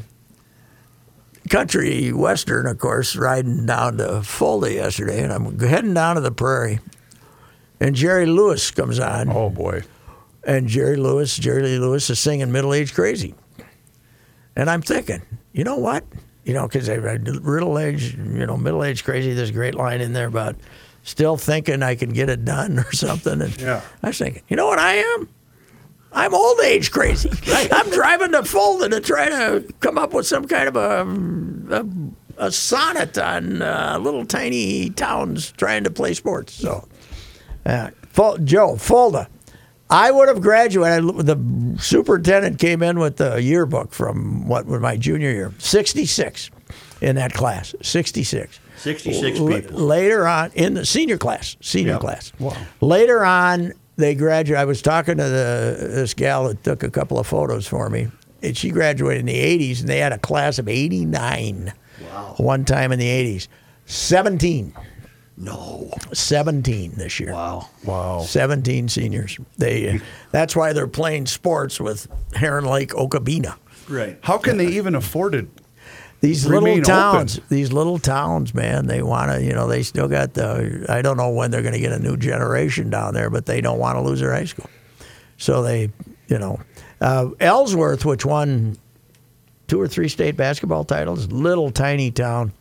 country 1.52 2.12
western, 2.12 2.66
of 2.66 2.80
course, 2.80 3.16
riding 3.16 3.66
down 3.66 3.98
to 3.98 4.24
Fulda 4.24 4.74
yesterday, 4.74 5.22
and 5.24 5.32
I'm 5.32 5.60
heading 5.60 5.94
down 5.94 6.16
to 6.16 6.22
the 6.22 6.32
prairie, 6.32 6.80
and 7.80 7.96
Jerry 7.96 8.26
Lewis 8.26 8.72
comes 8.72 9.00
on. 9.00 9.30
Oh 9.30 9.50
boy. 9.50 9.84
and 10.44 10.68
Jerry 10.68 10.96
Lewis, 10.98 11.36
Jerry 11.38 11.62
Lee 11.64 11.78
Lewis 11.78 12.10
is 12.10 12.18
singing 12.20 12.52
"Middle 12.52 12.74
Age 12.74 12.94
Crazy," 12.94 13.36
and 14.56 14.70
I'm 14.70 14.82
thinking, 14.82 15.22
you 15.54 15.64
know 15.64 15.78
what? 15.78 16.04
You 16.46 16.54
know, 16.56 16.68
because 16.68 16.88
middle 16.90 17.78
age, 17.78 18.16
you 18.16 18.46
know, 18.48 18.58
middle 18.58 18.84
age 18.84 19.04
crazy. 19.04 19.34
There's 19.34 19.52
a 19.52 19.54
great 19.54 19.76
line 19.76 20.02
in 20.02 20.14
there 20.14 20.26
about 20.28 20.56
still 21.04 21.38
thinking 21.38 21.84
I 21.84 21.94
can 21.94 22.10
get 22.14 22.30
it 22.30 22.44
done 22.44 22.80
or 22.80 22.92
something. 22.94 23.42
And 23.42 23.60
Yeah. 23.62 23.82
I 24.02 24.08
was 24.08 24.18
thinking, 24.18 24.42
you 24.48 24.56
know 24.56 24.66
what 24.66 24.80
I 24.80 24.94
am? 24.96 25.30
I'm 26.14 26.34
old 26.34 26.60
age 26.62 26.92
crazy. 26.92 27.30
I'm 27.72 27.90
driving 27.90 28.32
to 28.34 28.44
Fulda 28.44 28.90
to 28.90 29.00
try 29.00 29.30
to 29.30 29.64
come 29.80 29.98
up 29.98 30.14
with 30.14 30.28
some 30.28 30.46
kind 30.48 30.68
of 30.68 30.76
a 30.76 31.86
a, 32.38 32.46
a 32.48 32.52
sonnet 32.52 33.18
on 33.18 33.62
uh, 33.62 33.98
little 34.02 34.26
tiny 34.26 34.90
towns 34.90 35.52
trying 35.54 35.84
to 35.86 35.92
play 35.92 36.14
sports. 36.14 36.54
So, 36.54 36.88
uh, 37.66 37.92
Ful- 38.10 38.40
Joe 38.40 38.76
Fulda, 38.76 39.30
I 39.90 40.12
would 40.12 40.28
have 40.28 40.42
graduated. 40.42 41.06
The 41.26 41.78
superintendent 41.80 42.60
came 42.60 42.84
in 42.84 43.00
with 43.00 43.18
the 43.18 43.42
yearbook 43.42 43.94
from 43.94 44.48
what 44.48 44.66
was 44.66 44.82
my 44.82 44.98
junior 44.98 45.32
year, 45.32 45.54
sixty 45.60 46.06
six, 46.06 46.50
in 47.00 47.16
that 47.16 47.34
class, 47.34 47.74
sixty 47.82 48.24
six. 48.24 48.60
66 48.78 49.40
L- 49.40 49.48
people. 49.48 49.80
Later 49.80 50.28
on, 50.28 50.50
in 50.56 50.74
the 50.74 50.84
senior 50.88 51.20
class, 51.20 51.56
senior 51.62 51.92
Yep. 51.94 52.02
class. 52.02 52.34
Wow. 52.40 52.58
Later 52.82 53.24
on, 53.24 53.74
they 54.02 54.16
graduated. 54.16 54.60
I 54.62 54.66
was 54.66 54.82
talking 54.82 55.18
to 55.18 55.24
the, 55.24 55.78
this 55.90 56.14
gal 56.14 56.48
that 56.48 56.64
took 56.64 56.84
a 56.84 56.90
couple 56.90 57.18
of 57.20 57.28
photos 57.28 57.68
for 57.68 57.90
me. 57.90 58.08
And 58.44 58.58
she 58.58 58.70
graduated 58.72 59.20
in 59.22 59.26
the 59.28 59.36
80s, 59.70 59.82
and 59.82 59.90
they 59.90 60.00
had 60.00 60.14
a 60.14 60.18
class 60.18 60.58
of 60.60 60.68
89 60.68 61.74
Wow. 62.12 62.34
one 62.38 62.66
time 62.66 62.92
in 62.92 62.98
the 63.00 63.08
80s. 63.08 63.48
17. 63.86 64.74
No. 65.38 65.92
17 66.14 66.94
this 66.98 67.20
year. 67.20 67.34
Wow. 67.34 67.70
Wow. 67.86 68.22
17 68.22 68.90
seniors. 68.90 69.40
They. 69.58 70.00
That's 70.32 70.56
why 70.56 70.74
they're 70.74 70.88
playing 70.88 71.28
sports 71.28 71.80
with 71.80 72.08
Heron 72.34 72.66
Lake, 72.66 72.90
Okabena. 72.92 73.56
Right. 73.90 74.18
How 74.22 74.38
can 74.38 74.58
they 74.58 74.68
even 74.68 74.96
afford 74.96 75.36
it? 75.36 75.48
These 76.22 76.46
little 76.46 76.82
towns, 76.84 77.38
open. 77.38 77.48
these 77.50 77.74
little 77.74 77.98
towns, 77.98 78.54
man, 78.54 78.86
they 78.86 79.02
want 79.02 79.32
to, 79.32 79.44
you 79.44 79.54
know, 79.54 79.68
they 79.68 79.82
still 79.82 80.08
got 80.08 80.36
the, 80.36 80.86
I 80.88 81.02
don't 81.02 81.18
know 81.18 81.32
when 81.32 81.50
they're 81.50 81.64
going 81.64 81.74
to 81.74 81.80
get 81.80 81.92
a 81.92 82.00
new 82.00 82.16
generation 82.16 82.92
down 82.92 83.16
there, 83.16 83.32
but 83.32 83.48
they 83.48 83.60
don't 83.60 83.80
want 83.80 83.98
to 83.98 84.02
lose 84.02 84.20
their 84.20 84.32
high 84.32 84.46
school. 84.46 84.70
So 85.38 85.64
they, 85.64 85.92
you 86.28 86.38
know, 86.38 86.60
uh, 87.02 87.30
Ellsworth, 87.40 88.06
which 88.06 88.24
won 88.24 88.78
two 89.68 89.82
or 89.82 89.88
three 89.88 90.08
state 90.10 90.38
basketball 90.38 90.84
titles, 90.84 91.32
little 91.32 91.72
tiny 91.72 92.12
town 92.12 92.54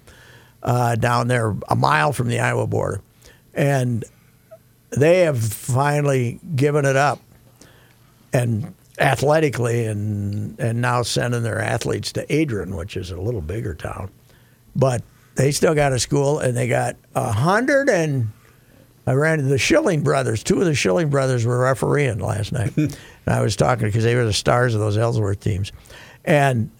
uh, 0.62 0.94
down 0.94 1.28
there, 1.28 1.54
a 1.68 1.76
mile 1.76 2.12
from 2.12 2.28
the 2.28 2.40
Iowa 2.40 2.66
border. 2.66 3.02
And 3.52 4.04
they 4.90 5.20
have 5.20 5.38
finally 5.38 6.40
given 6.56 6.86
it 6.86 6.96
up 6.96 7.20
and 8.32 8.74
athletically 9.00 9.86
and 9.86 10.58
and 10.60 10.80
now 10.80 11.02
sending 11.02 11.42
their 11.42 11.60
athletes 11.60 12.12
to 12.12 12.32
Adrian, 12.32 12.76
which 12.76 12.96
is 12.96 13.10
a 13.10 13.20
little 13.20 13.40
bigger 13.40 13.74
town. 13.74 14.10
But 14.76 15.02
they 15.36 15.50
still 15.50 15.74
got 15.74 15.92
a 15.92 15.98
school 15.98 16.38
and 16.38 16.56
they 16.56 16.68
got 16.68 16.96
a 17.14 17.32
hundred 17.32 17.88
and 17.88 18.28
I 19.06 19.14
ran 19.14 19.40
into 19.40 19.50
the 19.50 19.58
Schilling 19.58 20.02
brothers. 20.02 20.44
Two 20.44 20.60
of 20.60 20.66
the 20.66 20.74
Schilling 20.74 21.08
brothers 21.08 21.44
were 21.44 21.58
refereeing 21.58 22.18
last 22.18 22.52
night. 22.52 22.76
and 22.76 22.96
I 23.26 23.40
was 23.40 23.56
talking 23.56 23.88
because 23.88 24.04
they 24.04 24.14
were 24.14 24.24
the 24.24 24.32
stars 24.32 24.74
of 24.74 24.80
those 24.80 24.96
Ellsworth 24.96 25.40
teams. 25.40 25.72
And 26.24 26.70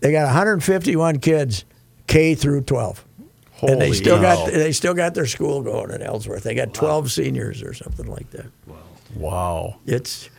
they 0.00 0.12
got 0.12 0.24
151 0.26 1.18
kids 1.18 1.64
K 2.06 2.34
through 2.34 2.62
12. 2.62 3.04
and 3.62 3.80
they 3.80 3.92
still 3.92 4.16
cow. 4.16 4.46
got 4.46 4.52
they 4.52 4.72
still 4.72 4.94
got 4.94 5.14
their 5.14 5.26
school 5.26 5.62
going 5.62 5.90
in 5.90 6.02
Ellsworth. 6.02 6.44
They 6.44 6.54
got 6.54 6.72
12 6.72 7.10
seniors 7.10 7.62
or 7.62 7.74
something 7.74 8.06
like 8.06 8.30
that. 8.30 8.46
Wow. 8.66 8.76
Wow. 9.16 9.76
It's 9.86 10.30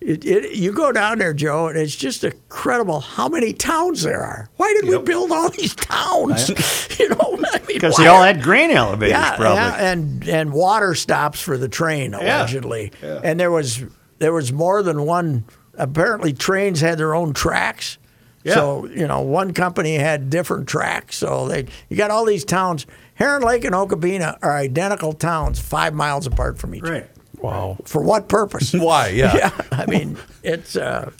it, 0.00 0.24
it, 0.24 0.54
you 0.54 0.72
go 0.72 0.92
down 0.92 1.18
there, 1.18 1.34
Joe, 1.34 1.66
and 1.68 1.76
it's 1.76 1.96
just 1.96 2.22
incredible 2.24 3.00
how 3.00 3.28
many 3.28 3.52
towns 3.52 4.02
there 4.02 4.22
are. 4.22 4.48
Why 4.56 4.72
did 4.80 4.88
we 4.88 4.98
build 4.98 5.32
all 5.32 5.50
these 5.50 5.74
towns? 5.74 6.48
you 7.00 7.08
know, 7.08 7.38
I 7.52 7.58
mean, 7.58 7.66
Because 7.66 7.96
they 7.96 8.06
all 8.06 8.22
had 8.22 8.42
grain 8.42 8.70
elevators, 8.70 9.10
yeah, 9.12 9.36
probably. 9.36 9.56
yeah, 9.56 9.90
and 9.92 10.28
and 10.28 10.52
water 10.52 10.94
stops 10.94 11.40
for 11.40 11.56
the 11.58 11.68
train 11.68 12.14
allegedly, 12.14 12.92
Yeah. 13.02 13.20
and 13.24 13.38
there 13.40 13.50
was 13.50 13.82
there 14.18 14.32
was 14.32 14.52
more 14.52 14.82
than 14.82 15.04
one. 15.04 15.44
Apparently, 15.74 16.32
trains 16.32 16.80
had 16.80 16.98
their 16.98 17.14
own 17.14 17.32
tracks. 17.32 17.98
Yeah. 18.44 18.54
So 18.54 18.86
you 18.86 19.06
know, 19.06 19.20
one 19.20 19.52
company 19.52 19.94
had 19.96 20.30
different 20.30 20.68
tracks. 20.68 21.16
So 21.16 21.48
they 21.48 21.66
you 21.88 21.96
got 21.96 22.10
all 22.10 22.24
these 22.24 22.44
towns. 22.44 22.86
Heron 23.14 23.42
Lake 23.42 23.64
and 23.64 23.74
Okabena 23.74 24.38
are 24.42 24.56
identical 24.56 25.12
towns, 25.12 25.58
five 25.60 25.92
miles 25.94 26.26
apart 26.26 26.56
from 26.58 26.74
each. 26.74 26.82
other. 26.84 26.92
Right. 26.92 27.10
Wow. 27.42 27.78
For 27.84 28.02
what 28.02 28.28
purpose? 28.28 28.72
Why? 28.74 29.08
Yeah. 29.08 29.36
yeah, 29.36 29.62
I 29.72 29.86
mean, 29.86 30.16
it's 30.42 30.76
uh, 30.76 31.10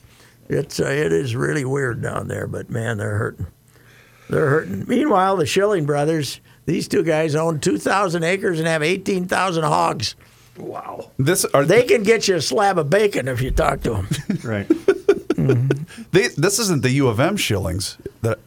it's 0.48 0.80
uh, 0.80 0.86
it 0.88 1.12
is 1.12 1.36
really 1.36 1.64
weird 1.64 2.02
down 2.02 2.28
there, 2.28 2.46
but 2.46 2.70
man, 2.70 2.98
they're 2.98 3.18
hurting. 3.18 3.46
They're 4.28 4.50
hurting. 4.50 4.84
Meanwhile, 4.86 5.36
the 5.36 5.46
Schilling 5.46 5.86
brothers, 5.86 6.40
these 6.66 6.88
two 6.88 7.02
guys 7.02 7.34
own 7.34 7.60
two 7.60 7.78
thousand 7.78 8.24
acres 8.24 8.58
and 8.58 8.68
have 8.68 8.82
eighteen 8.82 9.26
thousand 9.26 9.64
hogs. 9.64 10.14
Wow. 10.58 11.12
This 11.18 11.44
are 11.46 11.64
They 11.64 11.84
can 11.84 12.02
get 12.02 12.26
you 12.28 12.36
a 12.36 12.40
slab 12.40 12.78
of 12.78 12.90
bacon 12.90 13.28
if 13.28 13.40
you 13.40 13.50
talk 13.50 13.82
to 13.82 13.90
them. 13.90 14.08
Right. 14.42 14.68
they, 16.10 16.28
this 16.28 16.58
isn't 16.58 16.82
the 16.82 16.90
U 16.90 17.06
of 17.08 17.20
M 17.20 17.36
shillings. 17.36 17.96
That 18.22 18.40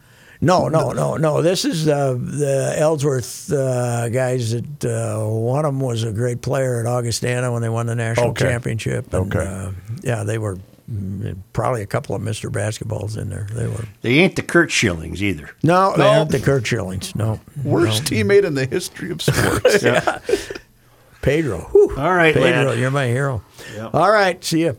No, 0.44 0.68
no, 0.68 0.92
no, 0.92 1.18
no. 1.18 1.42
This 1.44 1.66
is 1.66 1.88
uh, 1.88 2.16
the 2.20 2.74
Ellsworth 2.78 3.52
uh, 3.52 4.10
guys. 4.10 4.52
That 4.54 4.86
uh, 4.86 5.24
one 5.28 5.66
of 5.66 5.74
them 5.74 5.80
was 5.80 6.04
a 6.04 6.12
great 6.12 6.42
player 6.42 6.80
at 6.80 6.88
Augustana 6.88 7.52
when 7.52 7.62
they 7.62 7.70
won 7.70 7.86
the 7.86 7.94
national 7.96 8.30
Okay. 8.32 8.46
championship. 8.46 9.14
And, 9.14 9.34
Okay. 9.36 9.46
uh, 9.48 9.72
yeah, 10.02 10.24
they 10.24 10.40
were 10.40 10.58
mm, 10.92 11.38
probably 11.54 11.84
a 11.84 11.86
couple 11.86 12.16
of 12.16 12.24
Mister 12.24 12.50
Basketballs 12.50 13.20
in 13.20 13.30
there. 13.30 13.48
They 13.54 13.68
were. 13.68 13.86
They 14.02 14.18
ain't 14.18 14.36
the 14.36 14.42
Curt 14.42 14.72
Schillings 14.72 15.22
either. 15.22 15.52
No, 15.62 15.92
they 15.96 16.04
No. 16.04 16.10
aren't 16.10 16.32
the 16.32 16.40
Curt 16.40 16.64
Schillings. 16.66 17.16
No, 17.16 17.40
worst 17.64 18.06
teammate 18.06 18.44
in 18.44 18.56
the 18.56 18.66
history 18.66 19.12
of 19.12 19.22
sports. 19.22 19.84
yeah. 19.84 20.18
Pedro. 21.22 21.60
Whew. 21.72 21.94
All 21.98 22.16
right, 22.16 22.34
Pedro, 22.34 22.72
lad. 22.72 22.80
you're 22.80 22.90
my 22.90 23.06
hero. 23.06 23.44
All 23.94 24.10
right, 24.12 24.44
see 24.44 24.62
you. 24.62 24.76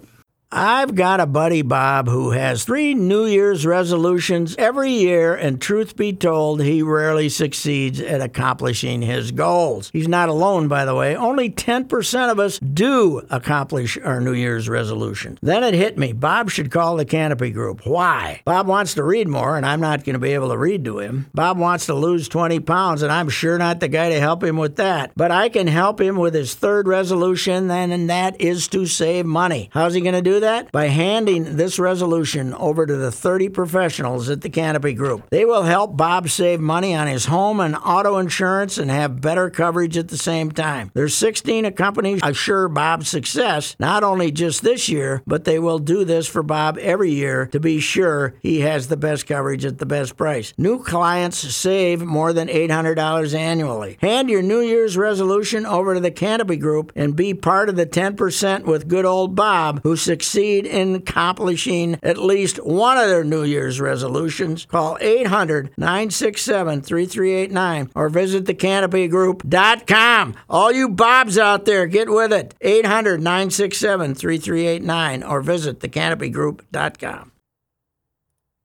I've 0.55 0.95
got 0.95 1.19
a 1.19 1.25
buddy, 1.25 1.63
Bob, 1.63 2.09
who 2.09 2.33
has 2.33 2.65
three 2.65 2.93
New 2.93 3.25
Year's 3.25 3.65
resolutions 3.65 4.55
every 4.57 4.91
year, 4.91 5.35
and 5.35 5.59
truth 5.59 5.97
be 5.97 6.13
told, 6.13 6.61
he 6.61 6.83
rarely 6.83 7.31
succeeds 7.31 8.03
at 8.03 8.21
accomplishing 8.21 9.01
his 9.01 9.33
goals. 9.33 9.89
He's 9.95 10.09
not 10.09 10.29
alone, 10.29 10.69
by 10.69 10.85
the 10.85 10.95
way. 10.95 11.17
Only 11.17 11.49
10% 11.49 12.31
of 12.31 12.39
us 12.39 12.59
do 12.59 13.23
accomplish 13.31 13.97
our 13.97 14.21
New 14.21 14.35
Year's 14.35 14.69
resolution. 14.69 15.39
Then 15.41 15.65
it 15.65 15.73
hit 15.73 15.97
me 15.97 16.13
Bob 16.13 16.51
should 16.51 16.71
call 16.71 16.99
the 16.99 17.07
Canopy 17.07 17.51
Group. 17.51 17.87
Why? 17.87 18.43
Bob 18.45 18.67
wants 18.67 18.93
to 18.95 19.05
read 19.05 19.29
more, 19.29 19.57
and 19.57 19.65
I'm 19.65 19.81
not 19.81 20.05
going 20.05 20.15
to 20.15 20.21
be 20.21 20.35
able 20.35 20.51
to 20.51 20.59
read 20.59 20.85
to 20.85 20.99
him. 20.99 21.31
Bob 21.33 21.57
wants 21.57 21.87
to 21.87 21.95
lose 21.95 22.29
20 22.29 22.61
pounds, 22.61 23.01
and 23.01 23.11
I'm 23.11 23.31
sure 23.31 23.57
not 23.57 23.81
the 23.81 23.89
guy 23.89 24.11
to 24.11 24.21
help 24.21 24.45
him 24.45 24.59
with 24.59 24.77
that. 24.77 25.13
But 25.17 25.31
I 25.31 25.49
can 25.49 25.67
help 25.67 25.99
him 25.99 26.17
with 26.17 26.35
his 26.35 26.55
third 26.55 26.87
resolution, 26.87 27.71
and 27.71 28.11
that 28.11 28.39
is 28.39 28.69
to 28.69 28.85
save 28.85 29.25
money. 29.25 29.71
How's 29.73 29.95
he 29.95 30.03
going 30.03 30.13
to 30.13 30.21
do 30.21 30.42
that? 30.43 30.71
By 30.71 30.87
handing 30.87 31.57
this 31.57 31.79
resolution 31.79 32.55
over 32.55 32.87
to 32.87 32.97
the 32.97 33.11
30 33.11 33.49
professionals 33.49 34.29
at 34.29 34.43
the 34.43 34.51
Canopy 34.51 34.93
Group. 34.95 35.29
They 35.31 35.45
will 35.45 35.63
help 35.63 35.97
Bob 35.97 36.29
save 36.29 36.61
money 36.61 36.95
on 36.95 37.07
his 37.07 37.27
home 37.27 37.59
and 37.59 37.75
auto 37.75 38.19
insurance 38.19 38.79
and 38.79 38.91
have 38.91 39.21
better 39.21 39.51
coverage 39.51 39.97
at 39.97 40.09
the 40.09 40.19
same 40.19 40.53
time. 40.53 40.91
There's 40.95 41.15
16 41.15 41.73
companies 41.73 42.21
assure 42.23 42.69
Bob's 42.69 43.09
success, 43.09 43.75
not 43.79 44.05
only 44.05 44.31
just 44.31 44.63
this 44.63 44.89
year, 44.89 45.23
but 45.27 45.45
they 45.45 45.59
will 45.59 45.79
do 45.79 46.05
this 46.05 46.27
for 46.27 46.43
Bob 46.43 46.79
every 46.79 47.11
year 47.11 47.47
to 47.47 47.61
be 47.61 47.81
sure 47.81 48.35
he 48.41 48.61
has 48.61 48.89
the 48.89 48.97
best 48.97 49.27
coverage 49.27 49.65
at 49.65 49.79
the 49.79 49.87
best 49.87 50.17
price. 50.17 50.53
New 50.59 50.83
clients 50.83 51.39
save 51.39 52.03
more 52.03 52.33
than 52.33 52.49
$800 52.49 53.35
annually. 53.35 53.99
Hand 54.01 54.29
your 54.29 54.43
New 54.43 54.61
Year's 54.61 54.97
resolution 54.97 55.65
over 55.65 55.95
to 55.95 56.01
the 56.01 56.11
Canopy 56.11 56.57
Group 56.57 56.93
and 56.95 57.17
be 57.17 57.35
part 57.35 57.69
of 57.69 57.77
the 57.77 57.87
10% 57.87 58.65
with 58.65 58.89
good 58.89 59.05
old 59.05 59.35
Bob 59.35 59.81
who 59.83 59.97
succeed 60.33 60.65
in 60.67 60.95
accomplishing 60.95 61.99
at 62.03 62.17
least 62.17 62.57
one 62.65 62.97
of 62.97 63.09
their 63.09 63.23
New 63.23 63.45
Year's 63.45 63.81
resolutions. 63.81 64.65
Call 64.65 64.97
800 65.01 65.71
967 65.77 66.81
3389 66.81 67.91
or 67.95 68.09
visit 68.09 68.45
thecanopygroup.com. 68.45 70.35
All 70.49 70.73
you 70.73 70.89
Bobs 70.89 71.37
out 71.37 71.67
there, 71.67 71.87
get 71.87 72.09
with 72.09 72.33
it. 72.33 72.55
800 72.63 73.19
967 73.19 74.15
3389 74.15 75.23
or 75.23 75.43
visit 75.43 75.81
thecanopygroup.com. 75.81 77.33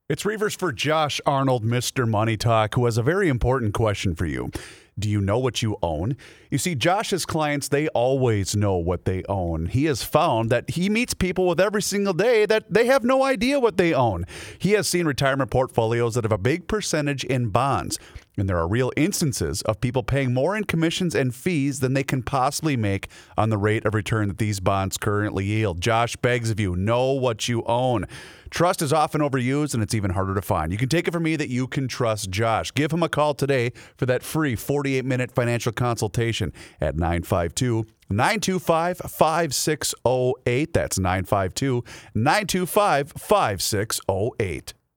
It's 0.09 0.23
Reavers 0.23 0.57
for 0.57 0.71
Josh 0.71 1.19
Arnold, 1.25 1.65
Mr. 1.65 2.07
Money 2.07 2.37
Talk, 2.37 2.75
who 2.75 2.85
has 2.85 2.97
a 2.97 3.03
very 3.03 3.27
important 3.27 3.73
question 3.73 4.15
for 4.15 4.25
you. 4.25 4.51
Do 4.99 5.09
you 5.09 5.21
know 5.21 5.37
what 5.37 5.61
you 5.61 5.77
own? 5.83 6.17
You 6.49 6.57
see, 6.57 6.73
Josh's 6.73 7.25
clients, 7.25 7.67
they 7.67 7.87
always 7.89 8.55
know 8.55 8.77
what 8.77 9.05
they 9.05 9.23
own. 9.29 9.67
He 9.67 9.85
has 9.85 10.03
found 10.03 10.49
that 10.49 10.71
he 10.71 10.89
meets 10.89 11.13
people 11.13 11.45
with 11.45 11.59
every 11.59 11.81
single 11.81 12.13
day 12.13 12.45
that 12.47 12.65
they 12.71 12.85
have 12.85 13.03
no 13.03 13.23
idea 13.23 13.59
what 13.59 13.77
they 13.77 13.93
own. 13.93 14.25
He 14.57 14.71
has 14.71 14.87
seen 14.87 15.05
retirement 15.05 15.51
portfolios 15.51 16.15
that 16.15 16.23
have 16.23 16.31
a 16.31 16.37
big 16.37 16.67
percentage 16.67 17.23
in 17.23 17.49
bonds. 17.49 17.99
And 18.37 18.47
there 18.47 18.57
are 18.57 18.67
real 18.67 18.91
instances 18.95 19.63
of 19.63 19.81
people 19.81 20.03
paying 20.03 20.31
more 20.31 20.55
in 20.55 20.63
commissions 20.63 21.15
and 21.15 21.33
fees 21.33 21.79
than 21.79 21.95
they 21.95 22.03
can 22.03 22.21
possibly 22.21 22.77
make 22.77 23.09
on 23.35 23.49
the 23.49 23.57
rate 23.57 23.83
of 23.83 23.95
return 23.95 24.27
that 24.27 24.37
these 24.37 24.59
bonds 24.59 24.95
currently 24.97 25.43
yield. 25.43 25.81
Josh 25.81 26.15
begs 26.17 26.51
of 26.51 26.59
you, 26.59 26.75
know 26.75 27.13
what 27.13 27.47
you 27.47 27.63
own. 27.65 28.05
Trust 28.51 28.83
is 28.83 28.93
often 28.93 29.21
overused 29.21 29.73
and 29.73 29.81
it's 29.81 29.95
even 29.95 30.11
harder 30.11 30.35
to 30.35 30.41
find. 30.41 30.71
You 30.71 30.77
can 30.77 30.87
take 30.87 31.07
it 31.07 31.11
from 31.11 31.23
me 31.23 31.35
that 31.35 31.49
you 31.49 31.67
can 31.67 31.87
trust 31.87 32.29
Josh. 32.29 32.71
Give 32.73 32.91
him 32.91 33.01
a 33.01 33.09
call 33.09 33.33
today 33.33 33.71
for 33.97 34.05
that 34.05 34.21
free 34.21 34.55
48 34.55 35.03
minute 35.03 35.31
financial 35.31 35.71
consultation 35.71 36.53
at 36.79 36.95
952 36.95 37.87
925 38.09 38.97
5608. 38.99 40.73
That's 40.73 40.99
952 40.99 41.83
925 42.13 43.11
5608. 43.11 44.73